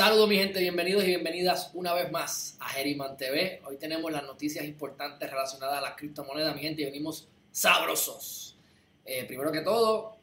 Saludos 0.00 0.30
mi 0.30 0.36
gente, 0.36 0.60
bienvenidos 0.60 1.04
y 1.04 1.08
bienvenidas 1.08 1.72
una 1.74 1.92
vez 1.92 2.10
más 2.10 2.56
a 2.58 2.70
Geriman 2.70 3.18
TV. 3.18 3.60
Hoy 3.66 3.76
tenemos 3.76 4.10
las 4.10 4.22
noticias 4.22 4.64
importantes 4.64 5.30
relacionadas 5.30 5.76
a 5.76 5.82
las 5.82 5.94
criptomonedas, 5.94 6.54
mi 6.54 6.62
gente, 6.62 6.80
y 6.80 6.84
venimos 6.86 7.28
sabrosos. 7.50 8.56
Eh, 9.04 9.26
primero 9.26 9.52
que 9.52 9.60
todo, 9.60 10.16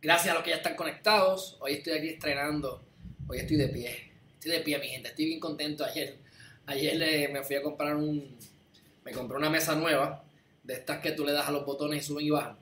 gracias 0.00 0.30
a 0.30 0.34
los 0.34 0.44
que 0.44 0.50
ya 0.50 0.56
están 0.58 0.76
conectados. 0.76 1.56
Hoy 1.58 1.72
estoy 1.72 1.94
aquí 1.94 2.10
estrenando, 2.10 2.80
hoy 3.26 3.38
estoy 3.38 3.56
de 3.56 3.70
pie, 3.70 4.12
estoy 4.34 4.52
de 4.52 4.60
pie 4.60 4.78
mi 4.78 4.86
gente, 4.86 5.08
estoy 5.08 5.24
bien 5.24 5.40
contento. 5.40 5.84
Ayer, 5.84 6.18
ayer 6.66 7.28
me 7.32 7.42
fui 7.42 7.56
a 7.56 7.62
comprar 7.64 7.96
un, 7.96 8.38
me 9.04 9.10
compré 9.10 9.36
una 9.36 9.50
mesa 9.50 9.74
nueva, 9.74 10.22
de 10.62 10.74
estas 10.74 11.00
que 11.00 11.10
tú 11.10 11.24
le 11.24 11.32
das 11.32 11.48
a 11.48 11.50
los 11.50 11.66
botones 11.66 12.04
y 12.04 12.06
suben 12.06 12.24
y 12.24 12.30
bajan. 12.30 12.56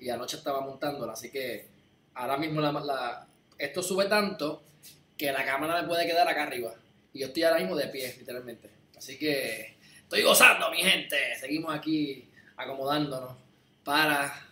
Y 0.00 0.08
anoche 0.08 0.38
estaba 0.38 0.60
montándola, 0.60 1.12
así 1.12 1.30
que 1.30 1.68
ahora 2.14 2.36
mismo 2.36 2.60
esto 3.58 3.80
sube 3.80 4.06
tanto 4.06 4.64
que 5.22 5.30
la 5.30 5.44
cámara 5.44 5.80
me 5.80 5.86
puede 5.86 6.04
quedar 6.04 6.26
acá 6.26 6.42
arriba. 6.42 6.74
Y 7.12 7.20
yo 7.20 7.28
estoy 7.28 7.44
ahora 7.44 7.60
mismo 7.60 7.76
de 7.76 7.86
pie, 7.86 8.12
literalmente. 8.18 8.68
Así 8.96 9.16
que 9.16 9.76
estoy 10.02 10.22
gozando, 10.22 10.68
mi 10.72 10.78
gente. 10.78 11.16
Seguimos 11.38 11.72
aquí 11.72 12.28
acomodándonos 12.56 13.36
para 13.84 14.48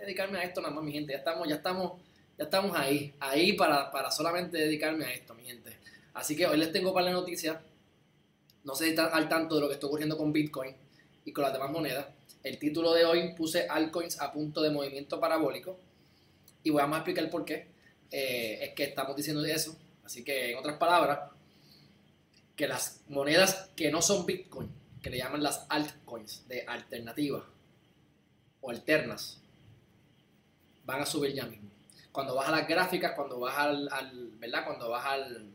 dedicarme 0.00 0.38
a 0.38 0.44
esto 0.44 0.62
nada 0.62 0.72
más, 0.72 0.82
mi 0.82 0.92
gente. 0.92 1.12
Ya 1.12 1.18
estamos, 1.18 1.46
ya 1.46 1.56
estamos, 1.56 2.00
ya 2.38 2.44
estamos 2.44 2.74
ahí, 2.74 3.12
ahí 3.20 3.52
para, 3.52 3.90
para 3.90 4.10
solamente 4.10 4.56
dedicarme 4.56 5.04
a 5.04 5.12
esto, 5.12 5.34
mi 5.34 5.44
gente. 5.44 5.76
Así 6.14 6.34
que 6.34 6.46
hoy 6.46 6.56
les 6.56 6.72
tengo 6.72 6.94
para 6.94 7.06
la 7.06 7.12
noticia. 7.12 7.60
No 8.64 8.74
sé 8.74 8.84
si 8.84 8.90
están 8.90 9.10
al 9.12 9.28
tanto 9.28 9.56
de 9.56 9.60
lo 9.60 9.68
que 9.68 9.74
está 9.74 9.86
ocurriendo 9.86 10.16
con 10.16 10.32
Bitcoin 10.32 10.74
y 11.26 11.32
con 11.32 11.44
las 11.44 11.52
demás 11.52 11.70
monedas. 11.70 12.06
El 12.42 12.58
título 12.58 12.94
de 12.94 13.04
hoy 13.04 13.34
puse 13.34 13.68
altcoins 13.68 14.18
a 14.22 14.32
punto 14.32 14.62
de 14.62 14.70
movimiento 14.70 15.20
parabólico. 15.20 15.78
Y 16.62 16.70
voy 16.70 16.80
a 16.80 16.86
explicar 16.86 17.28
por 17.28 17.44
qué. 17.44 17.66
Eh, 18.10 18.60
es 18.62 18.70
que 18.70 18.84
estamos 18.84 19.14
diciendo 19.14 19.44
eso 19.44 19.76
Así 20.06 20.22
que, 20.22 20.52
en 20.52 20.58
otras 20.58 20.76
palabras, 20.76 21.18
que 22.54 22.68
las 22.68 23.02
monedas 23.08 23.70
que 23.74 23.90
no 23.90 24.00
son 24.00 24.24
Bitcoin, 24.24 24.70
que 25.02 25.10
le 25.10 25.18
llaman 25.18 25.42
las 25.42 25.66
altcoins 25.68 26.46
de 26.46 26.64
alternativa 26.64 27.44
o 28.60 28.70
alternas, 28.70 29.40
van 30.84 31.02
a 31.02 31.06
subir 31.06 31.34
ya 31.34 31.44
mismo. 31.44 31.68
Cuando 32.12 32.36
vas 32.36 32.48
a 32.48 32.52
las 32.52 32.68
gráficas, 32.68 33.14
cuando 33.16 33.40
vas 33.40 33.58
al, 33.58 34.30
¿verdad? 34.38 34.64
Cuando 34.64 34.88
vas 34.88 35.04
al, 35.06 35.50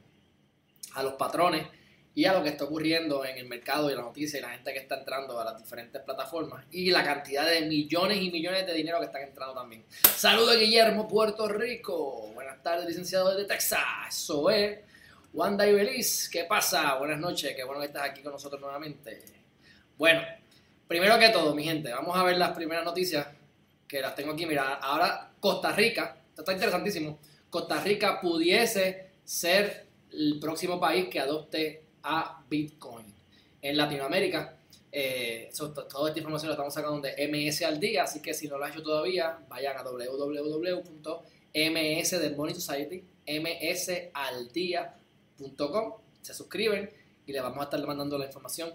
a 0.96 1.04
los 1.04 1.14
patrones 1.14 1.66
y 2.14 2.26
a 2.26 2.34
lo 2.34 2.44
que 2.44 2.50
está 2.50 2.66
ocurriendo 2.66 3.24
en 3.24 3.38
el 3.38 3.48
mercado 3.48 3.90
y 3.90 3.96
la 3.96 4.02
noticia 4.02 4.40
y 4.40 4.42
la 4.42 4.50
gente 4.50 4.74
que 4.74 4.80
está 4.80 5.00
entrando 5.00 5.40
a 5.40 5.46
las 5.46 5.58
diferentes 5.58 6.02
plataformas 6.02 6.66
y 6.72 6.92
la 6.92 7.04
cantidad 7.04 7.50
de 7.50 7.62
millones 7.62 8.22
y 8.22 8.30
millones 8.30 8.66
de 8.66 8.74
dinero 8.74 9.00
que 9.00 9.06
están 9.06 9.22
entrando 9.22 9.54
también. 9.54 9.86
Saludos 10.16 10.58
Guillermo, 10.58 11.08
Puerto 11.08 11.48
Rico. 11.48 12.32
Buenas 12.34 12.62
tardes, 12.62 12.86
licenciado 12.86 13.36
de 13.36 13.46
Texas. 13.46 13.80
Eso 14.10 14.50
es. 14.50 14.80
Wanda 15.34 15.66
y 15.66 15.74
Beliz, 15.74 16.28
¿qué 16.30 16.44
pasa? 16.44 16.96
Buenas 16.96 17.18
noches, 17.18 17.56
qué 17.56 17.64
bueno 17.64 17.80
que 17.80 17.88
estás 17.88 18.04
aquí 18.04 18.22
con 18.22 18.34
nosotros 18.34 18.60
nuevamente. 18.60 19.22
Bueno, 19.98 20.22
primero 20.90 21.18
que 21.18 21.30
todo, 21.30 21.56
mi 21.56 21.64
gente, 21.64 21.90
vamos 21.94 22.18
a 22.18 22.24
ver 22.24 22.38
las 22.38 22.52
primeras 22.52 22.84
noticias 22.84 23.28
que 23.88 24.02
las 24.02 24.14
tengo 24.14 24.34
aquí. 24.34 24.46
Mira, 24.46 24.74
ahora 24.74 25.32
Costa 25.40 25.72
Rica, 25.72 26.18
esto 26.28 26.42
está 26.42 26.52
interesantísimo. 26.52 27.18
Costa 27.50 27.82
Rica 27.82 28.20
pudiese 28.20 29.12
ser 29.24 29.86
el 30.12 30.38
próximo 30.42 30.78
país 30.82 31.08
que 31.08 31.22
adopte 31.22 31.86
a 32.04 32.44
Bitcoin. 32.50 33.06
En 33.62 33.78
Latinoamérica, 33.78 34.58
eh, 34.92 35.52
toda 35.56 36.10
esta 36.10 36.20
información 36.20 36.50
la 36.50 36.56
estamos 36.56 36.74
sacando 36.74 37.00
de 37.02 37.28
MS 37.28 37.64
al 37.64 37.80
día, 37.80 38.04
así 38.04 38.22
que 38.22 38.34
si 38.34 38.48
no 38.48 38.58
lo 38.58 38.66
has 38.66 38.72
hecho 38.72 38.84
todavía, 38.84 39.38
vayan 39.48 39.78
a 39.78 39.84
www.ms 39.84 41.22
de 41.54 42.36
Money 42.36 42.56
Society, 42.56 43.04
msaldía.com, 43.28 45.94
se 46.22 46.34
suscriben 46.34 46.90
y 47.26 47.32
les 47.32 47.42
vamos 47.42 47.60
a 47.60 47.64
estar 47.64 47.86
mandando 47.86 48.18
la 48.18 48.26
información. 48.26 48.74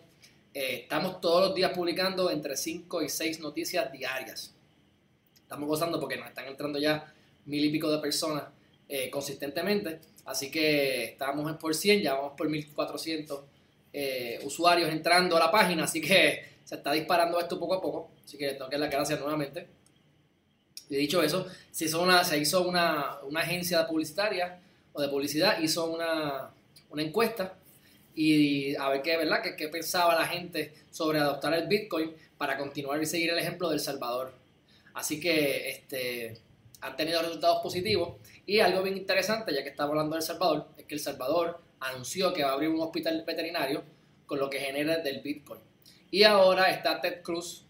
Eh, 0.54 0.80
estamos 0.82 1.20
todos 1.20 1.48
los 1.48 1.54
días 1.54 1.72
publicando 1.72 2.30
entre 2.30 2.56
5 2.56 3.02
y 3.02 3.08
6 3.08 3.40
noticias 3.40 3.92
diarias. 3.92 4.54
Estamos 5.36 5.68
gozando 5.68 6.00
porque 6.00 6.16
nos 6.16 6.28
están 6.28 6.46
entrando 6.46 6.78
ya 6.78 7.12
mil 7.44 7.64
y 7.64 7.70
pico 7.70 7.90
de 7.90 7.98
personas 7.98 8.44
eh, 8.88 9.10
consistentemente. 9.10 10.00
Así 10.24 10.50
que 10.50 11.04
estábamos 11.04 11.50
en 11.50 11.58
por 11.58 11.74
100, 11.74 12.02
ya 12.02 12.14
vamos 12.14 12.32
por 12.36 12.48
1400 12.48 13.40
eh, 13.92 14.40
usuarios 14.44 14.90
entrando 14.90 15.36
a 15.36 15.40
la 15.40 15.50
página, 15.50 15.84
así 15.84 16.00
que 16.00 16.56
se 16.64 16.74
está 16.74 16.92
disparando 16.92 17.38
esto 17.40 17.58
poco 17.58 17.74
a 17.74 17.80
poco. 17.80 18.10
Así 18.24 18.36
que 18.36 18.52
tengo 18.52 18.68
que 18.68 18.76
dar 18.76 18.80
las 18.80 18.90
gracias 18.90 19.20
nuevamente. 19.20 19.66
Y 20.88 20.96
dicho 20.96 21.22
eso, 21.22 21.46
se 21.70 21.86
hizo 21.86 22.02
una, 22.02 23.18
una, 23.22 23.40
agencia 23.40 23.86
publicitaria 23.86 24.60
o 24.92 25.00
de 25.00 25.08
publicidad, 25.08 25.60
hizo 25.60 25.86
una, 25.90 26.50
encuesta 26.96 27.58
y 28.14 28.74
a 28.76 28.88
ver 28.88 29.02
qué, 29.02 29.16
¿verdad? 29.16 29.42
qué 29.56 29.68
pensaba 29.68 30.14
la 30.14 30.26
gente 30.26 30.72
sobre 30.90 31.18
adoptar 31.18 31.52
el 31.52 31.66
Bitcoin 31.66 32.14
para 32.38 32.56
continuar 32.56 33.02
y 33.02 33.06
seguir 33.06 33.30
el 33.30 33.38
ejemplo 33.38 33.68
del 33.68 33.80
Salvador. 33.80 34.32
Así 34.94 35.20
que 35.20 35.68
este, 35.68 36.38
han 36.80 36.96
tenido 36.96 37.20
resultados 37.22 37.62
positivos. 37.62 38.14
Y 38.46 38.60
algo 38.60 38.82
bien 38.84 38.96
interesante, 38.96 39.52
ya 39.52 39.64
que 39.64 39.70
estamos 39.70 39.90
hablando 39.90 40.14
de 40.14 40.20
El 40.20 40.26
Salvador, 40.26 40.68
es 40.78 40.84
que 40.84 40.94
El 40.94 41.00
Salvador 41.00 41.60
anunció 41.80 42.32
que 42.32 42.44
va 42.44 42.50
a 42.50 42.52
abrir 42.52 42.70
un 42.70 42.80
hospital 42.80 43.24
veterinario 43.26 43.82
con 44.24 44.38
lo 44.38 44.48
que 44.48 44.60
genera 44.60 44.98
del 44.98 45.20
Bitcoin. 45.20 45.60
Y 46.12 46.22
ahora 46.22 46.70
está 46.70 47.00
Ted 47.00 47.22
Cruz 47.22 47.64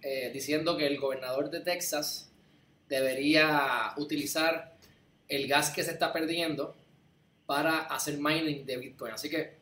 eh, 0.00 0.30
diciendo 0.32 0.78
que 0.78 0.86
el 0.86 0.98
gobernador 0.98 1.50
de 1.50 1.60
Texas 1.60 2.30
debería 2.88 3.92
utilizar 3.98 4.76
el 5.28 5.46
gas 5.46 5.70
que 5.70 5.84
se 5.84 5.92
está 5.92 6.10
perdiendo 6.10 6.74
para 7.44 7.80
hacer 7.80 8.16
mining 8.18 8.64
de 8.64 8.78
Bitcoin. 8.78 9.12
Así 9.12 9.28
que 9.28 9.52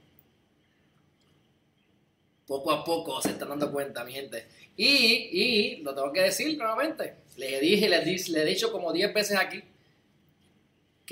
poco 2.46 2.70
a 2.70 2.84
poco 2.84 3.20
se 3.20 3.30
están 3.30 3.48
dando 3.48 3.72
cuenta, 3.72 4.04
mi 4.04 4.12
gente. 4.12 4.46
Y, 4.76 4.86
y 4.86 5.76
lo 5.78 5.92
tengo 5.92 6.12
que 6.12 6.22
decir 6.22 6.56
nuevamente, 6.56 7.16
le 7.36 7.58
dije, 7.60 7.88
le, 7.88 8.04
le 8.04 8.42
he 8.42 8.44
dicho 8.44 8.70
como 8.70 8.92
10 8.92 9.12
veces 9.12 9.36
aquí 9.36 9.62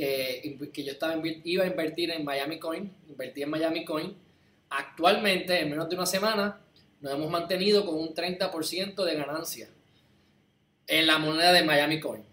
que, 0.00 0.70
que 0.72 0.84
yo 0.84 0.92
estaba, 0.92 1.20
iba 1.44 1.64
a 1.64 1.66
invertir 1.66 2.10
en 2.10 2.24
Miami 2.24 2.58
Coin, 2.58 2.90
invertí 3.06 3.42
en 3.42 3.50
Miami 3.50 3.84
Coin. 3.84 4.16
Actualmente, 4.70 5.60
en 5.60 5.68
menos 5.68 5.88
de 5.90 5.96
una 5.96 6.06
semana, 6.06 6.58
nos 7.00 7.12
hemos 7.12 7.30
mantenido 7.30 7.84
con 7.84 7.96
un 7.96 8.14
30% 8.14 9.04
de 9.04 9.14
ganancia 9.14 9.68
en 10.86 11.06
la 11.06 11.18
moneda 11.18 11.52
de 11.52 11.64
Miami 11.64 12.00
Coin. 12.00 12.24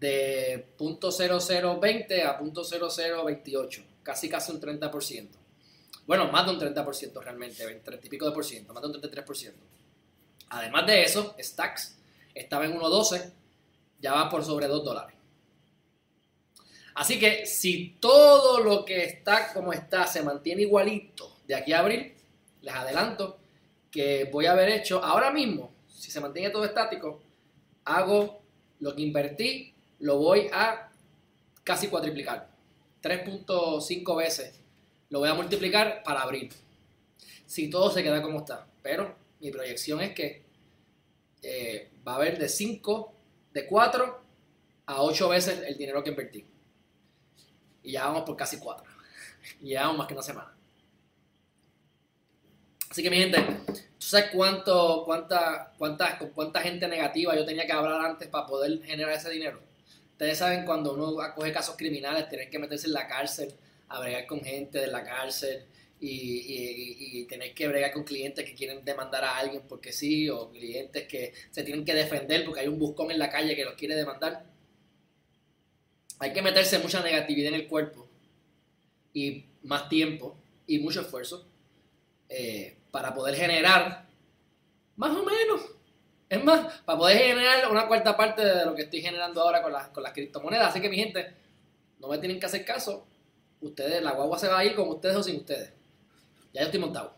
De 0.00 0.74
.0020 0.76 2.24
a 2.24 2.40
.0028, 2.40 3.82
casi 4.02 4.28
casi 4.28 4.50
un 4.50 4.60
30%. 4.60 5.28
Bueno, 6.04 6.32
más 6.32 6.46
de 6.46 6.52
un 6.52 6.58
30% 6.58 7.22
realmente, 7.22 7.64
30 7.64 8.06
y 8.06 8.10
pico 8.10 8.26
de 8.26 8.32
por 8.32 8.44
ciento, 8.44 8.74
más 8.74 8.82
de 8.82 8.88
un 8.88 8.94
33%. 9.00 9.52
Además 10.48 10.86
de 10.86 11.04
eso, 11.04 11.36
Stacks 11.38 11.96
estaba 12.34 12.64
en 12.64 12.76
1.12, 12.76 13.32
ya 14.00 14.14
va 14.14 14.28
por 14.28 14.44
sobre 14.44 14.66
2 14.66 14.84
dólares. 14.84 15.21
Así 16.94 17.18
que 17.18 17.46
si 17.46 17.96
todo 18.00 18.60
lo 18.60 18.84
que 18.84 19.04
está 19.04 19.52
como 19.52 19.72
está 19.72 20.06
se 20.06 20.22
mantiene 20.22 20.62
igualito 20.62 21.36
de 21.46 21.54
aquí 21.54 21.72
a 21.72 21.80
abril, 21.80 22.14
les 22.60 22.74
adelanto 22.74 23.38
que 23.90 24.24
voy 24.24 24.46
a 24.46 24.52
haber 24.52 24.70
hecho 24.70 25.02
ahora 25.02 25.30
mismo, 25.30 25.72
si 25.88 26.10
se 26.10 26.20
mantiene 26.20 26.50
todo 26.50 26.64
estático, 26.64 27.22
hago 27.84 28.42
lo 28.80 28.94
que 28.94 29.02
invertí, 29.02 29.72
lo 30.00 30.18
voy 30.18 30.48
a 30.52 30.90
casi 31.64 31.88
cuatriplicar. 31.88 32.50
3.5 33.02 34.16
veces 34.16 34.60
lo 35.10 35.20
voy 35.20 35.28
a 35.28 35.34
multiplicar 35.34 36.02
para 36.02 36.22
abril. 36.22 36.50
Si 37.46 37.68
todo 37.68 37.90
se 37.90 38.02
queda 38.02 38.22
como 38.22 38.40
está. 38.40 38.66
Pero 38.82 39.14
mi 39.40 39.50
proyección 39.50 40.00
es 40.00 40.14
que 40.14 40.42
eh, 41.42 41.90
va 42.06 42.12
a 42.12 42.16
haber 42.16 42.38
de 42.38 42.48
5, 42.48 43.12
de 43.52 43.66
4 43.66 44.22
a 44.86 45.02
8 45.02 45.28
veces 45.28 45.62
el 45.66 45.76
dinero 45.76 46.02
que 46.02 46.10
invertí. 46.10 46.44
Y 47.82 47.92
ya 47.92 48.06
vamos 48.06 48.22
por 48.22 48.36
casi 48.36 48.58
4. 48.58 48.84
Y 49.60 49.70
ya 49.70 49.82
vamos 49.82 49.98
más 49.98 50.06
que 50.06 50.14
una 50.14 50.22
semana. 50.22 50.54
Así 52.90 53.02
que 53.02 53.10
mi 53.10 53.16
gente, 53.16 53.38
¿tú 53.66 54.06
sabes 54.06 54.30
cuánto, 54.32 55.02
cuánta, 55.06 55.72
cuánta, 55.78 56.18
con 56.18 56.30
cuánta 56.30 56.60
gente 56.60 56.86
negativa 56.86 57.34
yo 57.34 57.44
tenía 57.44 57.66
que 57.66 57.72
hablar 57.72 58.04
antes 58.04 58.28
para 58.28 58.46
poder 58.46 58.82
generar 58.82 59.14
ese 59.14 59.30
dinero? 59.30 59.60
Ustedes 60.10 60.38
saben 60.38 60.66
cuando 60.66 60.92
uno 60.92 61.20
acoge 61.22 61.52
casos 61.52 61.74
criminales, 61.76 62.28
tener 62.28 62.50
que 62.50 62.58
meterse 62.58 62.86
en 62.86 62.92
la 62.92 63.08
cárcel, 63.08 63.54
a 63.88 63.98
bregar 63.98 64.26
con 64.26 64.42
gente 64.42 64.78
de 64.78 64.88
la 64.88 65.02
cárcel, 65.04 65.64
y, 66.02 67.20
y, 67.20 67.24
tener 67.26 67.54
que 67.54 67.68
bregar 67.68 67.92
con 67.92 68.02
clientes 68.02 68.44
que 68.44 68.54
quieren 68.54 68.84
demandar 68.84 69.22
a 69.22 69.38
alguien 69.38 69.62
porque 69.68 69.92
sí, 69.92 70.28
o 70.28 70.50
clientes 70.50 71.06
que 71.06 71.32
se 71.50 71.62
tienen 71.62 71.84
que 71.84 71.94
defender 71.94 72.44
porque 72.44 72.60
hay 72.60 72.68
un 72.68 72.78
buscón 72.78 73.12
en 73.12 73.20
la 73.20 73.30
calle 73.30 73.54
que 73.54 73.64
los 73.64 73.74
quiere 73.74 73.94
demandar. 73.94 74.44
Hay 76.22 76.32
que 76.32 76.40
meterse 76.40 76.78
mucha 76.78 77.02
negatividad 77.02 77.48
en 77.48 77.60
el 77.62 77.66
cuerpo 77.66 78.06
y 79.12 79.44
más 79.64 79.88
tiempo 79.88 80.36
y 80.68 80.78
mucho 80.78 81.00
esfuerzo 81.00 81.44
eh, 82.28 82.76
para 82.92 83.12
poder 83.12 83.34
generar 83.34 84.06
más 84.94 85.10
o 85.10 85.24
menos. 85.24 85.62
Es 86.28 86.44
más, 86.44 86.78
para 86.82 86.96
poder 86.96 87.18
generar 87.18 87.68
una 87.68 87.88
cuarta 87.88 88.16
parte 88.16 88.44
de 88.44 88.64
lo 88.64 88.72
que 88.72 88.82
estoy 88.82 89.02
generando 89.02 89.42
ahora 89.42 89.62
con 89.62 89.72
las, 89.72 89.88
con 89.88 90.04
las 90.04 90.12
criptomonedas. 90.12 90.68
Así 90.68 90.80
que 90.80 90.88
mi 90.88 90.96
gente, 90.96 91.34
no 91.98 92.06
me 92.06 92.18
tienen 92.18 92.38
que 92.38 92.46
hacer 92.46 92.64
caso 92.64 93.04
ustedes, 93.60 94.00
la 94.00 94.12
guagua 94.12 94.38
se 94.38 94.46
va 94.46 94.60
a 94.60 94.64
ir 94.64 94.76
con 94.76 94.88
ustedes 94.90 95.16
o 95.16 95.24
sin 95.24 95.38
ustedes. 95.38 95.72
Ya 96.52 96.60
yo 96.60 96.66
estoy 96.66 96.78
montado. 96.78 97.16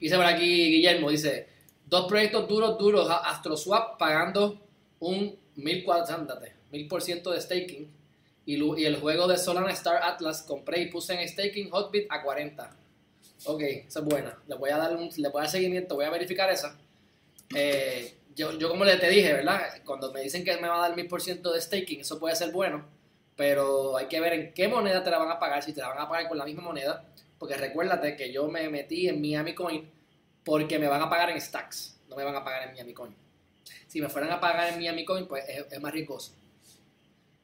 Dice 0.00 0.16
por 0.16 0.24
aquí 0.24 0.76
Guillermo, 0.76 1.10
dice, 1.10 1.46
dos 1.84 2.06
proyectos 2.08 2.48
duros, 2.48 2.78
duros, 2.78 3.06
AstroSwap 3.10 3.98
pagando 3.98 4.66
un 4.98 5.38
1400, 5.56 6.38
1000% 6.72 7.32
de 7.34 7.40
staking 7.42 7.99
y, 8.46 8.84
el 8.84 8.96
juego 8.96 9.28
de 9.28 9.38
Solana 9.38 9.70
Star 9.72 10.02
Atlas 10.02 10.42
compré 10.42 10.80
y 10.80 10.86
puse 10.86 11.14
en 11.14 11.28
staking 11.28 11.70
Hotbit 11.70 12.06
a 12.10 12.22
40. 12.22 12.76
Ok, 13.46 13.62
esa 13.62 14.00
es 14.00 14.04
buena. 14.04 14.38
Le 14.46 14.56
voy 14.56 14.70
a 14.70 14.76
dar, 14.76 14.96
un, 14.96 15.08
le 15.16 15.28
voy 15.28 15.40
a 15.40 15.42
dar 15.42 15.50
seguimiento, 15.50 15.94
voy 15.94 16.04
a 16.04 16.10
verificar 16.10 16.50
esa. 16.50 16.76
Eh, 17.54 18.14
yo, 18.34 18.58
yo 18.58 18.68
como 18.68 18.84
le 18.84 18.96
te 18.96 19.08
dije, 19.08 19.32
¿verdad? 19.32 19.60
Cuando 19.84 20.12
me 20.12 20.20
dicen 20.20 20.44
que 20.44 20.56
me 20.56 20.68
va 20.68 20.84
a 20.84 20.88
dar 20.88 20.96
1000% 20.96 21.52
de 21.52 21.60
staking, 21.60 22.00
eso 22.00 22.18
puede 22.18 22.36
ser 22.36 22.52
bueno, 22.52 22.86
pero 23.36 23.96
hay 23.96 24.06
que 24.06 24.20
ver 24.20 24.32
en 24.34 24.52
qué 24.54 24.68
moneda 24.68 25.02
te 25.02 25.10
la 25.10 25.18
van 25.18 25.30
a 25.30 25.38
pagar, 25.38 25.62
si 25.62 25.72
te 25.72 25.80
la 25.80 25.88
van 25.88 25.98
a 25.98 26.08
pagar 26.08 26.28
con 26.28 26.38
la 26.38 26.44
misma 26.44 26.62
moneda, 26.62 27.04
porque 27.38 27.56
recuérdate 27.56 28.16
que 28.16 28.32
yo 28.32 28.48
me 28.48 28.68
metí 28.68 29.08
en 29.08 29.20
Miami 29.20 29.54
Coin 29.54 29.90
porque 30.44 30.78
me 30.78 30.88
van 30.88 31.02
a 31.02 31.10
pagar 31.10 31.30
en 31.30 31.40
stacks, 31.40 31.98
no 32.08 32.16
me 32.16 32.24
van 32.24 32.36
a 32.36 32.44
pagar 32.44 32.68
en 32.68 32.72
Miami 32.72 32.92
Coin. 32.92 33.14
Si 33.86 34.00
me 34.00 34.08
fueran 34.08 34.30
a 34.30 34.40
pagar 34.40 34.68
en 34.72 34.78
Miami 34.78 35.04
Coin, 35.04 35.26
pues 35.26 35.44
es, 35.48 35.80
más 35.80 35.92
riesgoso. 35.92 36.32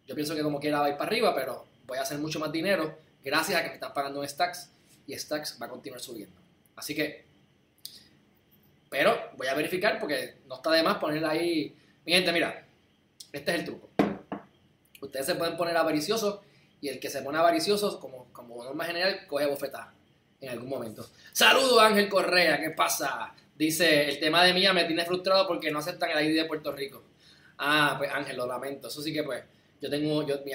Yo 0.07 0.15
pienso 0.15 0.35
que 0.35 0.43
como 0.43 0.61
quiera 0.61 0.81
va 0.81 0.87
a 0.87 0.91
ir 0.91 0.97
para 0.97 1.09
arriba, 1.09 1.35
pero 1.35 1.65
voy 1.87 1.99
a 1.99 2.03
hacer 2.03 2.19
mucho 2.19 2.39
más 2.39 2.53
dinero 2.53 2.97
gracias 3.25 3.59
a 3.59 3.63
que 3.63 3.69
me 3.69 3.75
están 3.75 3.93
pagando 3.93 4.23
en 4.23 4.29
stacks 4.29 4.71
y 5.07 5.19
stacks 5.19 5.59
va 5.61 5.67
a 5.67 5.69
continuar 5.69 6.01
subiendo. 6.01 6.37
Así 6.77 6.95
que, 6.95 7.25
pero 8.89 9.31
voy 9.37 9.49
a 9.49 9.55
verificar 9.55 9.99
porque 9.99 10.37
no 10.47 10.57
está 10.57 10.71
de 10.71 10.83
más 10.83 10.99
poner 10.99 11.25
ahí. 11.25 11.75
Mi 12.05 12.13
gente, 12.13 12.33
mira, 12.33 12.65
este 13.33 13.53
es 13.53 13.59
el 13.59 13.65
truco. 13.65 13.91
Ustedes 15.01 15.27
se 15.27 15.35
pueden 15.35 15.57
poner 15.57 15.77
avariciosos 15.77 16.41
y 16.81 16.89
el 16.89 17.01
que 17.01 17.11
se 17.11 17.23
pone 17.23 17.39
avaricioso, 17.39 17.99
como, 17.99 18.27
como 18.33 18.63
norma 18.63 18.85
general, 18.85 19.27
coge 19.27 19.47
bofetada 19.47 19.93
en 20.41 20.51
algún 20.51 20.69
momento. 20.69 21.09
Saludos 21.33 21.83
Ángel 21.83 22.09
Correa, 22.09 22.61
¿qué 22.61 22.71
pasa? 22.71 23.35
Dice, 23.57 24.09
el 24.09 24.21
tema 24.21 24.45
de 24.45 24.53
mía 24.53 24.73
me 24.73 24.85
tiene 24.85 25.05
frustrado 25.05 25.47
porque 25.49 25.71
no 25.71 25.79
aceptan 25.79 26.11
el 26.11 26.31
ID 26.31 26.37
de 26.37 26.45
Puerto 26.45 26.73
Rico. 26.73 27.03
Ah, 27.59 27.95
pues 27.99 28.11
Ángel, 28.13 28.37
lo 28.37 28.47
lamento. 28.47 28.89
Eso 28.89 29.01
sí 29.01 29.13
que 29.13 29.23
pues, 29.23 29.43
yo 29.81 29.91
tengo 29.91 30.27
yo, 30.27 30.41
mi, 30.45 30.53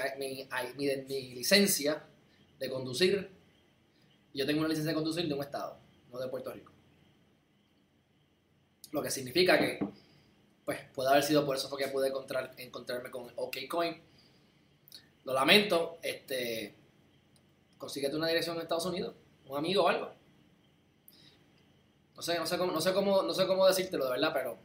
mi, 1.08 1.34
licencia 1.34 2.04
de 2.60 2.70
conducir, 2.70 3.30
yo 4.34 4.46
tengo 4.46 4.60
una 4.60 4.70
licencia 4.70 4.92
de 4.92 4.96
conducir 4.96 5.28
de 5.28 5.34
un 5.34 5.42
estado, 5.42 5.78
no 6.12 6.20
de 6.20 6.28
Puerto 6.28 6.52
Rico. 6.52 6.72
Lo 8.92 9.02
que 9.02 9.10
significa 9.10 9.58
que, 9.58 9.80
pues, 10.66 10.80
puede 10.94 11.10
haber 11.10 11.24
sido 11.24 11.46
por 11.46 11.56
eso 11.56 11.70
porque 11.70 11.88
pude 11.88 12.10
encontrar, 12.10 12.54
encontrarme 12.58 13.10
con 13.10 13.32
OKCoin. 13.36 14.02
Lo 15.24 15.34
lamento, 15.34 16.00
este, 16.02 16.76
consíguete 17.78 18.16
una 18.16 18.28
dirección 18.28 18.56
en 18.56 18.64
Estados 18.64 18.86
Unidos, 18.86 19.16
un 19.46 19.58
amigo 19.58 19.84
o 19.84 19.88
algo 19.88 20.22
no 22.22 22.26
sé, 22.26 22.38
no 22.38 22.46
sé 22.46 22.58
cómo, 22.60 22.72
no 22.72 22.82
sé 22.82 22.94
cómo, 22.94 23.24
no 23.24 23.34
sé 23.34 23.48
cómo 23.48 23.66
decírtelo 23.66 24.06
de 24.06 24.12
verdad, 24.12 24.32
pero 24.32 24.60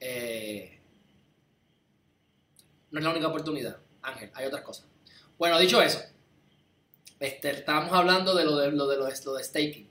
eh, 0.00 0.79
no 2.90 2.98
es 2.98 3.04
la 3.04 3.10
única 3.10 3.28
oportunidad, 3.28 3.78
Ángel, 4.02 4.30
hay 4.34 4.46
otras 4.46 4.62
cosas. 4.62 4.86
Bueno, 5.38 5.58
dicho 5.58 5.80
eso, 5.80 6.00
este, 7.18 7.50
estábamos 7.50 7.92
hablando 7.92 8.34
de 8.34 8.44
lo 8.44 8.56
de, 8.56 8.72
lo 8.72 8.86
de, 8.86 8.96
lo 8.96 9.06
de, 9.06 9.44
staking. 9.44 9.88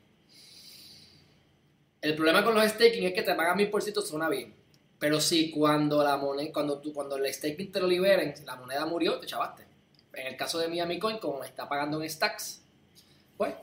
El 2.01 2.15
problema 2.15 2.43
con 2.43 2.55
los 2.55 2.65
staking 2.65 3.03
es 3.05 3.13
que 3.13 3.23
te 3.23 3.35
pagan 3.35 3.57
mil 3.57 3.69
por 3.69 3.81
suena 3.81 4.29
bien. 4.29 4.55
Pero 4.99 5.21
si 5.21 5.49
cuando 5.49 6.03
la 6.03 6.17
moneda, 6.17 6.51
cuando 6.51 6.79
tú, 6.79 6.93
cuando 6.93 7.15
el 7.15 7.33
staking 7.33 7.71
te 7.71 7.79
lo 7.79 7.87
liberen, 7.87 8.33
la 8.45 8.55
moneda 8.55 8.85
murió, 8.85 9.19
te 9.19 9.27
chavaste. 9.27 9.65
En 10.13 10.27
el 10.27 10.35
caso 10.35 10.59
de 10.59 10.67
Miami 10.67 10.99
Coin, 10.99 11.19
como 11.19 11.39
me 11.39 11.45
está 11.45 11.69
pagando 11.69 12.01
en 12.01 12.09
stacks, 12.09 12.61
pues 13.37 13.53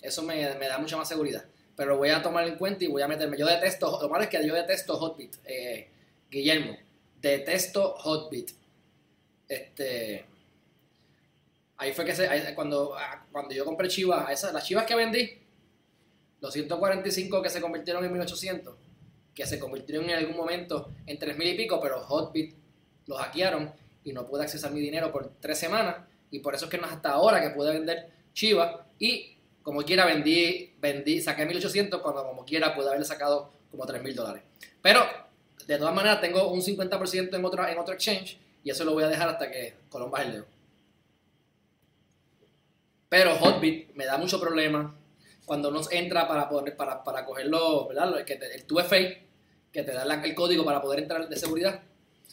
eso 0.00 0.22
me, 0.22 0.54
me 0.54 0.68
da 0.68 0.78
mucha 0.78 0.96
más 0.96 1.08
seguridad 1.08 1.44
pero 1.76 1.98
voy 1.98 2.08
a 2.08 2.22
tomar 2.22 2.48
en 2.48 2.56
cuenta 2.56 2.84
y 2.84 2.88
voy 2.88 3.02
a 3.02 3.08
meterme. 3.08 3.36
Yo 3.36 3.46
detesto, 3.46 3.98
lo 4.00 4.08
malo 4.08 4.24
es 4.24 4.30
que 4.30 4.44
yo 4.44 4.54
detesto 4.54 4.96
Hotbit, 4.96 5.36
eh, 5.44 5.90
Guillermo, 6.30 6.76
detesto 7.20 7.94
Hotbit. 7.98 8.50
Este, 9.48 10.24
ahí 11.76 11.92
fue 11.92 12.04
que 12.04 12.14
se, 12.14 12.54
cuando, 12.54 12.94
ah, 12.96 13.26
cuando 13.30 13.54
yo 13.54 13.64
compré 13.64 13.88
chivas, 13.88 14.30
esas, 14.30 14.52
las 14.52 14.64
chivas 14.64 14.86
que 14.86 14.94
vendí, 14.94 15.38
los 16.40 16.52
145 16.52 17.42
que 17.42 17.50
se 17.50 17.60
convirtieron 17.60 18.04
en 18.04 18.12
1800, 18.12 18.74
que 19.34 19.46
se 19.46 19.58
convirtieron 19.58 20.08
en 20.10 20.16
algún 20.16 20.36
momento 20.36 20.92
en 21.06 21.18
3000 21.18 21.48
y 21.48 21.54
pico, 21.56 21.80
pero 21.80 22.00
Hotbit 22.00 22.54
los 23.06 23.18
hackearon 23.18 23.72
y 24.04 24.12
no 24.12 24.26
pude 24.26 24.42
accesar 24.42 24.72
mi 24.72 24.80
dinero 24.80 25.12
por 25.12 25.32
tres 25.40 25.58
semanas 25.58 25.96
y 26.30 26.40
por 26.40 26.54
eso 26.54 26.66
es 26.66 26.70
que 26.70 26.78
no 26.78 26.86
es 26.86 26.92
hasta 26.92 27.10
ahora 27.10 27.40
que 27.40 27.50
pude 27.50 27.72
vender 27.72 28.10
chivas 28.32 28.76
y 28.98 29.36
como 29.62 29.82
quiera 29.82 30.06
vendí, 30.06 30.74
vendí, 30.80 31.20
saqué 31.20 31.44
1800 31.44 32.00
cuando 32.00 32.24
como 32.24 32.44
quiera 32.44 32.74
pude 32.74 32.86
haberle 32.86 33.04
sacado 33.04 33.52
como 33.70 33.84
3000 33.84 34.14
dólares. 34.14 34.42
Pero 34.80 35.00
de 35.66 35.78
todas 35.78 35.94
maneras 35.94 36.20
tengo 36.20 36.50
un 36.52 36.62
50% 36.62 37.34
en 37.34 37.44
otro, 37.44 37.66
en 37.66 37.78
otro 37.78 37.94
exchange 37.94 38.38
y 38.66 38.70
eso 38.70 38.84
lo 38.84 38.94
voy 38.94 39.04
a 39.04 39.08
dejar 39.08 39.28
hasta 39.28 39.48
que 39.48 39.74
Colón 39.88 40.10
baje 40.10 40.26
el. 40.26 40.44
Pero 43.08 43.36
Hotbit 43.36 43.94
me 43.94 44.04
da 44.06 44.18
mucho 44.18 44.40
problema 44.40 44.92
cuando 45.44 45.68
uno 45.68 45.82
entra 45.88 46.26
para 46.26 46.48
poder, 46.48 46.76
para, 46.76 47.04
para 47.04 47.24
cogerlo, 47.24 47.86
¿verdad? 47.86 48.18
El, 48.18 48.42
el 48.42 48.66
2FA, 48.66 49.18
que 49.72 49.82
te 49.84 49.92
da 49.92 50.02
el 50.02 50.34
código 50.34 50.64
para 50.64 50.82
poder 50.82 50.98
entrar 50.98 51.28
de 51.28 51.36
seguridad. 51.36 51.80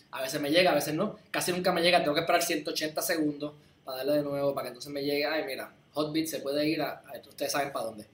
A 0.10 0.24
veces 0.24 0.42
me 0.42 0.50
llega, 0.50 0.72
a 0.72 0.74
veces 0.74 0.96
no. 0.96 1.20
Casi 1.30 1.52
nunca 1.52 1.72
me 1.72 1.84
llega, 1.84 2.00
tengo 2.02 2.16
que 2.16 2.22
esperar 2.22 2.42
180 2.42 3.00
segundos 3.04 3.54
para 3.86 3.98
darle 4.00 4.14
de 4.14 4.24
nuevo, 4.24 4.56
para 4.56 4.64
que 4.66 4.68
entonces 4.70 4.92
me 4.92 5.04
llegue, 5.04 5.28
ay 5.28 5.44
mira, 5.46 5.72
Hotbit 5.94 6.26
se 6.26 6.40
puede 6.40 6.68
ir 6.68 6.82
a, 6.82 7.04
ustedes 7.30 7.52
saben 7.52 7.72
para 7.72 7.86
dónde. 7.86 8.08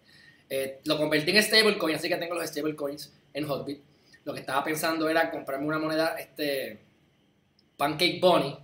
Eh, 0.50 0.82
lo 0.84 0.98
convertí 0.98 1.32
en 1.32 1.42
stablecoin, 1.42 1.96
así 1.96 2.10
que 2.10 2.18
tengo 2.18 2.36
los 2.36 2.50
stablecoins 2.50 3.14
en 3.34 3.48
Hotbit. 3.48 3.82
Lo 4.26 4.34
que 4.34 4.42
estaba 4.42 4.62
pensando 4.62 5.08
era 5.08 5.32
comprarme 5.32 5.68
una 5.68 5.80
moneda, 5.80 6.18
este, 6.20 6.89
Pancake 7.80 8.20
Bunny, 8.22 8.60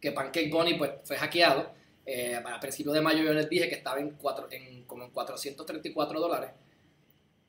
que 0.00 0.12
Pancake 0.12 0.50
Bunny 0.50 0.74
pues 0.74 0.92
fue 1.04 1.16
hackeado. 1.16 1.76
Eh, 2.06 2.34
a 2.36 2.60
principios 2.60 2.94
de 2.94 3.02
mayo 3.02 3.22
yo 3.22 3.34
les 3.34 3.48
dije 3.48 3.68
que 3.68 3.74
estaba 3.74 4.00
en, 4.00 4.12
cuatro, 4.12 4.48
en 4.50 4.84
como 4.84 5.04
en 5.04 5.10
434 5.10 6.18
dólares. 6.18 6.50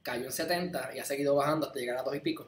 Cayó 0.03 0.25
en 0.25 0.31
70 0.31 0.91
y 0.95 0.99
ha 0.99 1.05
seguido 1.05 1.35
bajando 1.35 1.67
hasta 1.67 1.79
llegar 1.79 1.97
a 1.97 2.03
2 2.03 2.15
y 2.17 2.19
pico. 2.19 2.47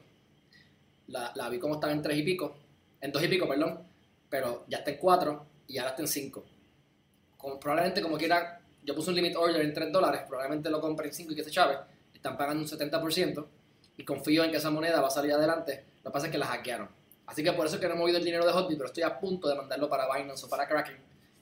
La, 1.06 1.32
la 1.34 1.48
vi 1.48 1.58
como 1.58 1.74
estaba 1.74 1.92
en 1.92 2.02
3 2.02 2.18
y 2.18 2.22
pico, 2.22 2.54
en 3.00 3.10
2 3.10 3.22
y 3.24 3.28
pico, 3.28 3.48
perdón, 3.48 3.80
pero 4.28 4.64
ya 4.68 4.78
está 4.78 4.90
en 4.90 4.98
4 4.98 5.46
y 5.68 5.78
ahora 5.78 5.90
está 5.90 6.02
en 6.02 6.08
5 6.08 6.44
probablemente 7.60 8.02
como 8.02 8.16
quiera, 8.16 8.60
yo 8.84 8.94
puse 8.94 9.10
un 9.10 9.16
limit 9.16 9.36
order 9.36 9.62
en 9.62 9.72
3 9.72 9.92
dólares, 9.92 10.22
probablemente 10.28 10.70
lo 10.70 10.80
compre 10.80 11.08
en 11.08 11.14
5 11.14 11.32
y 11.32 11.36
que 11.36 11.44
se 11.44 11.50
chave, 11.50 11.78
están 12.14 12.36
pagando 12.36 12.62
un 12.62 12.68
70% 12.68 13.46
y 13.96 14.04
confío 14.04 14.44
en 14.44 14.50
que 14.50 14.58
esa 14.58 14.70
moneda 14.70 15.00
va 15.00 15.08
a 15.08 15.10
salir 15.10 15.32
adelante. 15.32 15.84
Lo 16.02 16.10
que 16.10 16.12
pasa 16.12 16.26
es 16.26 16.32
que 16.32 16.38
la 16.38 16.46
hackearon. 16.46 16.99
Así 17.30 17.44
que 17.44 17.52
por 17.52 17.66
eso 17.66 17.76
es 17.76 17.80
que 17.80 17.86
no 17.86 17.94
he 17.94 17.96
movido 17.96 18.18
el 18.18 18.24
dinero 18.24 18.44
de 18.44 18.52
Hotbit, 18.52 18.76
pero 18.76 18.88
estoy 18.88 19.04
a 19.04 19.20
punto 19.20 19.48
de 19.48 19.54
mandarlo 19.54 19.88
para 19.88 20.12
Binance 20.12 20.44
o 20.44 20.48
para 20.48 20.66
Kraken 20.66 20.96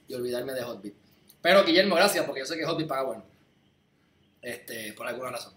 y 0.07 0.15
olvidarme 0.15 0.53
de 0.53 0.63
Hotbit. 0.63 0.95
Pero 1.41 1.65
Guillermo, 1.65 1.95
gracias, 1.95 2.27
porque 2.27 2.41
yo 2.41 2.47
sé 2.47 2.59
que 2.59 2.67
Hotbit 2.67 2.87
paga 2.87 3.05
bueno. 3.05 3.25
Este, 4.43 4.93
por 4.93 5.07
alguna 5.07 5.31
razón. 5.31 5.55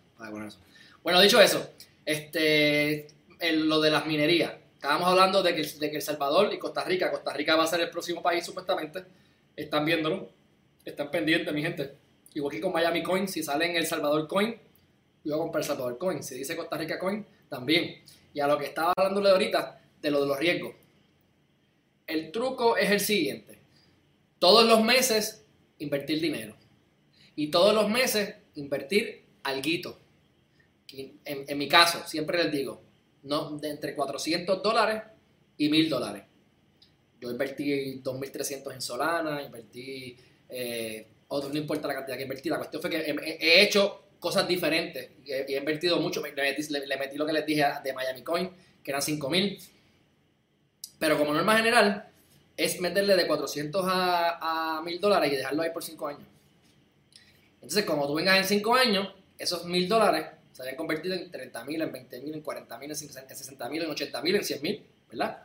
Bueno, 1.03 1.19
dicho 1.19 1.41
eso, 1.41 1.69
este, 2.05 3.07
lo 3.41 3.81
de 3.81 3.91
las 3.91 4.05
minerías. 4.05 4.53
Estábamos 4.75 5.09
hablando 5.09 5.43
de 5.43 5.53
que, 5.53 5.63
de 5.63 5.91
que 5.91 5.97
El 5.97 6.01
Salvador 6.01 6.53
y 6.53 6.57
Costa 6.57 6.83
Rica, 6.85 7.11
Costa 7.11 7.33
Rica 7.33 7.57
va 7.57 7.65
a 7.65 7.67
ser 7.67 7.81
el 7.81 7.89
próximo 7.89 8.23
país 8.23 8.45
supuestamente 8.45 9.03
están 9.55 9.83
viéndolo, 9.83 10.29
están 10.85 11.11
pendientes, 11.11 11.53
mi 11.53 11.61
gente. 11.61 11.95
Igual 12.33 12.55
que 12.55 12.61
con 12.61 12.71
Miami 12.71 13.03
Coin, 13.03 13.27
si 13.27 13.43
sale 13.43 13.69
en 13.69 13.75
El 13.75 13.85
Salvador 13.85 14.27
Coin, 14.27 14.55
yo 15.23 15.33
voy 15.33 15.33
a 15.33 15.38
comprar 15.38 15.61
El 15.61 15.67
Salvador 15.67 15.97
Coin. 15.97 16.23
Si 16.23 16.35
dice 16.35 16.55
Costa 16.55 16.77
Rica 16.77 16.97
Coin, 16.97 17.25
también. 17.50 18.01
Y 18.33 18.39
a 18.39 18.47
lo 18.47 18.57
que 18.57 18.65
estaba 18.65 18.93
hablándole 18.95 19.29
ahorita, 19.29 19.80
de 20.01 20.12
lo 20.12 20.22
de 20.22 20.27
los 20.27 20.39
riesgos. 20.39 20.75
El 22.08 22.31
truco 22.31 22.77
es 22.77 22.91
el 22.91 23.00
siguiente. 23.00 23.60
Todos 24.39 24.65
los 24.65 24.84
meses, 24.84 25.46
invertir 25.79 26.20
dinero. 26.20 26.55
Y 27.36 27.48
todos 27.48 27.74
los 27.74 27.89
meses, 27.89 28.36
invertir 28.55 29.24
alguito. 29.43 29.98
En, 30.93 31.20
en 31.25 31.58
mi 31.58 31.70
caso, 31.70 32.05
siempre 32.05 32.43
les 32.43 32.51
digo, 32.51 32.81
no, 33.24 33.60
entre 33.63 33.96
400 33.96 34.62
dólares 34.62 35.03
y 35.58 35.70
1000 35.70 35.89
dólares. 35.89 36.24
Yo 37.20 37.29
invertí 37.29 38.01
2.300 38.01 38.74
en 38.74 38.81
Solana, 38.81 39.43
invertí, 39.43 40.17
eh, 40.50 41.08
otro, 41.27 41.50
no 41.50 41.58
importa 41.60 41.88
la 41.88 41.93
cantidad 41.93 42.17
que 42.17 42.24
invertí, 42.24 42.50
la 42.50 42.58
cuestión 42.58 42.81
fue 42.81 42.89
que 42.89 42.98
he, 42.98 43.62
hecho 43.62 44.05
cosas 44.20 44.48
diferentes 44.48 45.12
y 45.24 45.31
he, 45.31 45.58
invertido 45.58 46.00
mucho, 46.00 46.22
le 46.22 46.34
metí, 46.34 47.17
lo 47.17 47.25
que 47.25 47.34
les 47.34 47.46
dije 47.46 47.63
de 47.84 47.93
Miami 47.93 48.24
Coin, 48.24 48.50
que 48.84 48.89
eran 48.89 49.01
5.000, 49.01 49.60
pero 51.01 51.17
como 51.17 51.34
norma 51.34 51.58
general 51.58 52.08
es 52.55 52.79
meterle 52.79 53.15
de 53.15 53.25
400 53.25 53.84
a, 53.88 54.77
a 54.77 54.81
1.000 54.84 55.00
dólares 55.00 55.34
y 55.34 55.36
dejarlo 55.36 55.63
ahí 55.63 55.72
por 55.72 55.84
5 55.84 56.08
años. 56.08 56.27
Entonces, 57.55 57.86
como 57.86 58.05
tú 58.05 58.13
vengas 58.13 58.38
en 58.38 58.46
5 58.46 58.75
años, 58.75 59.12
esos 59.39 59.65
1.000 59.65 59.88
dólares 59.88 60.27
se 60.51 60.62
habían 60.62 60.75
convertido 60.75 61.15
en 61.15 61.31
30.000, 61.31 61.81
en 61.81 61.91
20.000, 61.91 62.34
en 62.36 62.43
40.000, 62.43 62.84
en 62.84 62.91
60.000, 62.91 63.84
en 63.84 63.89
80.000, 63.89 64.36
en 64.36 64.41
100.000, 64.41 64.81
¿verdad? 65.10 65.43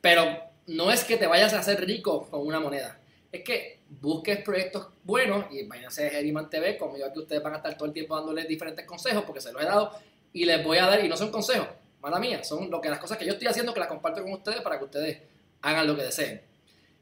Pero 0.00 0.40
no 0.66 0.90
es 0.90 1.04
que 1.04 1.16
te 1.16 1.28
vayas 1.28 1.54
a 1.54 1.60
hacer 1.60 1.86
rico 1.86 2.28
con 2.28 2.44
una 2.44 2.58
moneda. 2.58 2.98
es 3.30 3.44
que 3.44 3.78
busques 3.88 4.42
proyectos 4.42 4.88
buenos 5.04 5.44
y 5.52 5.62
váyanse 5.68 6.08
a 6.08 6.10
Geriman 6.10 6.50
TV, 6.50 6.76
conmigo 6.76 7.06
aquí 7.06 7.20
ustedes 7.20 7.40
van 7.44 7.54
a 7.54 7.58
estar 7.58 7.76
todo 7.76 7.86
el 7.86 7.94
tiempo 7.94 8.16
dándoles 8.16 8.48
diferentes 8.48 8.84
consejos 8.84 9.22
porque 9.22 9.40
se 9.40 9.52
los 9.52 9.62
he 9.62 9.66
dado 9.66 9.92
y 10.32 10.46
les 10.46 10.64
voy 10.64 10.78
a 10.78 10.86
dar, 10.86 11.04
y 11.04 11.08
no 11.08 11.16
son 11.16 11.30
consejos, 11.30 11.68
mala 12.00 12.18
mía, 12.18 12.42
son 12.42 12.70
lo 12.70 12.80
que 12.80 12.88
las 12.88 12.98
cosas 12.98 13.18
que 13.18 13.26
yo 13.26 13.32
estoy 13.32 13.48
haciendo 13.48 13.74
que 13.74 13.80
las 13.80 13.88
comparto 13.88 14.22
con 14.22 14.32
ustedes 14.32 14.60
para 14.62 14.78
que 14.78 14.84
ustedes 14.84 15.18
hagan 15.62 15.86
lo 15.86 15.96
que 15.96 16.02
deseen. 16.02 16.40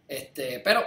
Este, 0.07 0.61
pero 0.61 0.83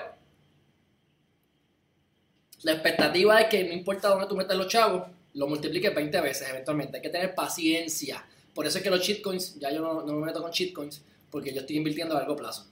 la 2.64 2.74
expectativa 2.74 3.40
es 3.42 3.48
que 3.48 3.64
no 3.64 3.74
importa 3.74 4.10
dónde 4.10 4.28
tú 4.28 4.36
metas 4.36 4.58
los 4.58 4.68
chavos, 4.68 5.04
lo 5.34 5.48
multipliques 5.48 5.94
20 5.94 6.22
veces 6.22 6.50
eventualmente. 6.50 6.98
Hay 6.98 7.02
que 7.02 7.10
tener 7.10 7.34
paciencia. 7.34 8.26
Por 8.54 8.68
eso 8.68 8.78
es 8.78 8.84
que 8.84 8.90
los 8.90 9.02
shitcoins, 9.02 9.60
ya 9.60 9.72
yo 9.72 9.82
no, 9.82 10.04
me 10.04 10.26
meto 10.26 10.42
con 10.42 10.52
shitcoins, 10.52 11.02
porque 11.30 11.54
yo 11.54 11.62
estoy 11.62 11.78
invirtiendo 11.78 12.16
a 12.16 12.20
largo 12.20 12.36
plazo. 12.36 12.68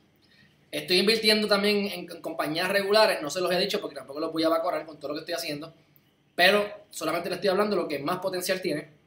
Estoy 0.71 0.97
invirtiendo 0.97 1.47
también 1.47 1.87
en, 1.87 2.21
compañías 2.21 2.69
regulares, 2.69 3.21
no 3.21 3.29
se 3.29 3.41
los 3.41 3.51
he 3.51 3.57
dicho 3.57 3.81
porque 3.81 3.95
tampoco 3.95 4.19
los 4.19 4.31
voy 4.31 4.43
a 4.43 4.47
evacuar 4.47 4.85
con 4.85 4.99
todo 4.99 5.09
lo 5.09 5.13
que 5.15 5.21
estoy 5.21 5.33
haciendo, 5.33 5.73
pero 6.35 6.63
solamente 6.91 7.29
les 7.29 7.37
estoy 7.37 7.49
hablando 7.49 7.75
de 7.75 7.81
lo 7.81 7.87
que 7.87 7.97
más 7.97 8.19
potencial 8.19 8.61
tiene. 8.61 8.98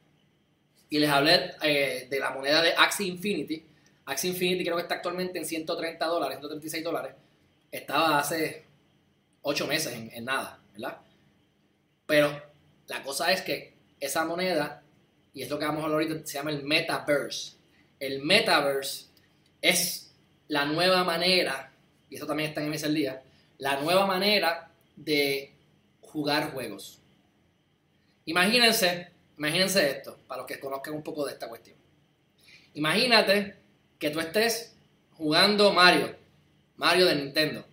Y 0.93 0.99
les 0.99 1.09
hablé 1.09 1.55
eh, 1.63 2.05
de 2.07 2.19
la 2.19 2.29
moneda 2.29 2.61
de 2.61 2.71
Axie 2.77 3.07
Infinity. 3.07 3.65
Axie 4.05 4.29
Infinity 4.29 4.63
creo 4.63 4.75
que 4.75 4.83
está 4.83 4.93
actualmente 4.93 5.39
en 5.39 5.45
130 5.45 6.05
dólares, 6.05 6.37
136 6.37 6.83
dólares. 6.83 7.15
Estaba 7.71 8.19
hace 8.19 8.63
8 9.41 9.65
meses 9.65 9.91
en 9.91 10.23
nada. 10.23 10.59
¿verdad? 10.71 10.97
Pero 12.05 12.43
la 12.85 13.01
cosa 13.01 13.31
es 13.31 13.41
que 13.41 13.73
esa 13.99 14.23
moneda, 14.23 14.83
y 15.33 15.41
es 15.41 15.49
lo 15.49 15.57
que 15.57 15.65
vamos 15.65 15.81
a 15.81 15.85
hablar 15.85 16.01
ahorita, 16.01 16.27
se 16.27 16.33
llama 16.33 16.51
el 16.51 16.61
metaverse. 16.61 17.53
El 17.99 18.21
metaverse 18.21 19.05
es 19.63 20.13
la 20.47 20.65
nueva 20.65 21.03
manera, 21.03 21.71
y 22.07 22.17
eso 22.17 22.27
también 22.27 22.49
está 22.49 22.63
en 22.63 22.71
ese 22.71 22.89
día, 22.89 23.23
la 23.57 23.79
nueva 23.81 24.05
manera 24.05 24.69
de 24.95 25.53
jugar 26.01 26.51
juegos. 26.51 26.99
Imagínense, 28.25 29.12
imagínense 29.37 29.89
esto, 29.89 30.17
para 30.27 30.41
los 30.41 30.47
que 30.47 30.59
conozcan 30.59 30.93
un 30.93 31.03
poco 31.03 31.25
de 31.25 31.33
esta 31.33 31.47
cuestión. 31.47 31.77
Imagínate 32.73 33.57
que 33.99 34.09
tú 34.09 34.19
estés 34.19 34.75
jugando 35.17 35.71
Mario, 35.71 36.15
Mario 36.77 37.05
de 37.05 37.15
Nintendo. 37.15 37.65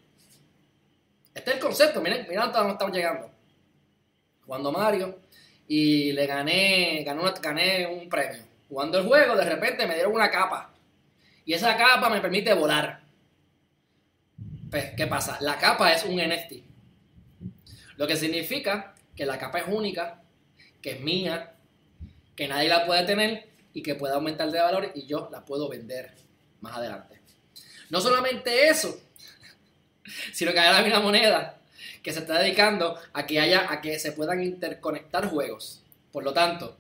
Este 1.35 1.51
es 1.51 1.57
el 1.57 1.63
concepto, 1.63 2.01
miren, 2.01 2.27
miren 2.29 2.53
dónde 2.53 2.73
estamos 2.73 2.95
llegando. 2.95 3.31
Jugando 4.45 4.73
Mario 4.73 5.19
y 5.69 6.13
le 6.13 6.27
gané, 6.27 7.05
gané 7.05 7.87
un 7.87 8.09
premio. 8.09 8.43
Jugando 8.69 8.99
el 8.99 9.07
juego, 9.07 9.37
de 9.37 9.45
repente 9.45 9.87
me 9.87 9.95
dieron 9.95 10.15
una 10.15 10.31
capa. 10.31 10.73
Y 11.45 11.55
esa 11.55 11.77
capa 11.77 12.09
me 12.09 12.21
permite 12.21 12.53
volar. 12.55 13.01
Pues, 14.71 14.93
¿qué 14.97 15.07
pasa? 15.07 15.39
La 15.41 15.59
capa 15.59 15.93
es 15.93 16.05
un 16.05 16.17
NFT. 16.17 16.65
Lo 17.97 18.07
que 18.07 18.17
significa 18.17 18.95
que 19.17 19.27
la 19.27 19.39
capa 19.39 19.59
es 19.59 19.65
única, 19.69 20.20
que 20.83 20.93
es 20.93 21.01
mía, 21.01 21.55
que 22.37 22.49
nadie 22.49 22.69
la 22.69 22.87
puede 22.87 23.05
tener 23.05 23.49
y 23.73 23.83
que 23.83 23.95
puede 23.95 24.15
aumentar 24.15 24.51
de 24.51 24.61
valor 24.61 24.93
y 24.95 25.07
yo 25.07 25.29
la 25.31 25.45
puedo 25.45 25.69
vender 25.69 26.13
más 26.61 26.77
adelante. 26.77 27.21
No 27.91 28.01
solamente 28.01 28.69
eso, 28.69 29.01
sino 30.33 30.53
que 30.53 30.59
hay 30.59 30.87
una 30.87 31.01
moneda 31.01 31.61
que 32.03 32.13
se 32.13 32.21
está 32.21 32.39
dedicando 32.39 32.99
a 33.13 33.27
que 33.27 33.41
haya, 33.41 33.71
a 33.71 33.81
que 33.81 33.99
se 33.99 34.13
puedan 34.13 34.43
interconectar 34.43 35.29
juegos. 35.29 35.83
Por 36.13 36.25
lo 36.25 36.33
tanto, 36.33 36.77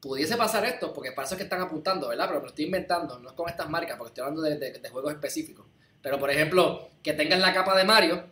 pudiese 0.00 0.36
pasar 0.36 0.64
esto, 0.64 0.92
porque 0.92 1.12
para 1.12 1.26
eso 1.26 1.34
es 1.34 1.38
que 1.38 1.44
están 1.44 1.60
apuntando, 1.60 2.08
¿verdad? 2.08 2.26
Pero 2.26 2.40
me 2.40 2.44
lo 2.44 2.50
estoy 2.50 2.66
inventando, 2.66 3.18
no 3.18 3.28
es 3.30 3.34
con 3.34 3.48
estas 3.48 3.68
marcas, 3.68 3.96
porque 3.96 4.10
estoy 4.10 4.22
hablando 4.24 4.42
de, 4.42 4.88
juegos 4.90 5.12
específicos. 5.12 5.66
Pero 6.00 6.18
por 6.18 6.30
ejemplo, 6.30 6.88
que 7.02 7.12
tengas 7.12 7.40
la 7.40 7.52
capa 7.52 7.76
de 7.76 7.84
Mario 7.84 8.24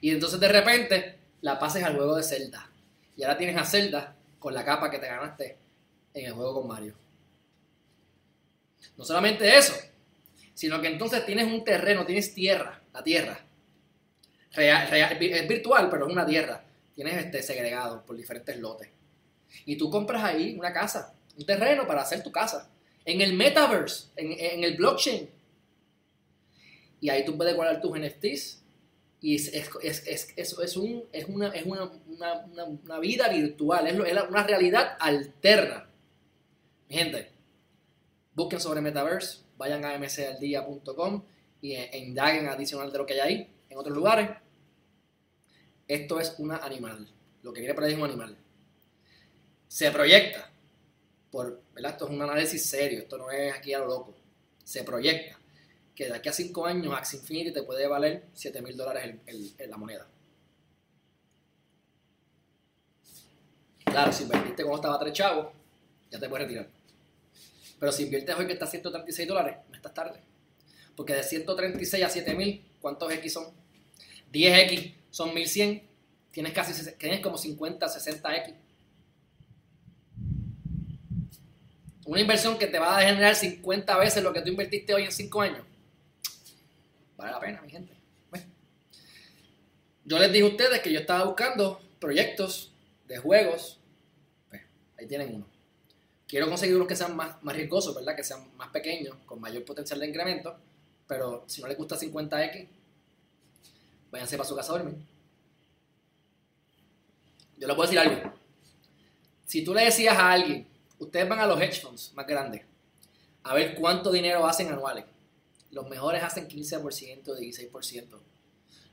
y 0.00 0.10
entonces 0.10 0.40
de 0.40 0.48
repente 0.48 1.18
la 1.42 1.58
pases 1.58 1.84
al 1.84 1.94
juego 1.94 2.16
de 2.16 2.22
Zelda. 2.22 2.71
Y 3.16 3.22
ahora 3.22 3.36
tienes 3.36 3.56
a 3.56 3.64
Zelda 3.64 4.16
con 4.38 4.54
la 4.54 4.64
capa 4.64 4.90
que 4.90 4.98
te 4.98 5.06
ganaste 5.06 5.56
en 6.14 6.26
el 6.26 6.32
juego 6.32 6.54
con 6.54 6.68
Mario. 6.68 6.94
No 8.96 9.04
solamente 9.04 9.56
eso, 9.56 9.74
sino 10.54 10.80
que 10.80 10.88
entonces 10.88 11.24
tienes 11.24 11.46
un 11.46 11.64
terreno, 11.64 12.04
tienes 12.04 12.34
tierra, 12.34 12.80
la 12.92 13.02
tierra. 13.02 13.40
es 14.54 15.48
virtual, 15.48 15.88
pero 15.90 16.06
es 16.06 16.12
una 16.12 16.26
tierra. 16.26 16.64
Tienes 16.94 17.16
este 17.16 17.42
segregado 17.42 18.04
por 18.04 18.16
diferentes 18.16 18.56
lotes. 18.58 18.88
Y 19.64 19.76
tú 19.76 19.90
compras 19.90 20.24
ahí 20.24 20.56
una 20.58 20.72
casa, 20.72 21.14
un 21.36 21.46
terreno 21.46 21.86
para 21.86 22.02
hacer 22.02 22.22
tu 22.22 22.30
casa. 22.30 22.70
En 23.04 23.20
el 23.20 23.32
metaverse, 23.34 24.08
en, 24.16 24.62
el 24.62 24.76
blockchain. 24.76 25.28
Y 27.00 27.08
ahí 27.08 27.24
tú 27.24 27.36
puedes 27.36 27.54
guardar 27.56 27.80
tus 27.80 27.98
NFTs. 27.98 28.61
Y 29.22 29.36
es, 29.36 29.48
es, 29.54 30.76
un, 30.76 31.04
es, 31.12 31.28
una, 31.28 31.48
es 31.50 31.64
una, 31.64 31.92
una, 32.84 32.98
vida 32.98 33.28
virtual, 33.28 33.86
es, 33.86 33.94
una 33.94 34.42
realidad 34.42 34.96
alterna. 34.98 35.88
Mi 36.88 36.96
gente, 36.96 37.30
busquen 38.34 38.58
sobre 38.58 38.80
metaverse, 38.80 39.38
vayan 39.56 39.84
a 39.84 39.96
mcaldia.com 39.96 41.22
y 41.60 41.74
e, 41.74 41.98
indaguen 41.98 42.48
adicional 42.48 42.90
de 42.90 42.98
lo 42.98 43.06
que 43.06 43.12
hay 43.14 43.20
ahí 43.20 43.48
en 43.70 43.78
otros 43.78 43.96
lugares. 43.96 44.28
Esto 45.86 46.18
es 46.18 46.34
un 46.38 46.50
animal. 46.50 47.08
Lo 47.44 47.52
que 47.52 47.60
viene 47.60 47.74
por 47.74 47.84
ahí 47.84 47.92
es 47.92 47.98
un 47.98 48.04
animal. 48.04 48.36
Se 49.68 49.92
proyecta 49.92 50.50
por, 51.30 51.62
¿verdad? 51.72 51.92
Esto 51.92 52.06
es 52.06 52.10
un 52.10 52.22
análisis 52.22 52.64
serio, 52.66 52.98
esto 52.98 53.18
no 53.18 53.30
es 53.30 53.54
aquí 53.54 53.72
a 53.72 53.78
lo 53.78 53.86
loco. 53.86 54.14
Se 54.64 54.82
proyecta 54.82 55.38
que 55.94 56.06
de 56.06 56.14
aquí 56.14 56.28
a 56.28 56.32
5 56.32 56.66
años 56.66 56.94
Axie 56.94 57.18
Infinity 57.18 57.52
te 57.52 57.62
puede 57.62 57.86
valer 57.86 58.24
7 58.34 58.62
mil 58.62 58.76
dólares 58.76 59.14
en 59.26 59.70
la 59.70 59.76
moneda. 59.76 60.06
Claro, 63.84 64.10
si 64.10 64.24
vendiste 64.24 64.62
cuando 64.62 64.76
estaba 64.76 64.98
tres 64.98 65.12
chavos, 65.12 65.48
ya 66.10 66.18
te 66.18 66.26
puedes 66.26 66.46
retirar. 66.46 66.66
Pero 67.78 67.92
si 67.92 68.04
inviertes 68.04 68.34
hoy 68.36 68.46
que 68.46 68.54
está 68.54 68.64
a 68.64 68.68
136 68.68 69.28
dólares, 69.28 69.56
no 69.68 69.76
estás 69.76 69.92
tarde. 69.92 70.20
Porque 70.96 71.14
de 71.14 71.22
136 71.22 72.04
a 72.04 72.08
7000, 72.08 72.64
¿cuántos 72.80 73.12
X 73.12 73.32
son? 73.32 73.46
10X 74.32 74.94
son 75.10 75.34
1100. 75.34 75.82
Tienes 76.30 76.52
casi 76.54 76.90
tienes 76.92 77.20
como 77.20 77.36
50, 77.36 77.86
60X. 77.86 78.54
Una 82.06 82.20
inversión 82.20 82.56
que 82.56 82.66
te 82.66 82.78
va 82.78 82.96
a 82.96 83.02
generar 83.02 83.34
50 83.34 83.98
veces 83.98 84.22
lo 84.22 84.32
que 84.32 84.40
tú 84.40 84.48
invertiste 84.48 84.94
hoy 84.94 85.04
en 85.04 85.12
5 85.12 85.40
años. 85.42 85.66
Vale 87.22 87.34
la 87.34 87.40
pena, 87.40 87.62
mi 87.62 87.70
gente. 87.70 87.92
Yo 90.04 90.18
les 90.18 90.32
dije 90.32 90.44
a 90.44 90.48
ustedes 90.48 90.80
que 90.80 90.92
yo 90.92 90.98
estaba 90.98 91.24
buscando 91.24 91.80
proyectos 92.00 92.72
de 93.06 93.16
juegos. 93.18 93.78
Pues, 94.48 94.62
ahí 94.98 95.06
tienen 95.06 95.36
uno. 95.36 95.46
Quiero 96.26 96.48
conseguir 96.48 96.74
unos 96.74 96.88
que 96.88 96.96
sean 96.96 97.14
más, 97.14 97.40
más 97.44 97.54
riesgosos, 97.54 97.94
¿verdad? 97.94 98.16
Que 98.16 98.24
sean 98.24 98.56
más 98.56 98.70
pequeños, 98.70 99.16
con 99.24 99.40
mayor 99.40 99.64
potencial 99.64 100.00
de 100.00 100.08
incremento. 100.08 100.56
Pero 101.06 101.44
si 101.46 101.62
no 101.62 101.68
les 101.68 101.78
gusta 101.78 101.96
50X, 101.96 102.66
váyanse 104.10 104.36
para 104.36 104.48
su 104.48 104.56
casa 104.56 104.72
a 104.72 104.78
dormir. 104.78 104.96
Yo 107.56 107.68
les 107.68 107.76
puedo 107.76 107.88
decir 107.88 108.00
algo. 108.00 108.32
Si 109.44 109.62
tú 109.62 109.72
le 109.74 109.84
decías 109.84 110.18
a 110.18 110.32
alguien, 110.32 110.66
ustedes 110.98 111.28
van 111.28 111.38
a 111.38 111.46
los 111.46 111.60
hedge 111.60 111.80
funds 111.80 112.12
más 112.14 112.26
grandes, 112.26 112.62
a 113.44 113.54
ver 113.54 113.76
cuánto 113.76 114.10
dinero 114.10 114.44
hacen 114.44 114.68
anuales. 114.72 115.04
Los 115.72 115.88
mejores 115.88 116.22
hacen 116.22 116.48
15%, 116.48 117.24
16%. 117.24 118.20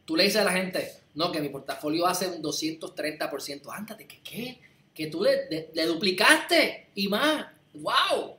Tú 0.06 0.16
le 0.16 0.24
dices 0.24 0.42
a 0.42 0.44
la 0.44 0.54
gente, 0.54 0.92
no, 1.14 1.32
que 1.32 1.40
mi 1.40 1.50
portafolio 1.50 2.08
hace 2.08 2.28
un 2.28 2.42
230%. 2.42 3.70
Ándate, 3.72 4.08
¿qué 4.08 4.22
qué? 4.24 4.60
que 5.00 5.08
tú 5.08 5.24
le, 5.24 5.86
duplicaste 5.86 6.90
y 6.94 7.08
más. 7.08 7.46
¡Wow! 7.74 8.36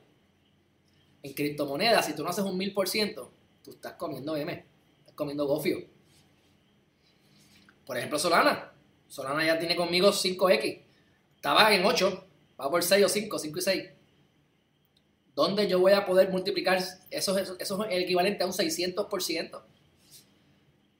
En 1.23 1.33
criptomonedas, 1.33 2.05
si 2.05 2.13
tú 2.13 2.23
no 2.23 2.29
haces 2.29 2.45
un 2.45 2.55
mil 2.55 2.71
por 2.71 2.87
ciento, 2.87 3.31
tú 3.63 3.71
estás 3.71 3.93
comiendo 3.93 4.35
M, 4.35 4.63
estás 4.99 5.15
comiendo 5.15 5.47
gofio. 5.47 5.83
Por 7.83 7.97
ejemplo, 7.97 8.19
Solana. 8.19 8.73
Solana 9.07 9.43
ya 9.43 9.57
tiene 9.57 9.75
conmigo 9.75 10.09
5X. 10.09 10.81
Estaba 11.35 11.73
en 11.73 11.83
8, 11.83 12.27
va 12.59 12.69
por 12.69 12.83
6 12.83 13.05
o 13.05 13.09
5, 13.09 13.39
5 13.39 13.57
y 13.57 13.61
6. 13.63 13.89
¿Dónde 15.35 15.67
yo 15.67 15.79
voy 15.79 15.93
a 15.93 16.05
poder 16.05 16.29
multiplicar? 16.29 16.77
Eso, 17.09 17.37
eso, 17.37 17.55
eso 17.57 17.85
es 17.85 17.91
el 17.91 18.03
equivalente 18.03 18.43
a 18.43 18.47
un 18.47 18.53
600%. 18.53 19.61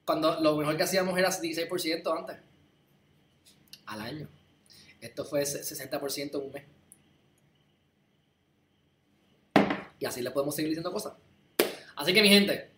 Cuando 0.04 0.40
lo 0.40 0.56
mejor 0.56 0.76
que 0.76 0.82
hacíamos 0.82 1.18
era 1.18 1.30
16% 1.30 2.18
antes. 2.18 2.36
Al 3.86 4.00
año. 4.00 4.28
Esto 5.00 5.24
fue 5.24 5.42
60% 5.42 6.34
en 6.34 6.40
un 6.40 6.52
mes. 6.52 6.64
Y 9.98 10.04
así 10.04 10.22
le 10.22 10.30
podemos 10.30 10.54
seguir 10.54 10.70
diciendo 10.70 10.92
cosas. 10.92 11.14
Así 11.94 12.14
que 12.14 12.22
mi 12.22 12.28
gente, 12.28 12.70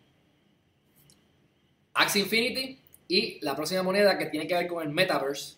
Axie 1.94 2.22
Infinity 2.22 2.78
y 3.08 3.40
la 3.40 3.54
próxima 3.54 3.82
moneda 3.82 4.18
que 4.18 4.26
tiene 4.26 4.46
que 4.46 4.54
ver 4.54 4.66
con 4.66 4.82
el 4.82 4.92
Metaverse, 4.92 5.56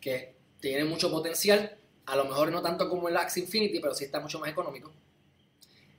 que 0.00 0.34
tiene 0.60 0.84
mucho 0.84 1.10
potencial, 1.10 1.76
a 2.06 2.16
lo 2.16 2.24
mejor 2.26 2.52
no 2.52 2.62
tanto 2.62 2.88
como 2.88 3.08
el 3.08 3.16
Axie 3.16 3.42
Infinity, 3.42 3.80
pero 3.80 3.94
sí 3.94 4.04
está 4.04 4.20
mucho 4.20 4.38
más 4.38 4.50
económico. 4.50 4.92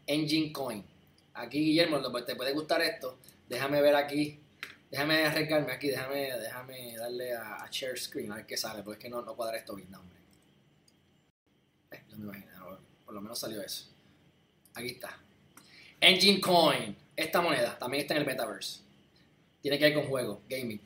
Engine 0.08 0.52
Coin. 0.52 0.84
Aquí, 1.34 1.60
Guillermo, 1.60 2.02
te 2.24 2.36
puede 2.36 2.54
gustar 2.54 2.82
esto. 2.82 3.18
Déjame 3.48 3.82
ver 3.82 3.96
aquí 3.96 4.40
Déjame 4.96 5.26
arreglarme 5.26 5.74
aquí, 5.74 5.90
déjame, 5.90 6.32
déjame 6.40 6.96
darle 6.96 7.34
a, 7.34 7.68
share 7.70 7.98
screen 7.98 8.32
a 8.32 8.36
ver 8.36 8.46
qué 8.46 8.56
sale, 8.56 8.82
porque 8.82 9.00
es 9.00 9.04
que 9.04 9.10
no, 9.10 9.22
no 9.22 9.36
cuadra 9.36 9.58
esto 9.58 9.76
bien, 9.76 9.92
no, 9.92 10.00
hombre. 10.00 10.18
Eh, 11.92 12.02
no 12.12 12.18
me 12.18 12.24
imagino, 12.24 12.80
por 13.04 13.14
lo 13.14 13.20
menos 13.20 13.38
salió 13.38 13.62
eso. 13.62 13.88
Aquí 14.74 14.92
está. 14.92 15.20
Engine 16.00 16.40
Coin. 16.40 16.96
Esta 17.14 17.42
moneda 17.42 17.78
también 17.78 18.04
está 18.04 18.14
en 18.14 18.22
el 18.22 18.26
metaverse. 18.26 18.80
Tiene 19.62 19.78
que 19.78 19.84
ver 19.84 19.94
con 19.96 20.08
juego, 20.08 20.42
gaming. 20.48 20.80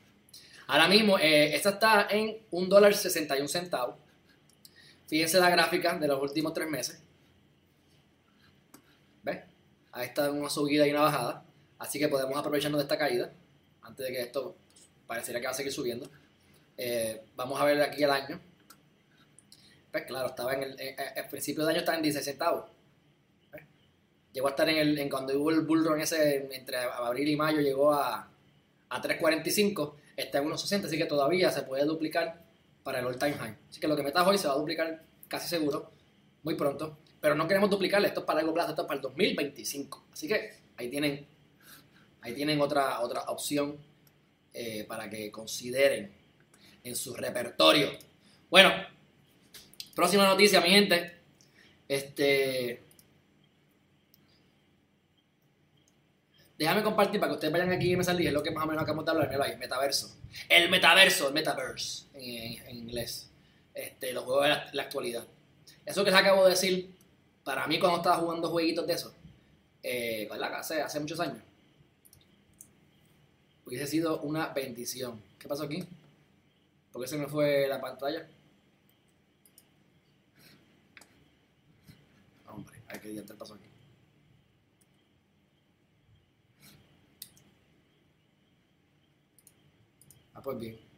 Ahora 0.66 0.88
mismo, 0.88 1.16
eh, 1.16 1.54
esta 1.54 1.70
está 1.70 2.08
en 2.10 2.36
un 2.50 2.68
dólar 2.68 2.94
61 2.94 3.46
centavos. 3.48 3.96
Fíjense 5.06 5.38
la 5.38 5.50
gráfica 5.50 5.96
de 5.96 6.08
los 6.08 6.20
últimos 6.20 6.52
tres 6.52 6.68
meses. 6.68 7.00
¿Ves? 9.90 10.00
Ahí 10.00 10.06
está 10.06 10.30
una 10.30 10.50
subida 10.50 10.86
y 10.86 10.90
una 10.90 11.02
bajada. 11.02 11.44
Así 11.78 11.98
que 11.98 12.08
podemos 12.08 12.36
aprovecharnos 12.36 12.78
de 12.78 12.82
esta 12.84 12.98
caída 12.98 13.32
antes 13.82 14.06
de 14.06 14.12
que 14.12 14.20
esto 14.22 14.56
pareciera 15.06 15.40
que 15.40 15.46
va 15.46 15.52
a 15.52 15.54
seguir 15.54 15.72
subiendo. 15.72 16.08
Eh, 16.76 17.22
vamos 17.36 17.60
a 17.60 17.64
ver 17.64 17.80
aquí 17.82 18.02
el 18.02 18.10
año. 18.10 18.40
Pues 19.90 20.04
claro, 20.04 20.28
estaba 20.28 20.54
en 20.54 20.62
el, 20.62 21.28
principio 21.30 21.64
de 21.64 21.70
año 21.70 21.80
estaba 21.80 21.96
en 21.96 22.02
16 22.02 22.24
centavos. 22.24 22.70
Llegó 24.32 24.46
a 24.46 24.50
estar 24.50 24.68
en 24.68 24.76
el, 24.76 24.98
en 24.98 25.08
cuando 25.08 25.36
hubo 25.36 25.50
el 25.50 25.62
bull 25.62 25.84
run 25.84 26.00
ese 26.00 26.48
entre 26.54 26.76
abril 26.76 27.28
y 27.28 27.36
mayo, 27.36 27.60
llegó 27.60 27.92
a, 27.92 28.30
a 28.88 29.02
3.45, 29.02 29.94
está 30.16 30.38
en 30.38 30.48
1.60, 30.48 30.84
así 30.84 30.96
que 30.96 31.06
todavía 31.06 31.50
se 31.50 31.62
puede 31.62 31.84
duplicar 31.84 32.40
para 32.84 33.00
el 33.00 33.06
all 33.06 33.18
time 33.18 33.32
high. 33.32 33.56
Así 33.68 33.80
que 33.80 33.88
lo 33.88 33.96
que 33.96 34.04
metas 34.04 34.24
hoy 34.26 34.38
se 34.38 34.46
va 34.46 34.54
a 34.54 34.58
duplicar 34.58 35.02
casi 35.26 35.48
seguro, 35.48 35.90
muy 36.44 36.54
pronto. 36.54 36.98
Pero 37.20 37.34
no 37.34 37.46
queremos 37.46 37.68
duplicarle, 37.68 38.08
esto 38.08 38.20
es 38.20 38.26
para 38.26 38.38
largo 38.38 38.54
plazo, 38.54 38.70
esto 38.70 38.82
es 38.82 38.88
para 38.88 38.96
el 38.96 39.02
2025. 39.02 40.06
Así 40.12 40.26
que 40.26 40.54
ahí 40.76 40.88
tienen 40.88 41.26
Ahí 42.22 42.34
tienen 42.34 42.60
otra, 42.60 43.00
otra 43.00 43.22
opción 43.22 43.78
eh, 44.52 44.84
para 44.86 45.08
que 45.08 45.30
consideren 45.30 46.12
en 46.84 46.96
su 46.96 47.14
repertorio. 47.14 47.90
Bueno, 48.50 48.72
próxima 49.94 50.26
noticia, 50.26 50.60
mi 50.60 50.68
gente. 50.68 51.18
Este. 51.88 52.82
Déjame 56.58 56.82
compartir 56.82 57.18
para 57.18 57.30
que 57.30 57.34
ustedes 57.36 57.52
vayan 57.52 57.72
aquí 57.72 57.92
y 57.92 57.96
me 57.96 58.04
salgan. 58.04 58.26
Es 58.26 58.32
lo 58.34 58.42
que 58.42 58.50
más 58.50 58.64
o 58.64 58.66
menos 58.66 58.82
acabamos 58.82 59.06
de 59.06 59.10
hablar. 59.12 59.50
el 59.50 59.58
metaverso. 59.58 60.14
El 60.48 60.68
metaverso, 60.68 61.28
el 61.28 61.34
metaverse 61.34 62.04
en, 62.14 62.76
inglés. 62.76 63.30
Este, 63.72 64.12
los 64.12 64.24
juegos 64.24 64.44
de 64.44 64.50
la, 64.74 64.82
actualidad. 64.82 65.26
Eso 65.86 66.04
que 66.04 66.10
les 66.10 66.20
acabo 66.20 66.44
de 66.44 66.50
decir, 66.50 66.94
para 67.44 67.66
mí 67.66 67.78
cuando 67.78 67.98
estaba 67.98 68.16
jugando 68.16 68.50
jueguitos 68.50 68.86
de 68.86 68.92
eso, 68.94 69.12
eh, 69.82 70.28
hace, 70.30 70.82
hace 70.82 71.00
muchos 71.00 71.20
años, 71.20 71.38
hubiese 73.64 73.86
sido 73.86 74.20
una 74.22 74.48
bendición. 74.48 75.20
¿Qué 75.38 75.48
pasó 75.48 75.64
aquí? 75.64 75.84
¿Por 76.92 77.02
qué 77.02 77.08
se 77.08 77.16
me 77.16 77.26
fue 77.26 77.66
la 77.68 77.80
pantalla? 77.80 78.26
Hombre, 82.48 82.82
hay 82.88 82.98
que 82.98 83.10
el 83.10 83.24
paso 83.24 83.54
aquí. 83.54 83.64
Ah, 90.34 90.42
pues 90.42 90.58
bien. 90.58 90.89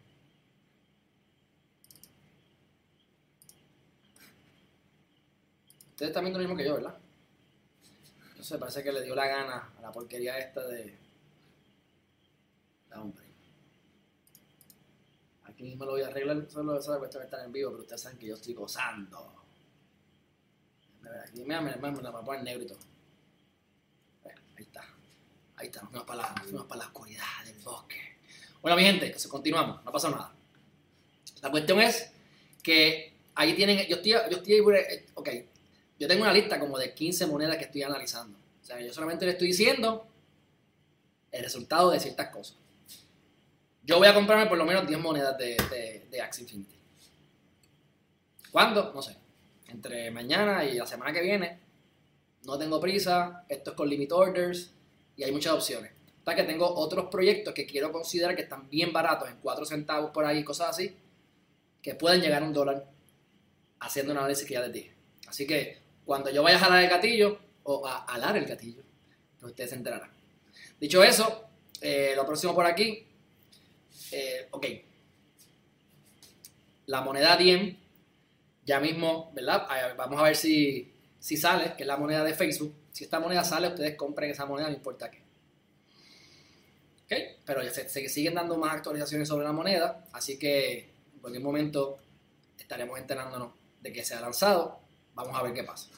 Ustedes 6.03 6.17
están 6.17 6.25
viendo 6.25 6.41
lo 6.41 6.49
mismo 6.49 6.57
que 6.57 6.65
yo, 6.65 6.75
¿verdad? 6.75 6.99
No 8.37 8.43
sé, 8.43 8.59
parece 8.59 8.83
que 8.83 8.91
le 8.91 9.05
dio 9.05 9.15
la 9.15 9.25
gana 9.25 9.73
a 9.79 9.83
la 9.83 9.93
porquería 9.93 10.37
esta 10.37 10.67
de 10.67 10.99
hombre. 12.97 13.25
Aquí 15.45 15.63
mismo 15.63 15.85
lo 15.85 15.93
voy 15.93 16.03
a 16.03 16.09
arreglar, 16.09 16.45
solo 16.51 16.77
esa 16.77 16.99
cuestión 16.99 17.23
estar 17.23 17.45
en 17.45 17.53
vivo, 17.53 17.71
pero 17.71 17.83
ustedes 17.83 18.01
saben 18.01 18.19
que 18.19 18.27
yo 18.27 18.35
estoy 18.35 18.53
gozando. 18.53 19.45
Aquí 21.25 21.45
me, 21.45 21.61
me, 21.61 21.77
me, 21.77 22.03
la 22.03 22.09
a 22.09 22.25
poner 22.25 22.43
negro. 22.43 22.75
Ahí 24.25 24.65
está. 24.65 24.85
Ahí 25.55 25.67
está, 25.69 25.83
nos 25.83 26.03
para, 26.03 26.23
la, 26.23 26.35
para 26.67 26.81
la 26.81 26.87
oscuridad 26.87 27.45
del 27.45 27.61
bosque. 27.61 28.19
Bueno, 28.61 28.77
mi 28.77 28.83
gente, 28.83 29.15
continuamos, 29.29 29.85
no 29.85 29.93
pasa 29.93 30.11
nada. 30.11 30.35
La 31.43 31.51
cuestión 31.53 31.81
es 31.81 32.11
que 32.61 33.15
ahí 33.37 33.55
tienen, 33.55 33.87
yo 33.87 33.95
estoy, 33.95 34.11
yo 34.11 34.39
estoy, 34.39 34.75
eh, 34.75 35.07
ok, 35.15 35.29
yo 36.03 36.09
tengo 36.09 36.25
una 36.25 36.33
lista 36.33 36.59
como 36.59 36.81
de 36.81 36.93
15 36.93 37.29
monedas 37.29 37.57
que 37.59 37.63
estoy 37.67 37.85
analizando. 37.85 38.37
O 38.37 38.65
sea, 38.65 38.81
yo 38.81 38.93
solamente 38.93 39.25
le 39.25 39.31
estoy 39.33 39.47
diciendo 39.47 40.05
el 41.31 41.45
resultado 41.45 41.93
de 41.93 42.01
ciertas 42.01 42.31
cosas. 42.31 42.57
Yo 43.85 43.99
voy 43.99 44.09
a 44.09 44.15
comprarme 44.15 44.47
por 44.47 44.59
lo 44.59 44.65
menos 44.65 44.85
10 44.85 44.99
monedas 44.99 45.39
de, 45.39 45.57
de, 46.11 46.21
Axie 46.21 46.43
Infinity. 46.43 46.75
¿Cuándo? 48.51 48.93
No 48.93 49.01
sé. 49.01 49.17
Entre 49.69 50.11
mañana 50.11 50.65
y 50.65 50.75
la 50.75 50.89
semana 50.89 51.13
que 51.13 51.23
viene. 51.23 51.61
No 52.47 52.59
tengo 52.59 52.81
prisa. 52.81 53.45
Esto 53.49 53.71
es 53.71 53.77
con 53.77 53.89
limit 53.89 54.11
orders. 54.11 54.73
Y 55.17 55.23
hay 55.23 55.31
muchas 55.31 55.53
opciones. 55.53 55.93
Hasta 56.19 56.35
que 56.35 56.43
tengo 56.43 56.69
otros 56.69 57.11
proyectos 57.13 57.55
que 57.55 57.65
quiero 57.65 57.93
considerar 57.93 58.35
que 58.35 58.43
están 58.43 58.69
bien 58.69 58.93
baratos, 58.93 59.29
en 59.29 59.37
4 59.37 59.65
centavos 59.67 60.11
por 60.11 60.25
ahí, 60.25 60.43
cosas 60.43 60.71
así, 60.71 60.97
que 61.81 61.95
pueden 61.95 62.21
llegar 62.21 62.43
a 62.43 62.47
un 62.47 62.53
dólar 62.53 62.91
haciendo 63.79 64.11
un 64.11 64.19
análisis 64.19 64.45
que 64.45 64.55
ya 64.55 64.63
les 64.63 64.73
dije. 64.73 64.93
Así 65.29 65.47
que 65.47 65.83
cuando 66.05 66.31
yo 66.31 66.43
vaya 66.43 66.57
a 66.57 66.61
jalar 66.61 66.85
el 66.85 66.91
gatillo, 66.91 67.39
o 67.65 67.87
a 67.87 68.05
alar 68.05 68.37
el 68.37 68.47
gatillo, 68.47 68.83
pues 69.39 69.51
ustedes 69.51 69.71
se 69.71 69.77
enterarán. 69.77 70.11
Dicho 70.81 71.03
eso, 71.03 71.49
eh, 71.81 72.13
lo 72.17 72.27
próximo 72.27 72.55
por 72.55 72.67
aquí, 72.67 73.07
eh, 74.11 74.49
ok, 74.51 74.67
la 76.87 77.01
moneda 77.01 77.37
Diem, 77.37 77.77
ya 78.65 78.81
mismo, 78.81 79.31
¿verdad? 79.35 79.67
Vamos 79.97 80.21
a 80.21 80.25
ver 80.25 80.37
si, 80.37 80.93
si 81.19 81.37
sale, 81.37 81.75
que 81.77 81.85
es 81.85 81.87
la 81.87 81.97
moneda 81.97 82.23
de 82.25 82.35
Facebook. 82.35 82.75
Si 82.93 83.05
esta 83.05 83.19
moneda 83.19 83.45
sale, 83.45 83.69
ustedes 83.69 83.97
compren 83.97 84.31
esa 84.31 84.47
moneda, 84.47 84.69
no 84.69 84.75
importa 84.75 85.11
qué. 85.11 85.23
Ok, 87.05 87.43
pero 87.45 87.63
se, 87.71 87.89
se 87.89 88.09
siguen 88.09 88.35
dando 88.35 88.57
más 88.57 88.75
actualizaciones 88.75 89.29
sobre 89.29 89.45
la 89.45 89.53
moneda, 89.53 90.07
así 90.13 90.39
que 90.39 90.91
en 91.15 91.21
cualquier 91.21 91.43
momento 91.43 91.99
estaremos 92.59 92.99
enterándonos 92.99 93.53
de 93.81 93.93
que 93.93 94.05
se 94.05 94.15
ha 94.15 94.21
lanzado. 94.21 94.82
Vamos 95.15 95.39
a 95.39 95.43
ver 95.43 95.53
qué 95.53 95.65
pasa. 95.65 95.89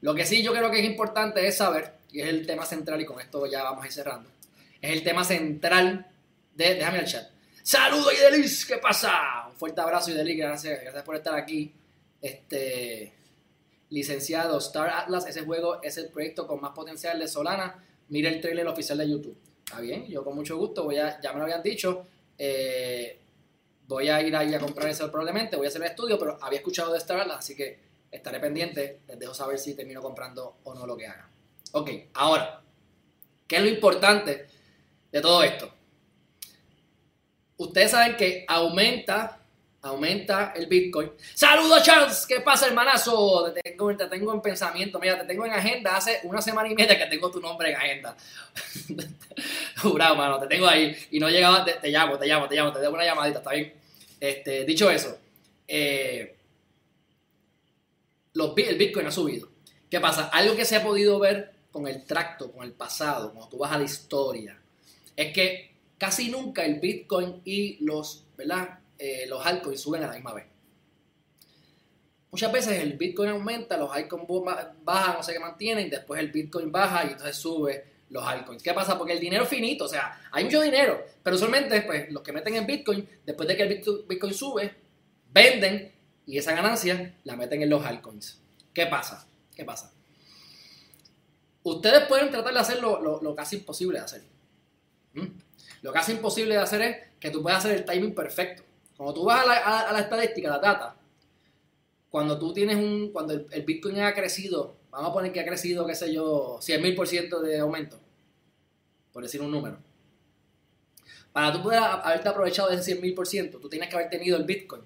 Lo 0.00 0.14
que 0.14 0.26
sí 0.26 0.42
yo 0.42 0.52
creo 0.52 0.70
que 0.70 0.80
es 0.80 0.84
importante 0.84 1.46
es 1.46 1.56
saber, 1.56 1.94
y 2.12 2.20
es 2.20 2.28
el 2.28 2.46
tema 2.46 2.66
central, 2.66 3.00
y 3.00 3.04
con 3.04 3.20
esto 3.20 3.46
ya 3.46 3.62
vamos 3.62 3.84
a 3.84 3.86
ir 3.86 3.92
cerrando, 3.92 4.28
es 4.80 4.92
el 4.92 5.02
tema 5.02 5.24
central 5.24 6.06
déjame 6.54 7.00
el 7.00 7.06
chat. 7.06 7.28
Saludos 7.62 8.12
Idelis, 8.14 8.66
¿qué 8.66 8.78
pasa? 8.78 9.46
Un 9.48 9.56
fuerte 9.56 9.80
abrazo 9.80 10.10
Idelis, 10.10 10.36
gracias, 10.36 10.80
gracias 10.80 11.02
por 11.02 11.16
estar 11.16 11.34
aquí. 11.34 11.72
Este 12.20 13.12
licenciado 13.90 14.58
Star 14.58 14.90
Atlas, 14.90 15.26
ese 15.26 15.42
juego 15.42 15.82
es 15.82 15.96
el 15.98 16.08
proyecto 16.08 16.46
con 16.46 16.60
más 16.60 16.72
potencial 16.72 17.18
de 17.18 17.28
Solana. 17.28 17.82
Mira 18.08 18.28
el 18.28 18.40
trailer 18.40 18.66
oficial 18.66 18.98
de 18.98 19.10
YouTube. 19.10 19.36
Está 19.64 19.80
bien, 19.80 20.06
yo 20.06 20.22
con 20.22 20.34
mucho 20.34 20.56
gusto 20.56 20.84
voy 20.84 20.98
a, 20.98 21.20
ya 21.20 21.32
me 21.32 21.38
lo 21.38 21.44
habían 21.44 21.62
dicho, 21.62 22.06
eh, 22.36 23.18
voy 23.86 24.08
a 24.08 24.20
ir 24.22 24.36
ahí 24.36 24.54
a 24.54 24.60
comprar 24.60 24.88
eso 24.88 25.10
probablemente, 25.10 25.56
voy 25.56 25.66
a 25.66 25.68
hacer 25.68 25.82
el 25.82 25.88
estudio, 25.88 26.18
pero 26.18 26.38
había 26.40 26.58
escuchado 26.58 26.92
de 26.92 26.98
Star 26.98 27.20
Atlas, 27.20 27.38
así 27.38 27.56
que 27.56 27.78
estaré 28.16 28.40
pendiente, 28.40 29.00
les 29.06 29.18
dejo 29.18 29.34
saber 29.34 29.58
si 29.58 29.74
termino 29.74 30.00
comprando 30.00 30.58
o 30.64 30.74
no 30.74 30.86
lo 30.86 30.96
que 30.96 31.06
haga. 31.06 31.28
Ok, 31.72 31.90
ahora, 32.14 32.62
¿qué 33.46 33.56
es 33.56 33.62
lo 33.62 33.68
importante 33.68 34.46
de 35.10 35.20
todo 35.20 35.42
esto? 35.42 35.74
ustedes 37.56 37.90
saben 37.90 38.16
que 38.16 38.44
aumenta, 38.48 39.38
aumenta 39.82 40.52
el 40.56 40.66
Bitcoin. 40.66 41.12
Saludos, 41.34 41.82
Charles. 41.82 42.26
¿Qué 42.26 42.40
pasa, 42.40 42.66
hermanazo? 42.66 43.52
Te 43.52 43.60
tengo, 43.62 43.96
te 43.96 44.06
tengo 44.06 44.32
en 44.32 44.40
pensamiento. 44.40 44.98
Mira, 44.98 45.18
te 45.18 45.26
tengo 45.26 45.44
en 45.46 45.52
agenda. 45.52 45.96
Hace 45.96 46.20
una 46.24 46.40
semana 46.40 46.68
y 46.68 46.74
media 46.74 46.98
que 46.98 47.06
tengo 47.06 47.30
tu 47.30 47.40
nombre 47.40 47.70
en 47.70 47.76
agenda. 47.76 48.16
Jurado, 49.82 50.16
mano. 50.16 50.38
Te 50.40 50.46
tengo 50.46 50.66
ahí. 50.66 50.96
Y 51.10 51.18
no 51.18 51.28
llegaba. 51.28 51.64
Te, 51.64 51.88
llamo, 51.90 52.18
te 52.18 52.26
llamo, 52.26 52.48
te 52.48 52.56
llamo. 52.56 52.72
Te 52.72 52.80
doy 52.80 52.92
una 52.92 53.04
llamadita. 53.04 53.38
¿Está 53.38 53.50
bien? 53.52 53.74
Este, 54.20 54.64
dicho 54.64 54.90
eso, 54.90 55.18
eh, 55.68 56.36
el 58.34 58.78
Bitcoin 58.78 59.06
ha 59.06 59.10
subido. 59.10 59.48
¿Qué 59.90 60.00
pasa? 60.00 60.28
Algo 60.28 60.56
que 60.56 60.64
se 60.64 60.76
ha 60.76 60.82
podido 60.82 61.18
ver 61.18 61.54
con 61.70 61.86
el 61.86 62.04
tracto, 62.04 62.52
con 62.52 62.64
el 62.64 62.72
pasado, 62.72 63.32
cuando 63.32 63.48
tú 63.48 63.58
vas 63.58 63.72
a 63.72 63.78
la 63.78 63.84
historia, 63.84 64.60
es 65.16 65.32
que 65.32 65.74
casi 65.98 66.30
nunca 66.30 66.64
el 66.64 66.80
Bitcoin 66.80 67.40
y 67.44 67.84
los, 67.84 68.26
¿verdad? 68.36 68.80
Eh, 68.98 69.26
los 69.28 69.44
altcoins 69.44 69.80
suben 69.80 70.04
a 70.04 70.08
la 70.08 70.14
misma 70.14 70.34
vez. 70.34 70.46
Muchas 72.30 72.52
veces 72.52 72.80
el 72.80 72.94
Bitcoin 72.94 73.30
aumenta, 73.30 73.76
los 73.76 73.92
altcoins 73.92 74.26
bajan 74.82 75.16
o 75.16 75.22
se 75.22 75.38
mantienen, 75.38 75.88
después 75.88 76.20
el 76.20 76.32
Bitcoin 76.32 76.72
baja 76.72 77.04
y 77.04 77.12
entonces 77.12 77.36
sube 77.36 77.84
los 78.10 78.24
altcoins. 78.24 78.62
¿Qué 78.62 78.72
pasa? 78.72 78.98
Porque 78.98 79.12
el 79.12 79.20
dinero 79.20 79.44
es 79.44 79.48
finito, 79.48 79.84
o 79.84 79.88
sea, 79.88 80.20
hay 80.32 80.44
mucho 80.44 80.60
dinero, 80.60 81.04
pero 81.22 81.36
usualmente 81.36 81.82
pues, 81.82 82.10
los 82.10 82.22
que 82.22 82.32
meten 82.32 82.56
en 82.56 82.66
Bitcoin, 82.66 83.08
después 83.24 83.48
de 83.48 83.56
que 83.56 83.62
el 83.62 83.82
Bitcoin 84.08 84.34
sube, 84.34 84.74
venden 85.30 85.93
y 86.26 86.38
esa 86.38 86.52
ganancia 86.52 87.14
la 87.24 87.36
meten 87.36 87.62
en 87.62 87.70
los 87.70 87.84
altcoins. 87.84 88.40
¿Qué 88.72 88.86
pasa? 88.86 89.26
¿Qué 89.54 89.64
pasa? 89.64 89.92
Ustedes 91.62 92.06
pueden 92.06 92.30
tratar 92.30 92.52
de 92.52 92.60
hacer 92.60 92.80
lo, 92.80 93.34
casi 93.34 93.56
imposible 93.56 93.98
de 93.98 94.04
hacer. 94.04 94.22
¿Mm? 95.14 95.26
Lo 95.82 95.94
hace 95.94 96.12
imposible 96.12 96.54
de 96.54 96.60
hacer 96.60 96.82
es 96.82 96.96
que 97.20 97.30
tú 97.30 97.42
puedas 97.42 97.60
hacer 97.60 97.76
el 97.76 97.84
timing 97.84 98.14
perfecto. 98.14 98.62
Cuando 98.96 99.14
tú 99.14 99.24
vas 99.24 99.42
a 99.42 99.46
la, 99.46 99.88
a, 99.88 99.92
la 99.92 100.00
estadística, 100.00 100.48
la 100.48 100.58
data, 100.58 100.96
cuando 102.10 102.38
tú 102.38 102.52
tienes 102.52 102.76
un, 102.76 103.10
cuando 103.12 103.34
el, 103.34 103.46
el, 103.50 103.62
Bitcoin 103.62 104.00
ha 104.00 104.14
crecido, 104.14 104.76
vamos 104.90 105.10
a 105.10 105.12
poner 105.12 105.32
que 105.32 105.40
ha 105.40 105.46
crecido, 105.46 105.86
qué 105.86 105.94
sé 105.94 106.12
yo, 106.12 106.58
100.000% 106.60 107.40
de 107.40 107.58
aumento, 107.58 107.98
por 109.12 109.22
decir 109.22 109.40
un 109.40 109.50
número. 109.50 109.78
Para 111.32 111.52
tú 111.52 111.62
poder 111.62 111.80
haberte 111.80 112.28
aprovechado 112.28 112.70
de 112.70 112.76
ese 112.76 113.00
100.000%, 113.00 113.60
tú 113.60 113.68
tienes 113.68 113.88
que 113.88 113.96
haber 113.96 114.10
tenido 114.10 114.36
el 114.36 114.44
Bitcoin 114.44 114.82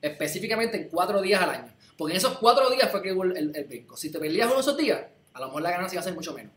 específicamente 0.00 0.76
en 0.76 0.88
cuatro 0.88 1.20
días 1.20 1.42
al 1.42 1.50
año. 1.50 1.74
Porque 1.96 2.14
en 2.14 2.18
esos 2.18 2.38
cuatro 2.38 2.70
días 2.70 2.90
fue 2.90 3.02
que 3.02 3.12
hubo 3.12 3.24
el, 3.24 3.66
Bitcoin. 3.68 3.98
Si 3.98 4.10
te 4.10 4.18
perdías 4.18 4.46
uno 4.46 4.56
de 4.56 4.60
esos 4.62 4.76
días, 4.76 5.00
a 5.32 5.40
lo 5.40 5.46
mejor 5.46 5.62
la 5.62 5.70
ganancia 5.70 5.96
iba 5.96 6.00
a 6.00 6.04
ser 6.04 6.14
mucho 6.14 6.32
menos. 6.32 6.52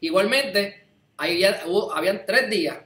Igualmente, 0.00 0.86
ahí 1.16 1.38
ya 1.38 1.62
hubo, 1.66 1.92
habían 1.94 2.26
tres 2.26 2.50
días, 2.50 2.76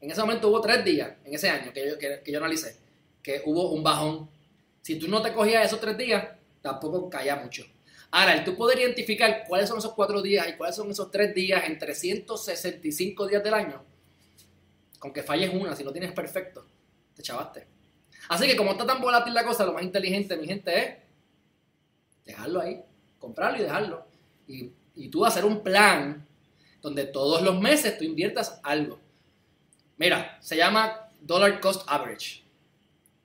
en 0.00 0.10
ese 0.10 0.20
momento 0.20 0.48
hubo 0.48 0.60
tres 0.60 0.84
días, 0.84 1.12
en 1.24 1.34
ese 1.34 1.48
año 1.48 1.72
que 1.72 1.88
yo, 1.88 1.98
que, 1.98 2.20
que 2.22 2.30
yo 2.30 2.38
analicé, 2.38 2.76
que 3.22 3.42
hubo 3.46 3.70
un 3.70 3.82
bajón. 3.82 4.28
Si 4.82 4.98
tú 4.98 5.08
no 5.08 5.22
te 5.22 5.32
cogías 5.32 5.64
esos 5.64 5.80
tres 5.80 5.96
días, 5.96 6.26
tampoco 6.60 7.08
caía 7.08 7.36
mucho. 7.36 7.64
Ahora, 8.10 8.34
el 8.34 8.44
tú 8.44 8.56
poder 8.56 8.78
identificar 8.78 9.44
cuáles 9.48 9.68
son 9.68 9.78
esos 9.78 9.94
cuatro 9.94 10.22
días 10.22 10.46
y 10.48 10.52
cuáles 10.54 10.76
son 10.76 10.90
esos 10.90 11.10
tres 11.10 11.34
días 11.34 11.64
en 11.64 11.78
365 11.78 13.26
días 13.26 13.42
del 13.42 13.54
año, 13.54 13.82
con 14.98 15.12
que 15.12 15.22
falles 15.22 15.52
una, 15.52 15.74
si 15.74 15.84
no 15.84 15.92
tienes 15.92 16.12
perfecto, 16.12 16.66
te 17.14 17.22
chavaste. 17.22 17.75
Así 18.28 18.46
que 18.46 18.56
como 18.56 18.72
está 18.72 18.86
tan 18.86 19.00
volátil 19.00 19.34
la 19.34 19.44
cosa, 19.44 19.64
lo 19.64 19.72
más 19.72 19.82
inteligente, 19.82 20.36
mi 20.36 20.46
gente, 20.46 20.78
es 20.78 20.96
dejarlo 22.24 22.60
ahí, 22.60 22.82
comprarlo 23.18 23.58
y 23.58 23.62
dejarlo. 23.62 24.06
Y, 24.48 24.72
tú 25.10 25.24
hacer 25.24 25.44
un 25.44 25.62
plan 25.62 26.26
donde 26.80 27.04
todos 27.04 27.42
los 27.42 27.60
meses 27.60 27.98
tú 27.98 28.04
inviertas 28.04 28.60
algo. 28.62 28.98
Mira, 29.98 30.38
se 30.40 30.56
llama 30.56 31.10
Dollar 31.20 31.60
Cost 31.60 31.82
Average. 31.86 32.42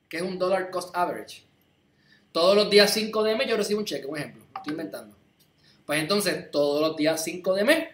¿Qué 0.08 0.18
es 0.18 0.22
un 0.22 0.38
Dollar 0.38 0.70
Cost 0.70 0.94
Average? 0.94 1.44
Todos 2.30 2.56
los 2.56 2.70
días 2.70 2.92
5 2.92 3.22
de 3.22 3.36
mes 3.36 3.48
yo 3.48 3.56
recibo 3.56 3.80
un 3.80 3.86
cheque, 3.86 4.06
un 4.06 4.16
ejemplo, 4.16 4.44
estoy 4.54 4.72
inventando. 4.72 5.16
Pues 5.84 6.00
entonces, 6.00 6.50
todos 6.50 6.80
los 6.80 6.96
días 6.96 7.22
5 7.24 7.54
de 7.54 7.64
mes, 7.64 7.88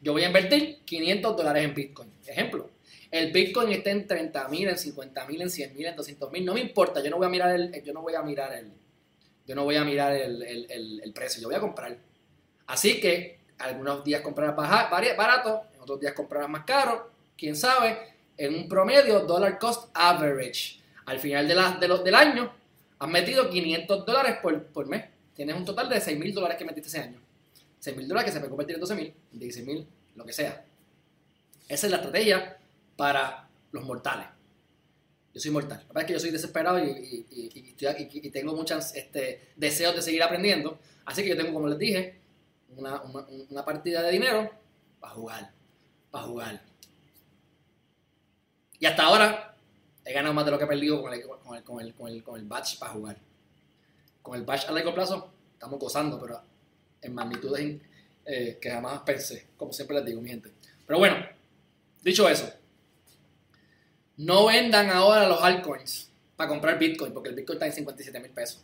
yo 0.00 0.12
voy 0.12 0.22
a 0.22 0.28
invertir 0.28 0.80
500 0.84 1.36
dólares 1.36 1.64
en 1.64 1.74
Bitcoin. 1.74 2.12
Ejemplo, 2.26 2.70
el 3.10 3.32
Bitcoin 3.32 3.70
está 3.70 3.90
en 3.90 4.06
30 4.06 4.48
mil, 4.48 4.68
en 4.68 4.78
50 4.78 5.26
mil, 5.26 5.42
en 5.42 5.50
100 5.50 5.74
mil, 5.74 5.86
en 5.86 5.96
200 5.96 6.30
mil, 6.30 6.44
no 6.44 6.54
me 6.54 6.60
importa, 6.60 7.02
yo 7.02 7.10
no 7.10 7.16
voy 7.16 7.26
a 7.26 7.30
mirar 7.30 7.54
el, 7.54 7.82
yo 7.82 7.92
no 7.92 8.02
voy 8.02 8.14
a 8.14 8.22
mirar 8.22 8.52
el, 8.52 8.72
yo 9.46 9.54
no 9.54 9.64
voy 9.64 9.76
a 9.76 9.84
mirar 9.84 10.14
el, 10.14 11.12
precio, 11.14 11.40
yo 11.40 11.48
voy 11.48 11.56
a 11.56 11.60
comprar. 11.60 11.96
Así 12.66 13.00
que 13.00 13.40
algunos 13.58 14.04
días 14.04 14.20
comprarás 14.20 14.54
barato, 14.54 15.62
en 15.74 15.80
otros 15.80 16.00
días 16.00 16.12
comprarás 16.12 16.50
más 16.50 16.64
caro, 16.64 17.10
quién 17.36 17.56
sabe, 17.56 17.98
en 18.36 18.54
un 18.54 18.68
promedio, 18.68 19.20
dollar 19.20 19.58
cost 19.58 19.90
average. 19.94 20.78
Al 21.06 21.18
final 21.18 21.48
de 21.48 21.54
la, 21.54 21.78
de 21.80 21.88
del 21.88 22.14
año, 22.14 22.52
has 22.98 23.08
metido 23.08 23.48
500 23.48 24.04
dólares 24.04 24.36
por, 24.42 24.66
por 24.66 24.86
mes. 24.86 25.06
Tienes 25.34 25.56
un 25.56 25.64
total 25.64 25.88
de 25.88 25.98
6 25.98 26.18
mil 26.18 26.34
dólares 26.34 26.58
que 26.58 26.66
metiste 26.66 26.88
ese 26.88 27.00
año. 27.00 27.18
6 27.78 27.96
mil 27.96 28.06
dólares 28.06 28.26
que 28.26 28.32
se 28.34 28.40
puede 28.40 28.50
convertir 28.50 28.74
en 28.74 28.80
12 28.80 28.94
mil, 28.94 29.14
16 29.32 29.66
mil, 29.66 29.88
lo 30.14 30.26
que 30.26 30.32
sea. 30.34 30.62
Esa 31.68 31.86
es 31.86 31.90
la 31.90 31.96
estrategia 31.96 32.57
para 32.98 33.48
los 33.70 33.84
mortales. 33.84 34.26
Yo 35.32 35.40
soy 35.40 35.52
mortal. 35.52 35.78
La 35.78 35.86
verdad 35.86 36.02
es 36.02 36.06
que 36.06 36.12
yo 36.14 36.18
soy 36.18 36.30
desesperado 36.30 36.80
y, 36.80 38.30
tengo 38.32 38.56
muchos 38.56 38.92
este, 38.96 39.52
deseos 39.54 39.94
de 39.94 40.02
seguir 40.02 40.20
aprendiendo. 40.20 40.80
Así 41.04 41.22
que 41.22 41.28
yo 41.28 41.36
tengo, 41.36 41.54
como 41.54 41.68
les 41.68 41.78
dije, 41.78 42.18
una, 42.76 43.64
partida 43.64 44.02
de 44.02 44.10
dinero 44.10 44.50
para 44.98 45.14
jugar. 45.14 45.52
Para 46.10 46.24
jugar. 46.24 46.62
Y 48.80 48.86
hasta 48.86 49.04
ahora 49.04 49.54
he 50.04 50.12
ganado 50.12 50.34
más 50.34 50.44
de 50.44 50.50
lo 50.50 50.58
que 50.58 50.64
he 50.64 50.68
perdido 50.68 51.00
con 51.00 51.14
el, 51.14 51.22
con 51.22 51.56
el, 51.56 51.62
con 51.62 51.80
el, 51.80 51.94
con 51.94 52.08
el, 52.08 52.24
con 52.24 52.40
el 52.40 52.46
batch 52.46 52.80
para 52.80 52.92
jugar. 52.94 53.16
Con 54.22 54.36
el 54.36 54.44
batch 54.44 54.68
a 54.68 54.72
largo 54.72 54.92
plazo 54.92 55.32
estamos 55.52 55.78
gozando, 55.78 56.20
pero 56.20 56.42
en 57.00 57.14
magnitudes 57.14 57.80
eh, 58.24 58.58
que 58.60 58.70
jamás 58.70 59.02
pensé, 59.02 59.46
como 59.56 59.72
siempre 59.72 59.96
les 59.98 60.06
digo, 60.06 60.20
mi 60.20 60.30
gente. 60.30 60.50
Pero 60.84 60.98
bueno, 60.98 61.16
dicho 62.02 62.28
eso, 62.28 62.52
no 64.18 64.46
vendan 64.46 64.90
ahora 64.90 65.28
los 65.28 65.42
altcoins 65.42 66.10
para 66.36 66.48
comprar 66.48 66.78
Bitcoin, 66.78 67.12
porque 67.12 67.30
el 67.30 67.34
Bitcoin 67.34 67.56
está 67.56 67.66
en 67.66 67.72
57 67.72 68.20
mil 68.20 68.30
pesos. 68.30 68.62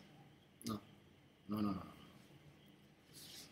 No, 0.65 0.81
no, 1.49 1.63
no, 1.63 1.73
no. 1.73 1.95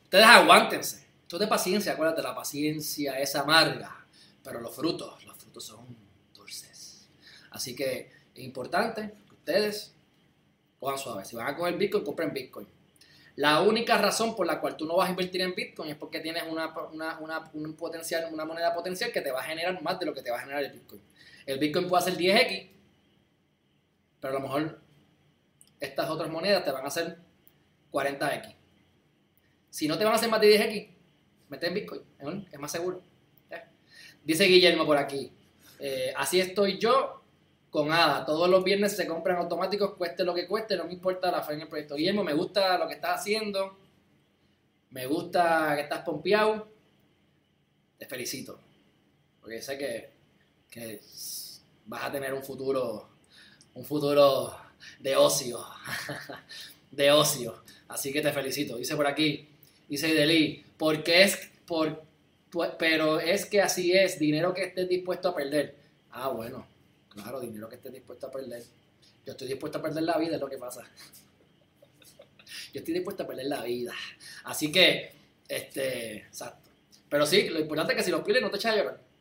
Ustedes 0.04 0.24
aguántense. 0.24 1.06
Esto 1.22 1.36
es 1.36 1.40
de 1.40 1.46
paciencia, 1.46 1.92
acuérdate, 1.92 2.22
la 2.22 2.34
paciencia 2.34 3.18
es 3.18 3.34
amarga, 3.34 4.04
pero 4.44 4.60
los 4.60 4.74
frutos, 4.74 5.24
los 5.24 5.36
frutos 5.38 5.64
son 5.64 5.86
dulces. 6.34 7.08
Así 7.50 7.74
que 7.74 8.10
es 8.34 8.44
importante 8.44 9.14
que 9.28 9.34
ustedes 9.34 9.94
cojan 10.78 10.98
suave. 10.98 11.24
Si 11.24 11.36
van 11.36 11.46
a 11.46 11.56
coger 11.56 11.78
Bitcoin, 11.78 12.04
compren 12.04 12.32
Bitcoin. 12.32 12.68
La 13.36 13.62
única 13.62 13.96
razón 13.96 14.36
por 14.36 14.46
la 14.46 14.60
cual 14.60 14.76
tú 14.76 14.84
no 14.84 14.96
vas 14.96 15.08
a 15.08 15.10
invertir 15.10 15.40
en 15.40 15.54
Bitcoin 15.54 15.90
es 15.90 15.96
porque 15.96 16.20
tienes 16.20 16.42
una, 16.50 16.74
un 17.54 17.74
potencial, 17.74 18.28
una 18.30 18.44
moneda 18.44 18.74
potencial 18.74 19.10
que 19.10 19.22
te 19.22 19.32
va 19.32 19.40
a 19.40 19.44
generar 19.44 19.80
más 19.82 19.98
de 19.98 20.06
lo 20.06 20.12
que 20.12 20.20
te 20.20 20.30
va 20.30 20.36
a 20.36 20.40
generar 20.40 20.62
el 20.64 20.72
Bitcoin. 20.72 21.00
El 21.46 21.58
Bitcoin 21.58 21.88
puede 21.88 22.02
hacer 22.02 22.16
10x, 22.16 22.70
pero 24.20 24.36
a 24.36 24.40
lo 24.40 24.40
mejor 24.40 24.80
estas 25.80 26.08
otras 26.08 26.30
monedas 26.30 26.64
te 26.64 26.70
van 26.70 26.84
a 26.84 26.88
hacer 26.88 27.18
40x. 27.90 28.54
Si 29.70 29.88
no 29.88 29.98
te 29.98 30.04
van 30.04 30.12
a 30.12 30.16
hacer 30.16 30.30
más 30.30 30.40
de 30.40 30.58
10x, 30.58 30.88
mete 31.48 31.66
en 31.66 31.74
Bitcoin, 31.74 32.48
es 32.50 32.58
más 32.58 32.70
seguro. 32.70 33.02
Dice 34.24 34.44
Guillermo 34.44 34.86
por 34.86 34.96
aquí, 34.96 35.32
eh, 35.80 36.12
así 36.16 36.40
estoy 36.40 36.78
yo 36.78 37.22
con 37.70 37.90
ADA. 37.90 38.24
Todos 38.24 38.48
los 38.48 38.62
viernes 38.62 38.94
se 38.94 39.06
compran 39.06 39.38
automáticos, 39.38 39.94
cueste 39.94 40.22
lo 40.22 40.32
que 40.32 40.46
cueste, 40.46 40.76
no 40.76 40.84
me 40.84 40.92
importa 40.92 41.32
la 41.32 41.42
fe 41.42 41.54
en 41.54 41.62
el 41.62 41.68
proyecto. 41.68 41.96
Guillermo, 41.96 42.22
me 42.22 42.34
gusta 42.34 42.78
lo 42.78 42.86
que 42.86 42.94
estás 42.94 43.20
haciendo, 43.20 43.76
me 44.90 45.06
gusta 45.06 45.72
que 45.74 45.82
estás 45.82 46.02
pompeado, 46.04 46.68
te 47.98 48.06
felicito, 48.06 48.60
porque 49.40 49.60
sé 49.60 49.76
que 49.76 50.11
que 50.72 51.00
vas 51.84 52.04
a 52.04 52.10
tener 52.10 52.32
un 52.32 52.42
futuro, 52.42 53.10
un 53.74 53.84
futuro 53.84 54.56
de 54.98 55.14
ocio, 55.14 55.60
de 56.90 57.12
ocio. 57.12 57.62
Así 57.88 58.10
que 58.10 58.22
te 58.22 58.32
felicito. 58.32 58.78
Dice 58.78 58.96
por 58.96 59.06
aquí, 59.06 59.48
dice 59.86 60.14
Deli, 60.14 60.64
porque 60.78 61.24
es, 61.24 61.38
por, 61.66 62.02
pero 62.78 63.20
es 63.20 63.44
que 63.44 63.60
así 63.60 63.92
es, 63.92 64.18
dinero 64.18 64.54
que 64.54 64.64
estés 64.64 64.88
dispuesto 64.88 65.28
a 65.28 65.34
perder. 65.34 65.76
Ah, 66.10 66.28
bueno, 66.28 66.66
claro, 67.10 67.40
dinero 67.40 67.68
que 67.68 67.76
estés 67.76 67.92
dispuesto 67.92 68.28
a 68.28 68.30
perder. 68.30 68.64
Yo 69.26 69.32
estoy 69.32 69.48
dispuesto 69.48 69.78
a 69.78 69.82
perder 69.82 70.04
la 70.04 70.16
vida, 70.16 70.36
es 70.36 70.40
lo 70.40 70.48
que 70.48 70.58
pasa. 70.58 70.90
Yo 72.72 72.78
estoy 72.78 72.94
dispuesto 72.94 73.24
a 73.24 73.26
perder 73.26 73.46
la 73.46 73.62
vida. 73.62 73.92
Así 74.44 74.72
que, 74.72 75.12
este, 75.46 76.16
exacto. 76.16 76.70
Pero 77.10 77.26
sí, 77.26 77.50
lo 77.50 77.60
importante 77.60 77.92
es 77.92 77.98
que 77.98 78.04
si 78.04 78.10
los 78.10 78.22
pierdes 78.22 78.42
no 78.42 78.50
te 78.50 78.56
echas 78.56 78.72
a 78.72 78.76
llorar 78.76 79.11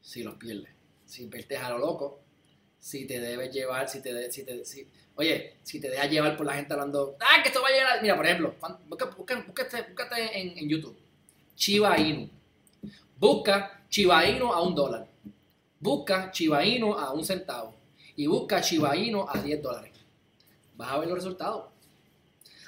si 0.00 0.22
los 0.22 0.34
pierdes. 0.36 0.70
Si 1.06 1.24
inviertes 1.24 1.58
a 1.60 1.70
lo 1.70 1.78
loco, 1.78 2.20
si 2.78 3.06
te 3.06 3.20
debes 3.20 3.52
llevar, 3.52 3.88
si 3.88 4.02
te, 4.02 4.30
si 4.32 4.44
te 4.44 4.64
si, 4.64 4.88
oye, 5.16 5.56
si 5.62 5.80
te 5.80 5.90
dejas 5.90 6.10
llevar 6.10 6.36
por 6.36 6.46
la 6.46 6.54
gente 6.54 6.72
hablando, 6.72 7.16
ah, 7.20 7.42
que 7.42 7.48
esto 7.48 7.60
va 7.60 7.68
a 7.68 7.72
llegar, 7.72 8.02
mira, 8.02 8.16
por 8.16 8.26
ejemplo, 8.26 8.54
busca, 8.88 9.06
búscate, 9.46 10.40
en, 10.40 10.68
YouTube, 10.68 10.96
Chiba 11.54 11.98
Inu. 11.98 12.30
Busca 13.18 13.84
Chiba 13.90 14.24
Inu 14.24 14.52
a 14.52 14.62
un 14.62 14.74
dólar. 14.74 15.06
Busca 15.78 16.30
Chiba 16.30 16.64
Inu 16.64 16.94
a 16.94 17.12
un 17.12 17.24
centavo. 17.24 17.74
Y 18.16 18.26
busca 18.26 18.62
Chiba 18.62 18.96
Inu 18.96 19.26
a 19.28 19.38
10 19.38 19.62
dólares. 19.62 19.92
Vas 20.74 20.90
a 20.90 20.98
ver 20.98 21.08
los 21.08 21.18
resultados. 21.18 21.66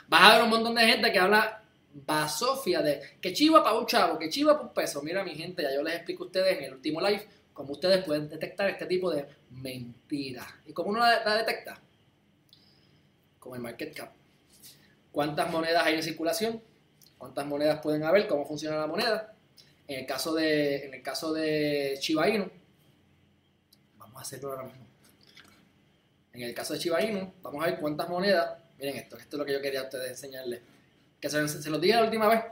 Vas 0.09 0.23
a 0.23 0.35
ver 0.35 0.45
un 0.45 0.51
montón 0.51 0.75
de 0.75 0.83
gente 0.83 1.11
que 1.11 1.19
habla 1.19 1.62
basofia 1.95 2.81
de 2.83 3.01
que 3.21 3.33
chiva 3.33 3.63
para 3.63 3.77
un 3.77 3.87
chavo, 3.87 4.19
que 4.19 4.29
chiva 4.29 4.55
para 4.55 4.69
un 4.69 4.75
peso. 4.75 5.03
Mira, 5.03 5.25
mi 5.25 5.35
gente, 5.35 5.63
ya 5.63 5.75
yo 5.75 5.83
les 5.83 5.97
explico 5.97 6.25
a 6.25 6.27
ustedes 6.27 6.59
en 6.59 6.65
el 6.65 6.75
último 6.75 7.01
live 7.01 7.27
cómo 7.53 7.73
ustedes 7.73 8.05
pueden 8.05 8.29
detectar 8.29 8.71
este 8.71 8.87
tipo 8.87 9.11
de 9.11 9.27
mentiras. 9.51 10.47
¿Y 10.67 10.73
cómo 10.73 10.91
uno 10.91 11.01
la, 11.01 11.37
detecta? 11.37 11.81
Con 13.39 13.55
el 13.55 13.61
market 13.61 13.95
cap. 13.95 14.13
¿Cuántas 15.11 15.51
monedas 15.51 15.85
hay 15.85 15.97
en 15.97 16.03
circulación? 16.03 16.63
¿Cuántas 17.19 17.47
monedas 17.47 17.81
pueden 17.83 18.05
haber? 18.05 18.27
¿Cómo 18.27 18.47
funciona 18.47 18.79
la 18.79 18.87
moneda? 18.87 19.35
En 19.87 20.01
el 20.01 20.07
caso 20.07 20.33
de, 20.35 20.87
en 20.87 20.95
el 20.95 21.03
caso 21.03 21.33
de 21.33 21.99
Shiba 22.01 22.29
Inu, 22.29 22.51
vamos 23.99 24.17
a 24.17 24.23
hacerlo 24.23 24.51
ahora 24.51 24.65
mismo. 24.65 24.87
En 26.33 26.43
el 26.43 26.55
caso 26.55 26.73
de 26.73 26.79
Shiba 26.79 27.03
Inu, 27.03 27.35
vamos 27.43 27.63
a 27.63 27.67
ver 27.67 27.79
cuántas 27.79 28.09
monedas. 28.09 28.59
Miren 28.79 28.97
esto, 28.97 29.19
esto 29.19 29.37
es 29.37 29.39
lo 29.39 29.45
que 29.45 29.53
yo 29.53 29.61
quería 29.61 29.81
a 29.81 29.85
ustedes 29.85 30.09
enseñarles 30.09 30.61
que 31.23 31.31
se, 31.31 31.47
se 31.47 31.71
los 31.71 31.81
dije 31.81 31.95
la 31.95 32.03
última 32.03 32.27
vez, 32.27 32.43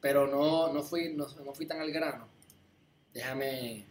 pero 0.00 0.26
no, 0.26 0.72
no, 0.72 0.82
fui, 0.82 1.12
no, 1.12 1.26
fui 1.52 1.66
tan 1.66 1.78
al 1.80 1.92
grano. 1.92 2.26
Déjame. 3.12 3.84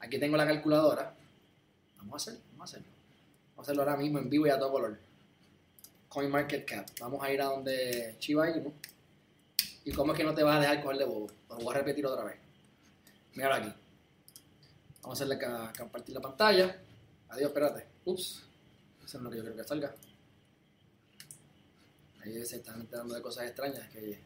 Aquí 0.00 0.18
tengo 0.18 0.36
la 0.36 0.44
calculadora. 0.44 1.14
Vamos 1.98 2.14
a 2.14 2.16
hacerlo, 2.16 2.40
vamos 2.50 2.60
a 2.60 2.64
hacerlo. 2.64 2.92
Vamos 3.50 3.58
a 3.58 3.62
hacerlo 3.62 3.82
ahora 3.82 3.96
mismo 3.96 4.18
en 4.18 4.28
vivo 4.28 4.48
y 4.48 4.50
a 4.50 4.58
todo 4.58 4.72
color. 4.72 4.98
CoinMarketCap. 6.08 6.88
Vamos 6.98 7.22
a 7.22 7.32
ir 7.32 7.40
a 7.40 7.44
donde 7.44 8.16
Chiva 8.18 8.50
Inu. 8.50 8.72
¿Y 9.84 9.92
cómo 9.92 10.12
es 10.12 10.18
que 10.18 10.24
no 10.24 10.34
te 10.34 10.42
vas 10.42 10.56
a 10.56 10.60
dejar 10.60 10.82
coger 10.82 10.98
de 10.98 11.04
bobo? 11.04 11.30
Lo 11.48 11.56
voy 11.58 11.74
a 11.74 11.78
repetir 11.78 12.04
otra 12.06 12.24
vez. 12.24 12.36
Mira 13.34 13.54
aquí. 13.54 13.72
Vamos 15.02 15.20
a 15.20 15.24
hacerle 15.24 15.38
compartir 15.78 16.12
la 16.12 16.20
pantalla. 16.20 16.76
Adiós, 17.28 17.48
espérate. 17.50 17.86
Ups. 18.04 18.42
Eso 19.04 19.20
no 19.20 19.22
es 19.22 19.24
lo 19.24 19.30
que 19.30 19.36
yo 19.36 19.44
creo 19.44 19.56
que 19.56 19.64
salga. 19.64 19.94
Se 22.44 22.56
están 22.56 22.80
enterando 22.80 23.14
de 23.14 23.22
cosas 23.22 23.46
extrañas. 23.46 23.88
Que 23.90 24.20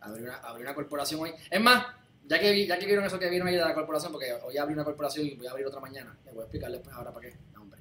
abrir 0.00 0.24
una, 0.24 0.52
una 0.52 0.74
corporación 0.74 1.20
hoy. 1.20 1.32
Es 1.50 1.60
más, 1.60 1.86
ya 2.30 2.38
que, 2.38 2.66
ya 2.66 2.78
que 2.78 2.86
vieron 2.86 3.04
eso 3.04 3.18
que 3.18 3.28
vieron 3.28 3.48
ahí 3.48 3.56
de 3.56 3.60
la 3.60 3.74
corporación, 3.74 4.12
porque 4.12 4.32
hoy 4.32 4.56
abrí 4.56 4.74
una 4.74 4.84
corporación 4.84 5.26
y 5.26 5.34
voy 5.34 5.46
a 5.46 5.50
abrir 5.50 5.66
otra 5.66 5.80
mañana. 5.80 6.16
Les 6.24 6.34
voy 6.34 6.42
a 6.42 6.44
explicarles 6.44 6.78
después 6.78 6.96
ahora 6.96 7.12
para 7.12 7.28
qué. 7.28 7.36
No, 7.52 7.62
hombre. 7.62 7.80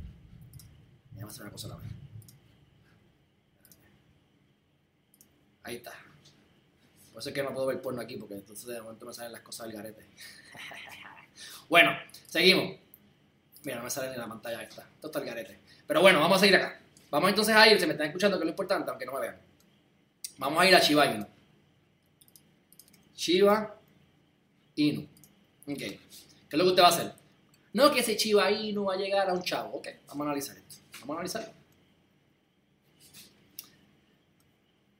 A 1.21 1.25
hacer 1.25 1.41
una 1.43 1.51
cosa 1.51 1.67
la 1.67 1.75
vez. 1.75 1.91
Ahí 5.63 5.75
está. 5.75 5.91
Por 7.11 7.21
eso 7.21 7.29
es 7.29 7.35
que 7.35 7.43
no 7.43 7.53
puedo 7.53 7.67
ver 7.67 7.81
porno 7.81 8.01
aquí, 8.01 8.17
porque 8.17 8.35
entonces 8.35 8.65
de 8.65 8.81
momento 8.81 9.05
me 9.05 9.13
salen 9.13 9.33
las 9.33 9.41
cosas 9.41 9.67
del 9.67 9.75
garete. 9.75 10.07
bueno, 11.69 11.91
seguimos. 12.27 12.77
Mira, 13.63 13.77
no 13.77 13.83
me 13.83 13.89
sale 13.89 14.09
ni 14.09 14.17
la 14.17 14.27
pantalla 14.27 14.63
esta. 14.63 14.87
Esto 14.95 15.07
está 15.07 15.19
el 15.19 15.25
garete. 15.25 15.59
Pero 15.85 16.01
bueno, 16.01 16.19
vamos 16.21 16.37
a 16.37 16.39
seguir 16.39 16.55
acá. 16.55 16.79
Vamos 17.11 17.29
entonces 17.29 17.55
a 17.55 17.67
ir, 17.67 17.79
se 17.79 17.85
me 17.85 17.93
están 17.93 18.07
escuchando, 18.07 18.37
que 18.37 18.43
es 18.43 18.45
lo 18.45 18.51
importante, 18.51 18.89
aunque 18.89 19.05
no 19.05 19.13
me 19.13 19.19
vean. 19.19 19.48
Vamos 20.39 20.63
a 20.63 20.65
ir 20.65 20.73
a 20.73 20.79
Shiba 20.79 21.05
Inu. 21.05 21.27
Shiba 23.13 23.77
Inu. 24.75 25.01
Ok. 25.67 25.77
¿Qué 25.77 25.99
es 26.49 26.57
lo 26.57 26.63
que 26.63 26.69
usted 26.69 26.81
va 26.81 26.87
a 26.87 26.91
hacer? 26.91 27.13
No 27.73 27.91
que 27.91 27.99
ese 27.99 28.15
Shiba 28.15 28.49
Inu 28.49 28.85
va 28.85 28.93
a 28.93 28.97
llegar 28.97 29.29
a 29.29 29.33
un 29.33 29.43
chavo. 29.43 29.77
Ok, 29.77 29.89
vamos 30.07 30.21
a 30.21 30.29
analizar 30.29 30.57
esto. 30.57 30.77
Vamos 31.01 31.09
a 31.09 31.13
analizarlo. 31.19 31.53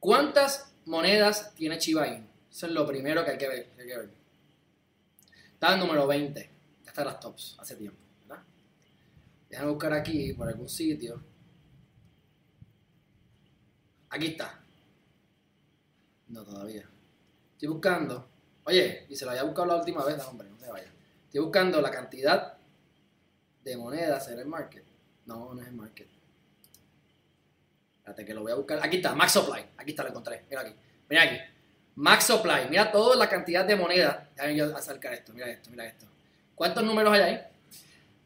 ¿Cuántas 0.02 0.74
monedas 0.86 1.56
tiene 1.56 1.80
Shiba 1.80 2.06
Inu? 2.06 2.28
Eso 2.52 2.68
es 2.68 2.74
lo 2.74 2.86
primero 2.86 3.24
que 3.24 3.32
hay 3.32 3.38
que 3.38 3.48
ver. 3.48 3.70
Está 5.54 5.74
el 5.74 5.80
número 5.80 6.06
20. 6.06 6.42
Ya 6.84 6.90
está 6.90 7.02
en 7.02 7.08
las 7.08 7.20
tops 7.22 7.56
hace 7.60 7.78
tiempo. 7.78 7.98
¿verdad? 8.28 8.44
Déjame 9.50 9.72
buscar 9.72 9.94
aquí 9.94 10.34
por 10.34 10.50
algún 10.50 10.68
sitio. 10.68 11.24
Aquí 14.10 14.28
está. 14.28 14.66
No, 16.30 16.44
todavía. 16.44 16.88
Estoy 17.54 17.68
buscando. 17.68 18.28
Oye, 18.64 19.06
y 19.10 19.16
se 19.16 19.26
lo 19.26 19.32
había 19.32 19.44
buscado 19.44 19.68
la 19.68 19.76
última 19.76 20.04
vez, 20.06 20.24
hombre, 20.26 20.48
no 20.50 20.60
se 20.60 20.72
vaya. 20.72 20.92
Estoy 21.26 21.42
buscando 21.42 21.82
la 21.82 21.92
cantidad 21.92 22.58
de 23.64 23.78
monedas 23.78 24.28
en 24.30 24.40
el 24.40 24.46
market. 24.46 24.84
No, 25.26 25.54
no 25.54 25.62
es 25.62 25.68
el 25.68 25.74
market. 25.74 26.08
Espérate 27.98 28.26
que 28.26 28.34
lo 28.34 28.42
voy 28.42 28.52
a 28.52 28.56
buscar. 28.56 28.80
Aquí 28.82 28.98
está, 28.98 29.14
Max 29.14 29.34
Supply. 29.34 29.66
Aquí 29.78 29.92
está, 29.92 30.04
lo 30.04 30.10
encontré. 30.10 30.46
Mira 30.50 30.62
aquí. 30.62 30.74
Mira 31.10 31.24
aquí. 31.24 31.38
Max 31.96 32.26
Supply. 32.26 32.70
Mira 32.70 32.92
toda 32.92 33.16
la 33.16 33.28
cantidad 33.28 33.66
de 33.66 33.76
monedas. 33.76 34.30
Déjame 34.36 34.56
yo 34.56 34.76
acercar 34.76 35.14
esto. 35.14 35.34
Mira 35.34 35.50
esto, 35.50 35.70
mira 35.70 35.86
esto. 35.86 36.06
¿Cuántos 36.56 36.84
números 36.84 37.14
hay 37.14 37.22
ahí? 37.22 37.42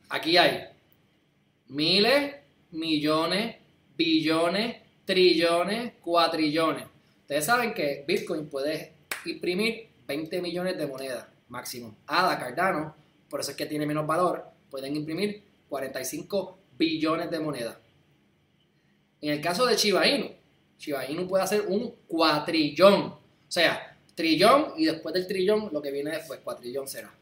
Aquí 0.09 0.37
hay 0.37 0.69
miles, 1.67 2.35
millones, 2.71 3.57
billones, 3.97 4.77
trillones, 5.05 5.93
cuatrillones. 6.01 6.92
Ustedes 7.23 7.45
saben 7.45 7.73
que 7.73 8.03
Bitcoin 8.05 8.49
puede 8.49 8.95
imprimir 9.25 9.87
20 10.05 10.41
millones 10.41 10.77
de 10.77 10.85
monedas 10.85 11.25
máximo. 11.47 11.95
ADA, 12.05 12.37
Cardano, 12.37 12.95
por 13.29 13.39
eso 13.39 13.51
es 13.51 13.57
que 13.57 13.65
tiene 13.65 13.85
menos 13.85 14.05
valor, 14.05 14.43
pueden 14.69 14.93
imprimir 14.95 15.41
45 15.69 16.57
billones 16.77 17.31
de 17.31 17.39
monedas. 17.39 17.77
En 19.21 19.31
el 19.31 19.39
caso 19.41 19.65
de 19.65 19.77
Shiba 19.77 20.05
Inu, 20.05 20.31
Shiba 20.77 21.09
Inu 21.09 21.25
puede 21.27 21.45
hacer 21.45 21.61
un 21.61 21.95
cuatrillón. 22.07 23.03
O 23.03 23.19
sea, 23.47 23.97
trillón 24.15 24.73
y 24.75 24.85
después 24.85 25.13
del 25.13 25.25
trillón 25.25 25.69
lo 25.71 25.81
que 25.81 25.91
viene 25.91 26.11
después, 26.11 26.41
cuatrillón 26.41 26.89
será. 26.89 27.13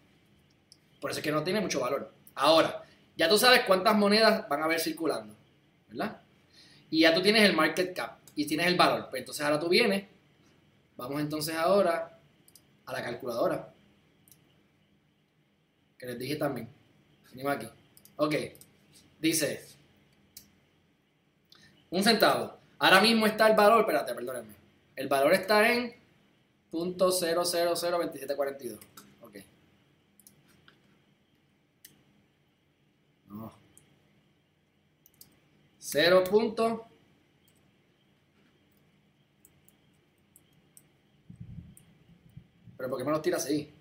Por 1.00 1.12
eso 1.12 1.20
es 1.20 1.24
que 1.24 1.32
no 1.32 1.44
tiene 1.44 1.62
mucho 1.62 1.80
valor. 1.80 2.12
Ahora, 2.36 2.84
ya 3.16 3.30
tú 3.30 3.38
sabes 3.38 3.62
cuántas 3.68 3.96
monedas 3.96 4.50
van 4.50 4.62
a 4.62 4.66
haber 4.66 4.80
circulando, 4.80 5.36
¿verdad? 5.90 6.22
Y 6.90 7.02
ya 7.02 7.14
tú 7.14 7.22
tienes 7.22 7.44
el 7.44 7.56
market 7.56 7.96
cap 7.96 8.21
y 8.42 8.48
tienes 8.48 8.68
el 8.68 8.76
valor. 8.76 9.08
Pues 9.12 9.20
entonces 9.20 9.46
ahora 9.46 9.60
tú 9.60 9.70
vienes, 9.70 10.08
vamos 10.98 11.22
entonces 11.22 11.56
ahora 11.56 12.20
a 12.86 12.92
la 12.92 13.04
calculadora. 13.04 13.72
Que 15.96 16.08
les 16.08 16.18
dije 16.18 16.38
también. 16.38 16.68
Venimos 17.30 17.56
aquí. 17.56 17.68
Ok. 18.16 18.34
Dice, 19.20 19.64
un 21.92 22.04
centavo. 22.04 22.58
Ahora 22.80 23.00
mismo 23.00 23.28
está 23.28 23.48
el 23.48 23.56
valor, 23.56 23.82
espérate, 23.82 24.16
perdónenme. 24.16 24.56
El 24.96 25.08
valor 25.08 25.34
está 25.34 25.72
en 25.72 25.94
.0002742. 26.72 28.80
Ok. 29.22 29.38
No. 33.28 33.54
0. 35.78 36.24
Pero 42.82 42.89
¿por 42.89 42.98
qué 42.98 43.06
me 43.06 43.12
los 43.12 43.22
tiras 43.22 43.46
así? 43.46 43.72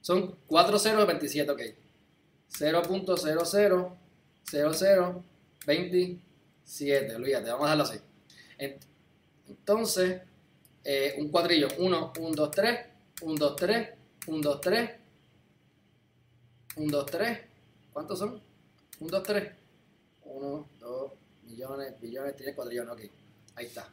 Son 0.00 0.36
4 0.46 0.78
ceros 0.78 1.04
27, 1.04 1.50
ok. 1.50 1.60
0.0000 2.48 5.22
27, 5.66 7.16
olvídate, 7.16 7.50
vamos 7.50 7.66
a 7.66 7.70
dejarlo 7.70 7.82
así. 7.82 7.98
Entonces, 9.48 10.22
eh, 10.84 11.16
un 11.18 11.28
cuadrillo, 11.28 11.66
1, 11.76 12.12
1, 12.20 12.34
2, 12.36 12.50
3, 12.52 12.86
1, 13.22 13.34
2, 13.36 13.56
3, 13.56 13.88
1, 14.28 14.40
2, 14.40 14.60
3, 14.60 14.90
1, 16.76 16.98
2, 16.98 17.06
3, 17.06 17.38
¿cuántos 17.92 18.16
son? 18.16 18.40
1, 19.00 19.10
2, 19.10 19.22
3, 19.24 19.52
1, 20.24 20.68
2, 20.78 21.12
millones, 21.42 22.00
billones, 22.00 22.36
3, 22.36 22.54
cuadrillones, 22.54 22.92
ok, 22.92 23.00
ahí 23.56 23.66
está. 23.66 23.92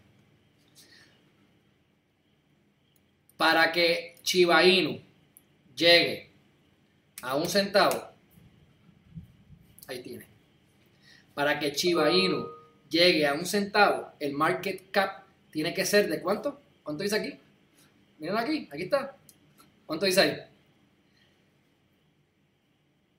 Para 3.37 3.71
que 3.71 4.15
Chiba 4.23 4.61
llegue 4.63 6.31
a 7.21 7.35
un 7.35 7.47
centavo, 7.47 8.09
ahí 9.87 10.01
tiene 10.01 10.33
para 11.33 11.59
que 11.59 11.71
Chiba 11.71 12.09
llegue 12.89 13.25
a 13.25 13.33
un 13.33 13.45
centavo, 13.45 14.11
el 14.19 14.33
market 14.33 14.91
cap 14.91 15.23
tiene 15.51 15.73
que 15.73 15.85
ser 15.85 16.09
de 16.09 16.21
cuánto? 16.21 16.61
¿Cuánto 16.83 17.03
dice 17.03 17.15
aquí? 17.15 17.39
Miren 18.19 18.37
aquí, 18.37 18.69
aquí 18.71 18.83
está. 18.83 19.15
¿Cuánto 19.85 20.05
dice 20.05 20.21
ahí? 20.21 20.37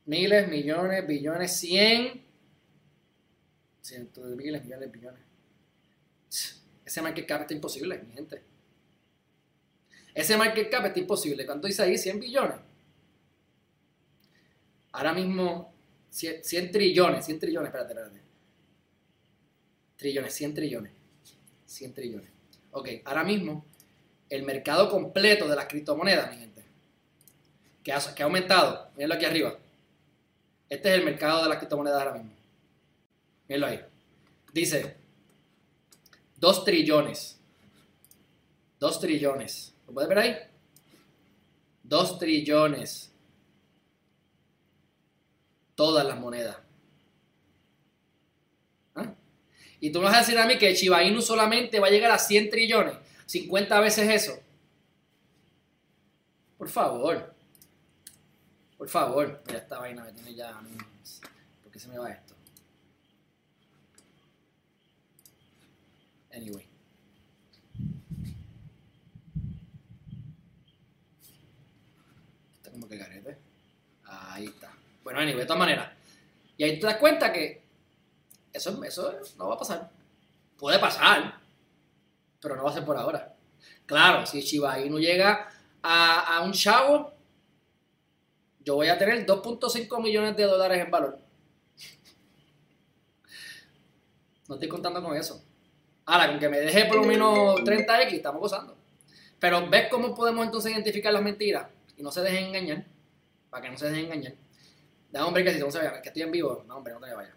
Miles, 0.06 0.48
millones, 0.48 1.06
billones, 1.06 1.56
cien. 1.56 2.22
Cientos 3.80 4.28
de 4.28 4.36
miles, 4.36 4.64
millones, 4.64 4.92
billones. 4.92 5.20
Ese 6.84 7.02
market 7.02 7.26
cap 7.26 7.42
está 7.42 7.54
imposible, 7.54 7.98
mi 7.98 8.12
gente. 8.12 8.42
Ese 10.14 10.36
market 10.36 10.70
cap 10.70 10.86
está 10.86 11.00
imposible. 11.00 11.44
¿Cuánto 11.44 11.66
dice 11.66 11.82
ahí? 11.82 11.98
100 11.98 12.20
billones. 12.20 12.56
Ahora 14.92 15.12
mismo 15.12 15.74
100, 16.10 16.70
trillones, 16.70 17.24
100 17.26 17.40
trillones, 17.40 17.66
espérate, 17.66 17.92
espérate. 17.92 18.20
Trillones, 19.96 20.32
100 20.32 20.54
trillones. 20.54 20.92
100 21.66 21.94
trillones. 21.94 22.30
Ok, 22.70 22.88
ahora 23.04 23.24
mismo 23.24 23.66
el 24.30 24.44
mercado 24.44 24.88
completo 24.88 25.48
de 25.48 25.56
las 25.56 25.66
criptomonedas, 25.66 26.30
mi 26.30 26.38
gente, 26.38 26.64
que 27.82 27.92
ha, 27.92 28.14
que 28.14 28.22
ha 28.22 28.26
aumentado, 28.26 28.90
mírenlo 28.94 29.16
aquí 29.16 29.24
arriba. 29.24 29.58
Este 30.68 30.92
es 30.92 30.98
el 30.98 31.04
mercado 31.04 31.42
de 31.42 31.48
las 31.48 31.58
criptomonedas 31.58 32.00
ahora 32.00 32.14
mismo. 32.14 32.32
Mírenlo 33.48 33.66
ahí. 33.66 33.80
Dice 34.52 34.96
2 36.36 36.64
trillones. 36.64 37.40
2 38.78 39.00
trillones. 39.00 39.73
¿Lo 39.86 39.94
puedes 39.94 40.08
ver 40.08 40.18
ahí? 40.18 40.36
2 41.82 42.18
trillones 42.18 43.12
todas 45.74 46.06
las 46.06 46.18
monedas. 46.18 46.56
¿Ah? 48.94 49.14
Y 49.80 49.90
tú 49.90 49.98
me 49.98 50.06
vas 50.06 50.14
a 50.14 50.20
decir 50.20 50.38
a 50.38 50.46
mí 50.46 50.56
que 50.58 50.74
Shiba 50.74 51.02
Inu 51.02 51.20
solamente 51.20 51.80
va 51.80 51.88
a 51.88 51.90
llegar 51.90 52.10
a 52.10 52.18
100 52.18 52.50
trillones, 52.50 52.96
50 53.26 53.80
veces 53.80 54.08
eso. 54.08 54.40
Por 56.56 56.68
favor. 56.68 57.34
Por 58.78 58.88
favor. 58.88 59.42
Mira, 59.46 59.58
esta 59.58 59.78
vaina 59.78 60.04
me 60.04 60.12
tiene 60.12 60.34
ya. 60.34 60.60
¿Por 61.62 61.72
qué 61.72 61.78
se 61.78 61.88
me 61.88 61.98
va 61.98 62.10
esto? 62.10 62.34
Anyway. 66.32 66.66
Está 72.56 72.70
como 72.70 72.88
que 72.88 72.98
carete. 72.98 73.38
Ahí 74.04 74.46
está. 74.46 74.72
Bueno, 75.04 75.20
anyway, 75.20 75.40
de 75.40 75.46
todas 75.46 75.60
maneras. 75.60 75.92
Y 76.56 76.64
ahí 76.64 76.80
te 76.80 76.86
das 76.86 76.96
cuenta 76.96 77.32
que 77.32 77.62
eso, 78.52 78.82
eso 78.82 79.12
no 79.36 79.48
va 79.48 79.54
a 79.54 79.58
pasar. 79.58 79.90
Puede 80.56 80.78
pasar, 80.78 81.38
pero 82.40 82.56
no 82.56 82.64
va 82.64 82.70
a 82.70 82.74
ser 82.74 82.84
por 82.84 82.96
ahora. 82.96 83.36
Claro, 83.86 84.24
si 84.24 84.40
Shiba 84.40 84.80
Inu 84.80 84.98
llega 84.98 85.48
a, 85.82 86.36
a 86.38 86.40
un 86.42 86.52
chavo, 86.52 87.12
yo 88.60 88.76
voy 88.76 88.88
a 88.88 88.96
tener 88.96 89.26
2.5 89.26 90.02
millones 90.02 90.36
de 90.36 90.44
dólares 90.44 90.82
en 90.82 90.90
valor. 90.90 91.18
No 94.48 94.54
estoy 94.54 94.68
contando 94.68 95.02
con 95.02 95.16
eso. 95.16 95.44
Ahora, 96.06 96.28
con 96.28 96.38
que 96.38 96.48
me 96.48 96.60
deje 96.60 96.86
por 96.86 96.96
lo 96.96 97.04
menos 97.04 97.60
30X, 97.60 98.12
estamos 98.12 98.40
gozando. 98.40 98.76
Pero 99.38 99.68
¿ves 99.68 99.88
cómo 99.90 100.14
podemos 100.14 100.44
entonces 100.46 100.72
identificar 100.72 101.12
las 101.12 101.22
mentiras? 101.22 101.66
Y 101.96 102.02
no 102.02 102.10
se 102.10 102.22
dejen 102.22 102.46
engañar. 102.46 102.86
Para 103.50 103.64
que 103.64 103.70
no 103.70 103.78
se 103.78 103.90
dejen 103.90 104.06
engañar. 104.06 104.43
Da 105.14 105.24
hombre 105.24 105.44
que 105.44 105.52
si 105.52 105.60
no 105.60 105.70
se 105.70 105.78
vaya, 105.78 106.02
que 106.02 106.08
estoy 106.08 106.22
en 106.22 106.32
vivo. 106.32 106.64
No, 106.66 106.78
hombre, 106.78 106.92
no 106.92 106.98
te 106.98 107.14
vayas. 107.14 107.36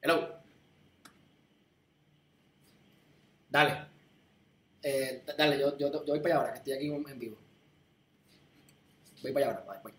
Hello. 0.00 0.40
Dale. 3.50 3.86
Eh, 4.82 5.22
dale, 5.36 5.58
yo, 5.58 5.76
yo, 5.76 5.92
yo, 5.92 6.04
voy 6.06 6.20
para 6.20 6.36
allá 6.36 6.40
ahora, 6.40 6.52
que 6.54 6.58
estoy 6.60 6.72
aquí 6.72 6.86
en 6.86 7.18
vivo. 7.18 7.36
Voy 9.20 9.32
para 9.32 9.46
allá 9.50 9.58
ahora, 9.58 9.80
voy. 9.82 9.92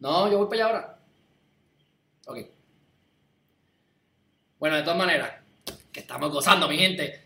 No, 0.00 0.28
yo 0.28 0.38
voy 0.38 0.48
para 0.48 0.66
allá 0.66 0.74
ahora. 0.74 0.98
Ok. 2.26 2.38
Bueno, 4.58 4.74
de 4.74 4.82
todas 4.82 4.98
maneras, 4.98 5.34
que 5.92 6.00
estamos 6.00 6.32
gozando, 6.32 6.66
mi 6.66 6.78
gente. 6.78 7.22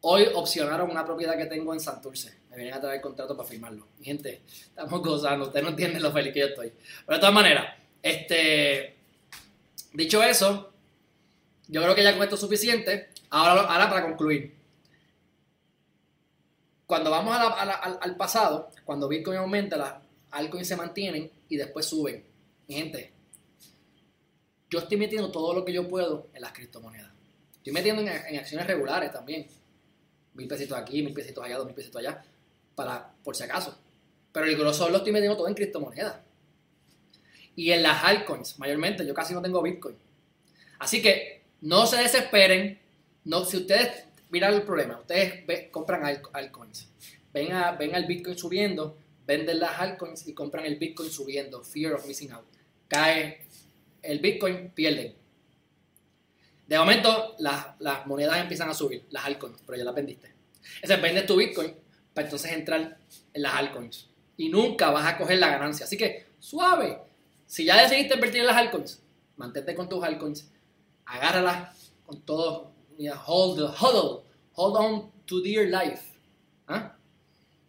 Hoy 0.00 0.30
opcionaron 0.34 0.90
una 0.90 1.04
propiedad 1.04 1.36
que 1.36 1.44
tengo 1.44 1.74
en 1.74 1.80
Santurce. 1.80 2.37
Vienen 2.58 2.74
a 2.74 2.80
traer 2.80 2.96
el 2.96 3.02
contrato 3.02 3.36
para 3.36 3.48
firmarlo. 3.48 3.86
Gente, 4.02 4.42
estamos 4.48 5.00
gozando. 5.00 5.46
Ustedes 5.46 5.62
no 5.62 5.70
entienden 5.70 6.02
lo 6.02 6.10
feliz 6.10 6.32
que 6.32 6.40
yo 6.40 6.46
estoy. 6.46 6.72
Pero 7.06 7.16
de 7.16 7.20
todas 7.20 7.32
maneras, 7.32 7.76
este, 8.02 8.96
dicho 9.92 10.20
eso, 10.24 10.72
yo 11.68 11.80
creo 11.80 11.94
que 11.94 12.02
ya 12.02 12.14
con 12.14 12.24
esto 12.24 12.34
es 12.34 12.40
suficiente. 12.40 13.10
Ahora, 13.30 13.60
ahora 13.62 13.88
para 13.88 14.02
concluir. 14.02 14.56
Cuando 16.84 17.12
vamos 17.12 17.36
al 17.38 18.16
pasado, 18.16 18.72
cuando 18.84 19.06
Bitcoin 19.06 19.38
aumenta, 19.38 19.76
las 19.76 19.94
altcoins 20.32 20.66
se 20.66 20.74
mantienen 20.74 21.30
y 21.48 21.56
después 21.56 21.86
suben. 21.86 22.24
Gente, 22.66 23.12
yo 24.68 24.80
estoy 24.80 24.96
metiendo 24.96 25.30
todo 25.30 25.54
lo 25.54 25.64
que 25.64 25.72
yo 25.72 25.86
puedo 25.86 26.26
en 26.34 26.42
las 26.42 26.50
criptomonedas. 26.52 27.12
Estoy 27.54 27.72
metiendo 27.72 28.02
en, 28.02 28.36
acciones 28.36 28.66
regulares 28.66 29.12
también. 29.12 29.46
Mil 30.34 30.48
pesitos 30.48 30.76
aquí, 30.76 31.04
mil 31.04 31.14
pesitos 31.14 31.44
allá, 31.44 31.58
dos 31.58 31.66
mil 31.66 31.74
pesitos 31.76 32.00
allá, 32.00 32.20
para, 32.78 33.12
por 33.24 33.34
si 33.34 33.42
acaso. 33.42 33.76
Pero 34.30 34.46
el 34.46 34.56
grosor 34.56 34.92
lo 34.92 34.98
estoy 34.98 35.10
metiendo 35.10 35.36
todo 35.36 35.48
en 35.48 35.54
criptomonedas. 35.54 36.14
Y 37.56 37.72
en 37.72 37.82
las 37.82 38.04
altcoins, 38.04 38.56
mayormente, 38.60 39.04
yo 39.04 39.12
casi 39.12 39.34
no 39.34 39.42
tengo 39.42 39.60
Bitcoin. 39.60 39.96
Así 40.78 41.02
que 41.02 41.42
no 41.60 41.88
se 41.88 41.96
desesperen. 41.96 42.78
No, 43.24 43.44
si 43.44 43.56
ustedes, 43.56 44.04
miran 44.30 44.54
el 44.54 44.62
problema, 44.62 45.00
ustedes 45.00 45.68
compran 45.72 46.04
altcoins, 46.32 46.88
ven, 47.32 47.48
ven 47.76 47.96
al 47.96 48.06
Bitcoin 48.06 48.38
subiendo, 48.38 48.96
venden 49.26 49.58
las 49.58 49.80
altcoins 49.80 50.28
y 50.28 50.32
compran 50.32 50.64
el 50.64 50.76
Bitcoin 50.76 51.10
subiendo. 51.10 51.64
Fear 51.64 51.94
of 51.94 52.06
missing 52.06 52.30
out. 52.30 52.46
Cae 52.86 53.40
el 54.02 54.20
Bitcoin, 54.20 54.70
pierden. 54.70 55.16
De 56.68 56.78
momento, 56.78 57.34
las, 57.40 58.06
monedas 58.06 58.38
empiezan 58.38 58.70
a 58.70 58.74
subir, 58.74 59.04
las 59.10 59.24
altcoins, 59.24 59.60
pero 59.66 59.76
ya 59.76 59.84
las 59.84 59.96
vendiste. 59.96 60.32
Entonces, 60.76 61.02
vendes 61.02 61.26
tu 61.26 61.34
Bitcoin 61.34 61.74
entonces 62.22 62.52
entrar 62.52 62.98
en 63.32 63.42
las 63.42 63.54
altcoins. 63.54 64.08
Y 64.36 64.48
nunca 64.48 64.90
vas 64.90 65.06
a 65.06 65.18
coger 65.18 65.38
la 65.38 65.48
ganancia. 65.48 65.84
Así 65.84 65.96
que, 65.96 66.26
suave. 66.38 66.98
Si 67.46 67.64
ya 67.64 67.80
decidiste 67.80 68.14
invertir 68.14 68.40
en 68.40 68.46
las 68.46 68.56
altcoins, 68.56 69.02
mantente 69.36 69.74
con 69.74 69.88
tus 69.88 70.02
altcoins, 70.04 70.50
agárralas 71.06 71.92
con 72.04 72.20
todo, 72.22 72.72
hold, 73.26 73.60
hold, 73.80 74.22
hold 74.54 74.76
on 74.76 75.10
to 75.26 75.40
dear 75.40 75.66
life. 75.66 76.02
¿ah? 76.66 76.96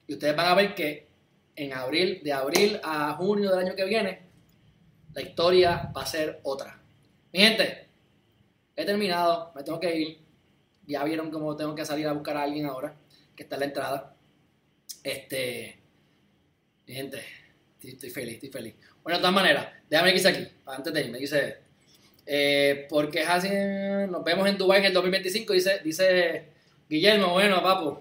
Y 0.07 0.13
ustedes 0.13 0.35
van 0.35 0.47
a 0.47 0.55
ver 0.55 0.75
que 0.75 1.07
en 1.55 1.73
abril, 1.73 2.21
de 2.23 2.33
abril 2.33 2.79
a 2.83 3.13
junio 3.13 3.49
del 3.49 3.59
año 3.67 3.75
que 3.75 3.85
viene, 3.85 4.29
la 5.13 5.21
historia 5.21 5.91
va 5.95 6.03
a 6.03 6.05
ser 6.05 6.39
otra. 6.43 6.79
Mi 7.33 7.39
gente, 7.39 7.87
he 8.75 8.85
terminado, 8.85 9.51
me 9.55 9.63
tengo 9.63 9.79
que 9.79 9.95
ir. 9.95 10.19
Ya 10.87 11.03
vieron 11.03 11.29
cómo 11.29 11.55
tengo 11.55 11.75
que 11.75 11.85
salir 11.85 12.07
a 12.07 12.13
buscar 12.13 12.37
a 12.37 12.43
alguien 12.43 12.65
ahora, 12.65 12.95
que 13.35 13.43
está 13.43 13.55
en 13.55 13.59
la 13.59 13.65
entrada. 13.65 14.15
Este, 15.03 15.77
gente, 16.87 17.23
estoy, 17.81 18.09
feliz, 18.09 18.35
estoy 18.35 18.49
feliz. 18.49 18.75
Bueno, 19.03 19.17
de 19.17 19.21
todas 19.21 19.35
maneras, 19.35 19.67
déjame 19.89 20.13
dice 20.13 20.27
aquí, 20.29 20.47
antes 20.65 20.93
de 20.93 21.01
irme, 21.01 21.17
dice, 21.19 21.57
eh, 22.25 22.85
porque 22.89 23.21
es 23.21 23.29
así, 23.29 23.49
nos 24.09 24.23
vemos 24.23 24.47
en 24.47 24.57
Dubai 24.57 24.79
en 24.79 24.85
el 24.85 24.93
2025, 24.93 25.53
dice, 25.53 25.79
dice 25.83 26.45
Guillermo, 26.89 27.33
bueno, 27.33 27.61
papu, 27.63 27.99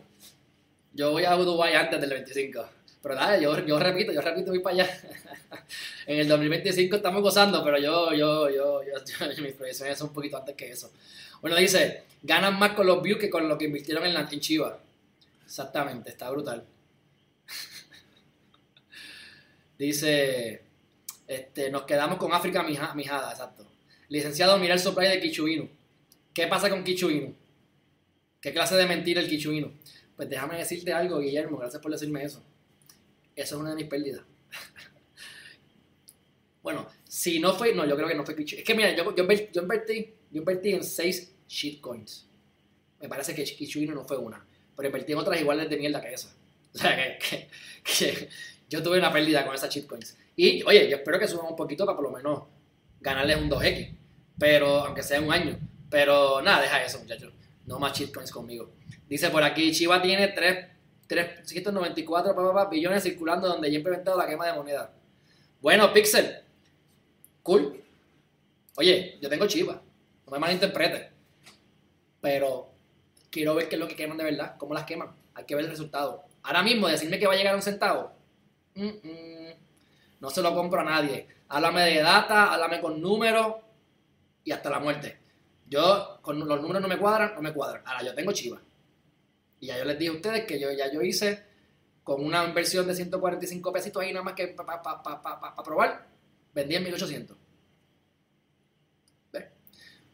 yo 0.93 1.13
voy 1.13 1.25
a 1.25 1.35
Dubai 1.35 1.75
antes 1.75 2.01
del 2.01 2.11
25. 2.11 2.69
Pero 3.01 3.15
nada, 3.15 3.39
yo, 3.39 3.65
yo 3.65 3.79
repito, 3.79 4.13
yo 4.13 4.21
repito, 4.21 4.51
voy 4.51 4.59
para 4.59 4.83
allá. 4.83 5.01
en 6.07 6.19
el 6.19 6.29
2025 6.29 6.97
estamos 6.97 7.23
gozando, 7.23 7.63
pero 7.65 7.79
yo, 7.79 8.13
yo, 8.13 8.51
yo, 8.51 8.83
yo, 8.83 9.43
mis 9.43 9.55
proyecciones 9.55 9.97
son 9.97 10.09
un 10.09 10.15
poquito 10.15 10.37
antes 10.37 10.57
que 10.57 10.71
eso. 10.71 10.91
Bueno, 11.41 11.57
dice, 11.57 12.03
ganan 12.23 12.59
más 12.59 12.73
con 12.73 12.87
los 12.87 13.01
views 13.01 13.21
que 13.21 13.31
con 13.31 13.49
lo 13.49 13.57
que 13.57 13.67
invirtieron 13.67 14.05
en 14.05 14.15
la 14.15 14.29
en 14.31 14.41
Chiva. 14.41 14.79
Exactamente, 15.45 16.11
está 16.11 16.29
brutal. 16.31 16.65
Dice, 19.79 20.63
este, 21.27 21.71
nos 21.71 21.85
quedamos 21.85 22.19
con 22.19 22.33
África 22.33 22.63
Mijada, 22.63 23.31
exacto. 23.31 23.67
Licenciado 24.09 24.59
Mirar 24.59 24.79
Supply 24.79 25.09
de 25.09 25.21
Kichuino. 25.21 25.69
¿Qué 26.33 26.47
pasa 26.47 26.71
con 26.71 26.85
Kichuino? 26.85 27.35
¿Qué 28.41 28.53
clase 28.53 28.77
de 28.77 28.87
mentira 28.87 29.21
el 29.21 29.29
Kichuino? 29.29 29.73
Pues 30.17 30.29
déjame 30.29 30.57
decirte 30.57 30.93
algo, 30.93 31.21
Guillermo, 31.21 31.59
gracias 31.59 31.83
por 31.83 31.93
decirme 31.93 32.25
eso. 32.25 32.43
Eso 33.37 33.55
es 33.55 33.61
una 33.61 33.71
de 33.71 33.77
mis 33.77 33.87
pérdidas. 33.87 34.23
bueno, 36.63 36.89
si 37.05 37.39
no 37.39 37.55
fue, 37.55 37.75
no, 37.75 37.87
yo 37.87 37.97
creo 37.97 38.09
que 38.09 38.15
no 38.15 38.25
fue 38.25 38.35
Es 38.39 38.65
que 38.65 38.75
mira, 38.75 38.97
yo, 38.97 39.15
yo, 39.15 39.23
invertí, 39.23 40.15
yo 40.31 40.41
invertí 40.41 40.73
en 40.73 40.83
seis 40.83 41.35
shitcoins. 41.47 42.27
Me 43.01 43.09
parece 43.09 43.35
que 43.35 43.45
Kichuino 43.45 43.95
no 43.95 44.05
fue 44.05 44.17
una. 44.17 44.45
Pero 44.77 44.89
invertí 44.89 45.13
en 45.13 45.19
otras 45.19 45.41
iguales 45.41 45.69
de 45.69 45.77
mierda 45.77 46.01
que 46.01 46.15
esa. 46.15 46.35
O 46.75 46.79
sea, 46.79 47.19
que, 47.19 47.49
yo 48.69 48.83
tuve 48.83 48.99
una 48.99 49.13
pérdida 49.13 49.45
con 49.45 49.55
esas 49.55 49.73
shitcoins. 49.73 50.17
Y, 50.37 50.63
oye, 50.65 50.89
yo 50.89 50.97
espero 50.97 51.19
que 51.19 51.29
suban 51.29 51.47
un 51.51 51.57
poquito 51.57 51.85
para 51.85 51.97
por 51.97 52.05
lo 52.05 52.17
menos 52.17 52.43
ganarles 53.01 53.37
un 53.37 53.51
2X. 53.51 53.97
Pero, 54.39 54.85
aunque 54.85 55.03
sea 55.03 55.21
un 55.21 55.33
año. 55.33 55.59
Pero 55.91 56.43
nada, 56.43 56.63
deja 56.63 56.85
eso, 56.85 56.99
muchachos. 56.99 57.33
No 57.67 57.79
más 57.79 57.99
shitcoins 57.99 58.31
conmigo. 58.31 58.71
Dice 59.09 59.31
por 59.31 59.43
aquí, 59.43 59.73
Chiva 59.73 60.01
tiene 60.03 60.29
tres 60.29 60.67
394 61.09 62.69
billones 62.71 63.03
circulando 63.03 63.49
donde 63.49 63.71
ya 63.71 63.77
he 63.77 63.79
implementado 63.79 64.17
la 64.17 64.27
quema 64.27 64.47
de 64.47 64.53
moneda. 64.53 64.93
Bueno, 65.61 65.93
Pixel, 65.93 66.43
cool. 67.43 67.83
Oye, 68.77 69.19
yo 69.21 69.29
tengo 69.29 69.47
chiva, 69.47 69.83
no 70.27 70.33
me 70.33 70.39
malinterprete. 70.39 71.11
Pero 72.21 72.71
quiero 73.31 73.55
ver 73.55 73.69
qué 73.69 73.77
es 73.77 73.81
lo 73.81 73.89
que 73.89 73.97
queman 73.97 74.19
de 74.19 74.25
verdad, 74.25 74.57
cómo 74.59 74.75
las 74.75 74.85
queman. 74.85 75.17
Hay 75.35 75.45
que 75.45 75.55
ver 75.55 75.65
el 75.65 75.71
resultado. 75.71 76.25
Ahora 76.43 76.63
mismo 76.63 76.87
decirme 76.87 77.19
que 77.19 77.27
va 77.27 77.33
a 77.33 77.37
llegar 77.37 77.55
a 77.55 77.57
un 77.57 77.63
centavo, 77.63 78.13
no 80.21 80.31
se 80.31 80.43
lo 80.43 80.55
compro 80.55 80.81
a 80.81 80.85
nadie. 80.85 81.27
Háblame 81.49 81.83
de 81.83 82.03
data, 82.03 82.53
háblame 82.53 82.81
con 82.81 83.01
números 83.01 83.57
y 84.45 84.53
hasta 84.53 84.71
la 84.71 84.79
muerte. 84.79 85.19
Yo, 85.67 86.19
con 86.23 86.39
los 86.39 86.61
números 86.61 86.81
no 86.83 86.89
me 86.89 86.99
cuadran, 86.99 87.35
no 87.35 87.43
me 87.43 87.53
cuadran. 87.53 87.83
Ahora 87.87 88.03
yo 88.03 88.15
tengo 88.15 88.33
chiva. 88.33 88.61
Y 89.61 89.67
ya 89.67 89.79
yo 89.79 89.85
les 89.85 89.99
dije 89.99 90.11
a 90.11 90.15
ustedes 90.15 90.45
que 90.45 90.59
yo 90.59 90.71
ya 90.73 90.91
yo 90.93 91.03
hice 91.03 91.49
con 92.05 92.25
una 92.25 92.45
inversión 92.45 92.87
de 92.87 92.95
145 92.95 93.71
pesitos 93.71 94.03
ahí 94.03 94.13
nada 94.13 94.25
más 94.25 94.33
que 94.33 94.49
para 94.49 94.83
probar, 95.63 96.07
vendí 96.55 96.75
en 96.75 96.85
1800. 96.85 97.37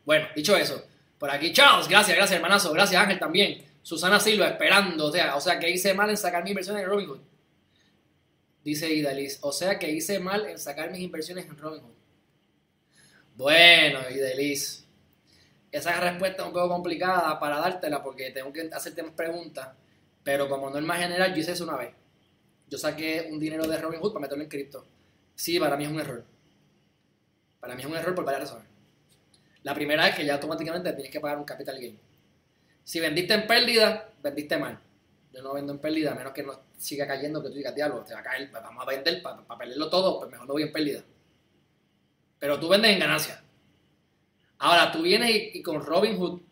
Bueno, 0.04 0.26
dicho 0.34 0.56
eso, 0.56 0.84
por 1.18 1.30
aquí, 1.30 1.52
Charles, 1.52 1.88
gracias, 1.88 2.16
gracias 2.16 2.36
hermanazo, 2.36 2.72
gracias 2.72 3.00
Ángel 3.00 3.18
también. 3.18 3.64
Susana 3.80 4.18
Silva, 4.18 4.48
esperando, 4.48 5.06
o 5.06 5.12
sea, 5.12 5.36
o 5.36 5.40
sea 5.40 5.58
que 5.60 5.70
hice 5.70 5.94
mal 5.94 6.10
en 6.10 6.16
sacar 6.16 6.42
mi 6.42 6.50
inversión 6.50 6.76
en 6.76 6.86
Robinhood. 6.86 7.20
Dice 8.64 8.92
Idalis, 8.92 9.38
o 9.42 9.52
sea 9.52 9.78
que 9.78 9.90
hice 9.90 10.18
mal 10.18 10.46
en 10.46 10.58
sacar 10.58 10.90
mis 10.90 11.00
inversiones 11.00 11.44
en 11.44 11.58
Robinhood. 11.58 11.92
Bueno, 13.36 14.00
Idalis, 14.10 14.86
esa 15.70 16.00
respuesta 16.00 16.42
es 16.42 16.48
un 16.48 16.54
poco 16.54 16.68
complicada 16.70 17.38
para 17.38 17.58
dártela 17.58 18.02
porque 18.02 18.30
tengo 18.30 18.50
que 18.52 18.70
hacerte 18.72 19.02
más 19.02 19.12
preguntas, 19.12 19.68
pero 20.22 20.48
como 20.48 20.70
norma 20.70 20.96
general 20.96 21.34
yo 21.34 21.40
hice 21.40 21.52
eso 21.52 21.64
una 21.64 21.76
vez. 21.76 21.92
Yo 22.70 22.78
saqué 22.78 23.28
un 23.30 23.38
dinero 23.38 23.66
de 23.66 23.76
Robinhood 23.76 24.12
para 24.14 24.22
meterlo 24.22 24.44
en 24.44 24.48
cripto. 24.48 24.86
Sí, 25.34 25.60
para 25.60 25.76
mí 25.76 25.84
es 25.84 25.90
un 25.90 26.00
error. 26.00 26.24
Para 27.60 27.74
mí 27.74 27.82
es 27.82 27.86
un 27.86 27.96
error 27.96 28.14
por 28.14 28.24
varias 28.24 28.44
razones. 28.44 28.68
La 29.62 29.74
primera 29.74 30.08
es 30.08 30.16
que 30.16 30.24
ya 30.24 30.34
automáticamente 30.34 30.92
tienes 30.92 31.12
que 31.12 31.20
pagar 31.20 31.36
un 31.36 31.44
capital 31.44 31.78
gain. 31.78 31.98
Si 32.82 32.98
vendiste 32.98 33.34
en 33.34 33.46
pérdida, 33.46 34.10
vendiste 34.22 34.56
mal. 34.56 34.78
Yo 35.32 35.42
no 35.42 35.52
vendo 35.52 35.72
en 35.72 35.80
pérdida, 35.80 36.12
a 36.12 36.14
menos 36.14 36.32
que 36.32 36.42
no 36.42 36.58
siga 36.84 37.06
cayendo, 37.06 37.42
que 37.42 37.48
tú 37.48 37.54
digas, 37.54 37.74
diablo, 37.74 38.04
te 38.04 38.12
va 38.12 38.20
a 38.20 38.22
caer, 38.22 38.50
pues 38.50 38.62
vamos 38.62 38.82
a 38.86 38.90
vender 38.90 39.22
para, 39.22 39.42
perderlo 39.58 39.88
todo, 39.88 40.18
pues 40.18 40.30
mejor 40.30 40.46
no 40.46 40.52
voy 40.52 40.64
en 40.64 40.72
pérdida. 40.72 41.02
Pero 42.38 42.60
tú 42.60 42.68
vendes 42.68 42.92
en 42.92 42.98
ganancia. 42.98 43.42
Ahora, 44.58 44.92
tú 44.92 45.00
vienes 45.00 45.54
y, 45.54 45.62
con 45.62 45.82
Robin 45.82 46.18
Hood, 46.18 46.42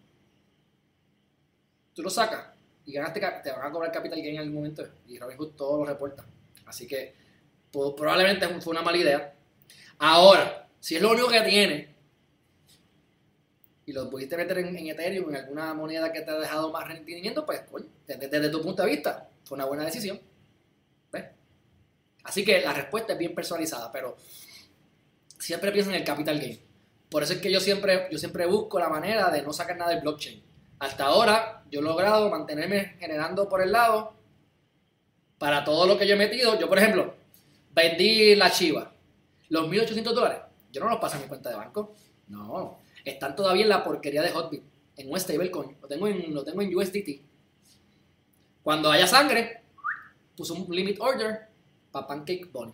tú 1.95 2.03
lo 2.03 2.09
sacas. 2.09 2.47
y 2.87 2.93
ganaste, 2.93 3.21
te 3.45 3.53
van 3.53 3.67
a 3.67 3.71
cobrar 3.71 3.93
capital 3.93 4.21
gain 4.21 4.35
en 4.35 4.41
algún 4.41 4.55
momento. 4.55 4.89
Y 5.07 5.19
Robinhood 5.19 5.51
todo 5.51 5.79
lo 5.81 5.85
reporta. 5.85 6.25
Así 6.65 6.87
que 6.87 7.15
probablemente 7.71 8.49
fue 8.61 8.73
una 8.73 8.83
mala 8.83 8.97
idea. 8.97 9.35
Ahora, 9.99 10.69
si 10.81 10.97
es 10.97 11.03
lo 11.03 11.11
único 11.11 11.29
que 11.29 11.43
tiene 11.43 11.95
y 13.85 13.93
lo 13.93 14.09
pudiste 14.09 14.37
meter 14.37 14.59
en, 14.59 14.77
Ethereum, 14.79 15.29
en 15.29 15.37
alguna 15.37 15.75
moneda 15.75 16.11
que 16.11 16.23
te 16.23 16.31
ha 16.31 16.39
dejado 16.39 16.73
más 16.73 16.89
rendimiento, 16.89 17.45
pues 17.45 17.63
desde, 18.07 18.49
tu 18.49 18.63
punto 18.63 18.83
de 18.83 18.91
vista 18.91 19.29
fue 19.45 19.57
una 19.57 19.65
buena 19.65 19.85
decisión. 19.85 20.21
¿Ves? 21.13 21.25
Así 22.25 22.45
que 22.45 22.61
la 22.61 22.73
respuesta 22.73 23.13
es 23.13 23.19
bien 23.19 23.35
personalizada, 23.35 23.91
pero 23.91 24.17
siempre 25.39 25.73
piensa 25.73 25.91
en 25.91 25.97
el 25.97 26.05
capital 26.05 26.39
gain. 26.39 26.61
Por 27.11 27.23
eso 27.23 27.35
es 27.35 27.41
que 27.41 27.53
yo 27.53 27.61
siempre, 27.61 28.09
yo 28.11 28.19
siempre 28.19 28.47
busco 28.47 28.79
la 28.79 28.89
manera 28.89 29.31
de 29.31 29.43
no 29.43 29.53
sacar 29.53 29.77
nada 29.77 29.91
del 29.91 30.01
blockchain. 30.01 30.43
Hasta 30.79 31.05
ahora 31.05 31.63
yo 31.71 31.81
he 31.81 31.83
logrado 31.83 32.31
mantenerme 32.31 32.97
generando 32.99 33.49
por 33.49 33.63
el 33.63 33.73
lado 33.73 34.15
para 35.39 35.65
todo 35.65 35.87
lo 35.87 35.99
que 35.99 36.07
yo 36.07 36.15
he 36.15 36.19
metido. 36.19 36.59
Yo, 36.59 36.69
por 36.69 36.79
ejemplo, 36.79 37.15
vendí 37.75 38.35
la 38.35 38.51
Chiva. 38.51 38.93
Los 39.49 39.69
1.800 39.69 40.13
dólares, 40.15 40.39
yo 40.73 40.81
no 40.81 40.89
los 40.89 40.99
paso 40.99 41.17
a 41.17 41.21
mi 41.21 41.27
cuenta 41.27 41.51
de 41.51 41.57
banco. 41.57 41.95
No, 42.29 42.79
están 43.05 43.37
todavía 43.37 43.65
en 43.65 43.69
la 43.69 43.85
porquería 43.85 44.23
de 44.23 44.31
Hotbit, 44.31 44.63
en 44.97 45.11
un 45.11 45.21
stablecoin. 45.21 45.77
Lo 45.83 45.89
tengo 45.89 46.09
en, 46.09 46.33
lo 46.33 46.43
tengo 46.45 46.63
en 46.63 46.75
USDT. 46.75 47.32
Cuando 48.63 48.91
haya 48.91 49.07
sangre, 49.07 49.63
puse 50.37 50.53
un 50.53 50.67
limit 50.75 51.01
order 51.01 51.49
para 51.91 52.07
Pancake 52.07 52.47
Bunny. 52.53 52.73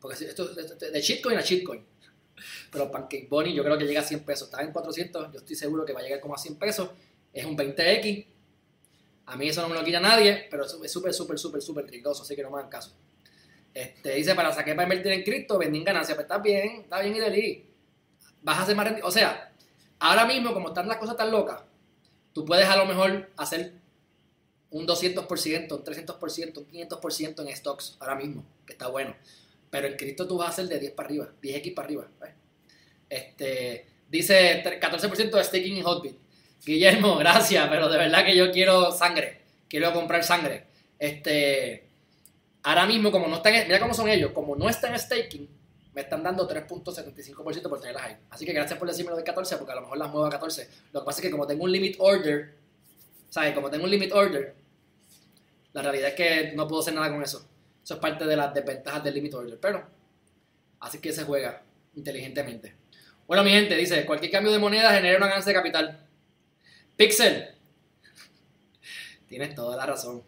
Porque 0.00 0.24
esto 0.24 0.50
es 0.58 0.78
de 0.78 1.00
shitcoin 1.00 1.38
a 1.38 1.40
shitcoin. 1.40 1.84
Pero 2.70 2.90
Pancake 2.90 3.26
Bunny 3.28 3.54
yo 3.54 3.62
creo 3.62 3.78
que 3.78 3.84
llega 3.84 4.00
a 4.00 4.04
100 4.04 4.24
pesos. 4.24 4.48
Está 4.48 4.62
en 4.62 4.72
400, 4.72 5.32
yo 5.32 5.38
estoy 5.38 5.56
seguro 5.56 5.84
que 5.84 5.92
va 5.92 6.00
a 6.00 6.02
llegar 6.02 6.20
como 6.20 6.34
a 6.34 6.38
100 6.38 6.56
pesos. 6.56 6.90
Es 7.32 7.44
un 7.44 7.56
20X. 7.56 8.26
A 9.26 9.36
mí 9.36 9.48
eso 9.48 9.62
no 9.62 9.68
me 9.68 9.74
lo 9.74 9.84
quita 9.84 10.00
nadie, 10.00 10.46
pero 10.50 10.64
es 10.64 10.92
súper, 10.92 11.14
súper, 11.14 11.38
súper, 11.38 11.62
súper 11.62 11.86
ricoso, 11.86 12.22
así 12.22 12.36
que 12.36 12.42
no 12.42 12.50
me 12.50 12.58
hagan 12.58 12.68
caso. 12.68 12.92
Este, 13.72 14.14
dice, 14.14 14.34
para 14.34 14.52
sacar 14.52 14.76
para 14.76 14.84
invertir 14.84 15.12
en 15.12 15.22
cripto, 15.22 15.58
vendí 15.58 15.78
en 15.78 15.84
ganancias. 15.84 16.14
Pues 16.14 16.26
está 16.26 16.38
bien, 16.38 16.82
está 16.82 17.00
bien 17.00 17.16
y 17.16 17.20
deli 17.20 17.74
vas 18.44 18.58
a 18.58 18.62
hacer 18.62 18.76
más 18.76 18.92
O 19.02 19.10
sea, 19.10 19.52
ahora 19.98 20.26
mismo, 20.26 20.52
como 20.52 20.68
están 20.68 20.86
las 20.86 20.98
cosas 20.98 21.16
tan 21.16 21.30
locas, 21.30 21.62
tú 22.32 22.44
puedes 22.44 22.66
a 22.66 22.76
lo 22.76 22.86
mejor 22.86 23.30
hacer 23.36 23.72
un 24.74 24.88
200%, 24.88 25.72
un 25.72 25.84
300%, 25.84 26.58
un 26.58 26.66
500% 26.66 27.48
en 27.48 27.56
stocks 27.56 27.96
ahora 28.00 28.16
mismo, 28.16 28.44
que 28.66 28.72
está 28.72 28.88
bueno. 28.88 29.14
Pero 29.70 29.86
en 29.86 29.96
cripto 29.96 30.26
tú 30.26 30.36
vas 30.36 30.48
a 30.48 30.50
hacer 30.50 30.66
de 30.66 30.80
10 30.80 30.92
para 30.92 31.06
arriba, 31.06 31.28
10x 31.40 31.74
para 31.74 31.86
arriba. 31.86 32.08
Este, 33.08 33.86
dice 34.10 34.64
14% 34.64 35.30
de 35.30 35.44
staking 35.44 35.76
en 35.76 35.84
Hotbit. 35.84 36.16
Guillermo, 36.66 37.16
gracias, 37.18 37.68
pero 37.68 37.88
de 37.88 37.98
verdad 37.98 38.24
que 38.24 38.36
yo 38.36 38.50
quiero 38.50 38.90
sangre. 38.90 39.42
Quiero 39.68 39.92
comprar 39.92 40.24
sangre. 40.24 40.64
Este, 40.98 41.86
ahora 42.64 42.84
mismo, 42.86 43.12
como 43.12 43.28
no 43.28 43.36
están, 43.36 43.54
mira 43.68 43.78
cómo 43.78 43.94
son 43.94 44.08
ellos, 44.08 44.32
como 44.32 44.56
no 44.56 44.68
están 44.68 44.98
staking, 44.98 45.48
me 45.94 46.00
están 46.00 46.24
dando 46.24 46.48
3.75% 46.48 47.68
por 47.68 47.78
tenerlas 47.78 48.02
ahí. 48.02 48.16
Así 48.28 48.44
que 48.44 48.52
gracias 48.52 48.76
por 48.76 48.88
decirme 48.88 49.12
lo 49.12 49.18
de 49.18 49.22
14, 49.22 49.56
porque 49.56 49.70
a 49.70 49.76
lo 49.76 49.82
mejor 49.82 49.98
las 49.98 50.10
muevo 50.10 50.26
a 50.26 50.30
14. 50.30 50.68
Lo 50.92 51.00
que 51.00 51.06
pasa 51.06 51.20
es 51.20 51.22
que 51.22 51.30
como 51.30 51.46
tengo 51.46 51.62
un 51.62 51.70
limit 51.70 51.94
order, 52.00 52.56
¿sabes? 53.30 53.54
Como 53.54 53.70
tengo 53.70 53.84
un 53.84 53.90
limit 53.90 54.12
order, 54.12 54.63
la 55.74 55.82
realidad 55.82 56.08
es 56.08 56.14
que 56.14 56.52
no 56.54 56.66
puedo 56.66 56.80
hacer 56.80 56.94
nada 56.94 57.10
con 57.10 57.22
eso. 57.22 57.46
Eso 57.82 57.94
es 57.94 58.00
parte 58.00 58.24
de 58.24 58.36
las 58.36 58.54
desventajas 58.54 59.04
del 59.04 59.14
limit 59.14 59.34
order. 59.34 59.58
Pero, 59.60 59.86
así 60.80 60.98
que 60.98 61.12
se 61.12 61.24
juega 61.24 61.62
inteligentemente. 61.94 62.74
Bueno, 63.26 63.44
mi 63.44 63.50
gente, 63.50 63.76
dice, 63.76 64.06
cualquier 64.06 64.32
cambio 64.32 64.52
de 64.52 64.58
moneda 64.58 64.94
genera 64.94 65.18
una 65.18 65.26
ganancia 65.26 65.50
de 65.50 65.58
capital. 65.58 66.08
Pixel. 66.96 67.54
Tienes 69.28 69.54
toda 69.54 69.76
la 69.76 69.84
razón. 69.84 70.22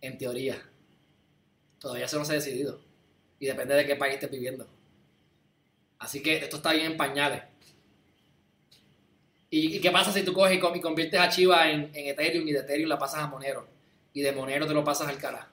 En 0.00 0.16
teoría. 0.16 0.62
Todavía 1.78 2.08
se 2.08 2.16
no 2.16 2.24
se 2.24 2.32
ha 2.32 2.36
decidido 2.36 2.80
y 3.42 3.46
depende 3.46 3.74
de 3.74 3.84
qué 3.84 3.96
país 3.96 4.14
estés 4.14 4.30
viviendo. 4.30 4.68
Así 5.98 6.22
que 6.22 6.36
esto 6.36 6.58
está 6.58 6.72
bien 6.72 6.92
en 6.92 6.96
pañales. 6.96 7.42
¿Y, 9.50 9.80
qué 9.80 9.90
pasa 9.90 10.12
si 10.12 10.22
tú 10.22 10.32
coges 10.32 10.56
y 10.56 10.80
conviertes 10.80 11.20
a 11.20 11.28
Chiva 11.28 11.68
en, 11.68 11.90
Ethereum 11.92 12.46
y 12.46 12.52
de 12.52 12.60
Ethereum 12.60 12.88
la 12.88 12.98
pasas 12.98 13.24
a 13.24 13.26
Monero? 13.26 13.66
Y 14.12 14.20
de 14.22 14.32
Monero 14.32 14.66
te 14.66 14.74
lo 14.74 14.84
pasas 14.84 15.08
al 15.08 15.18
cara. 15.18 15.50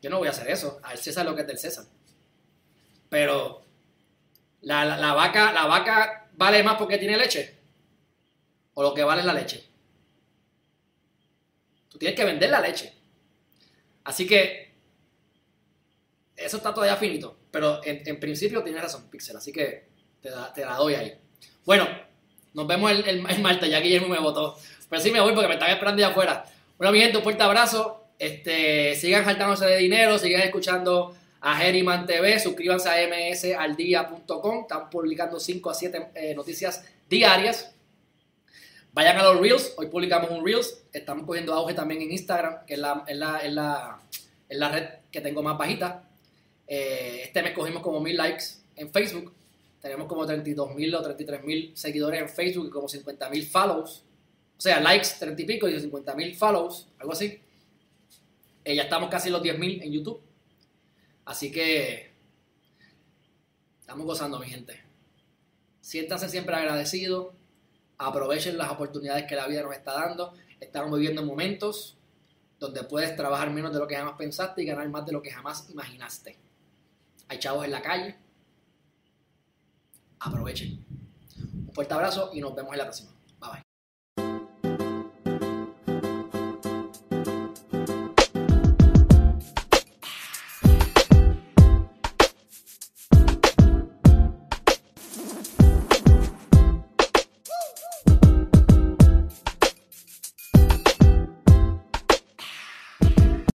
Yo 0.00 0.10
no 0.10 0.18
voy 0.18 0.28
a 0.28 0.32
hacer 0.32 0.50
eso. 0.50 0.80
Al 0.82 0.98
César 0.98 1.24
lo 1.24 1.34
que 1.34 1.42
es 1.42 1.46
del 1.46 1.58
César. 1.58 1.84
Pero 3.08 3.64
la, 4.62 4.84
la, 4.84 5.12
vaca, 5.14 5.52
la 5.52 5.66
vaca 5.66 6.30
vale 6.34 6.62
más 6.62 6.76
porque 6.76 6.98
tiene 6.98 7.16
leche. 7.16 7.58
O 8.74 8.82
lo 8.82 8.94
que 8.94 9.04
vale 9.04 9.20
es 9.20 9.26
la 9.26 9.34
leche. 9.34 9.64
Tú 11.88 11.98
tienes 11.98 12.16
que 12.16 12.24
vender 12.24 12.50
la 12.50 12.60
leche. 12.60 12.92
Así 14.04 14.26
que 14.26 14.72
eso 16.36 16.56
está 16.56 16.74
todavía 16.74 16.96
finito, 16.96 17.38
pero 17.50 17.80
en, 17.84 18.18
principio 18.18 18.62
tienes 18.62 18.82
razón, 18.82 19.08
Pixel, 19.10 19.36
así 19.36 19.52
que 19.52 19.88
te, 20.20 20.30
la 20.30 20.76
doy 20.76 20.94
ahí. 20.94 21.14
Bueno, 21.64 21.86
nos 22.54 22.66
vemos 22.66 22.90
el, 22.90 23.06
el, 23.06 23.40
martes, 23.40 23.70
ya 23.70 23.80
Guillermo 23.80 24.08
me 24.08 24.18
votó. 24.18 24.58
Pero 24.92 25.02
sí 25.02 25.10
me 25.10 25.22
voy 25.22 25.32
porque 25.32 25.48
me 25.48 25.54
están 25.54 25.70
esperando 25.70 26.04
allá 26.04 26.12
afuera. 26.12 26.44
Bueno, 26.76 26.92
mi 26.92 27.00
gente, 27.00 27.16
un 27.16 27.22
fuerte 27.22 27.42
abrazo. 27.42 28.08
Este, 28.18 28.94
sigan 28.94 29.24
saltándose 29.24 29.64
de 29.64 29.78
dinero, 29.78 30.18
sigan 30.18 30.42
escuchando 30.42 31.16
a 31.40 31.56
Geriman 31.56 32.04
TV, 32.04 32.38
suscríbanse 32.38 32.90
a 32.90 33.08
msaldia.com, 33.08 34.60
están 34.60 34.90
publicando 34.90 35.40
5 35.40 35.70
a 35.70 35.72
7 35.72 36.08
eh, 36.14 36.34
noticias 36.34 36.84
diarias. 37.08 37.74
Vayan 38.92 39.16
a 39.16 39.22
los 39.22 39.40
Reels, 39.40 39.72
hoy 39.78 39.86
publicamos 39.86 40.30
un 40.30 40.44
Reels, 40.44 40.82
estamos 40.92 41.24
cogiendo 41.24 41.54
auge 41.54 41.72
también 41.72 42.02
en 42.02 42.12
Instagram, 42.12 42.66
que 42.66 42.74
es 42.74 42.78
la, 42.78 43.02
es 43.06 43.16
la, 43.16 43.38
es 43.38 43.52
la, 43.54 43.98
es 44.46 44.58
la 44.58 44.68
red 44.68 44.88
que 45.10 45.22
tengo 45.22 45.42
más 45.42 45.56
bajita. 45.56 46.06
Eh, 46.66 47.22
este 47.24 47.42
mes 47.42 47.52
cogimos 47.52 47.82
como 47.82 47.98
mil 47.98 48.18
likes 48.18 48.44
en 48.76 48.92
Facebook. 48.92 49.32
Tenemos 49.80 50.06
como 50.06 50.26
32 50.26 50.74
mil 50.74 50.94
o 50.94 51.00
33 51.00 51.44
mil 51.44 51.72
seguidores 51.74 52.20
en 52.20 52.28
Facebook 52.28 52.66
y 52.66 52.70
como 52.70 52.90
50 52.90 53.30
mil 53.30 53.46
follows. 53.46 54.04
O 54.62 54.64
sea, 54.64 54.78
likes 54.78 55.16
30 55.18 55.42
y 55.42 55.44
pico 55.44 55.68
y 55.68 55.80
50 55.80 56.14
mil 56.14 56.36
follows, 56.36 56.86
algo 57.00 57.14
así. 57.14 57.42
Eh, 58.64 58.76
ya 58.76 58.84
estamos 58.84 59.10
casi 59.10 59.28
los 59.28 59.42
10 59.42 59.58
mil 59.58 59.82
en 59.82 59.90
YouTube. 59.90 60.22
Así 61.24 61.50
que 61.50 62.12
estamos 63.80 64.06
gozando, 64.06 64.38
mi 64.38 64.46
gente. 64.46 64.80
Siéntanse 65.80 66.28
siempre 66.28 66.54
agradecidos. 66.54 67.34
Aprovechen 67.98 68.56
las 68.56 68.70
oportunidades 68.70 69.24
que 69.24 69.34
la 69.34 69.48
vida 69.48 69.64
nos 69.64 69.74
está 69.74 69.94
dando. 69.94 70.32
Estamos 70.60 70.96
viviendo 70.96 71.24
momentos 71.24 71.96
donde 72.60 72.84
puedes 72.84 73.16
trabajar 73.16 73.50
menos 73.50 73.72
de 73.72 73.80
lo 73.80 73.88
que 73.88 73.96
jamás 73.96 74.14
pensaste 74.16 74.62
y 74.62 74.66
ganar 74.66 74.88
más 74.88 75.04
de 75.04 75.10
lo 75.10 75.22
que 75.22 75.32
jamás 75.32 75.68
imaginaste. 75.70 76.38
Hay 77.26 77.40
chavos 77.40 77.64
en 77.64 77.72
la 77.72 77.82
calle. 77.82 78.14
Aprovechen. 80.20 80.86
Un 81.66 81.72
fuerte 81.74 81.94
abrazo 81.94 82.30
y 82.32 82.40
nos 82.40 82.54
vemos 82.54 82.74
en 82.74 82.78
la 82.78 82.84
próxima. 82.84 83.11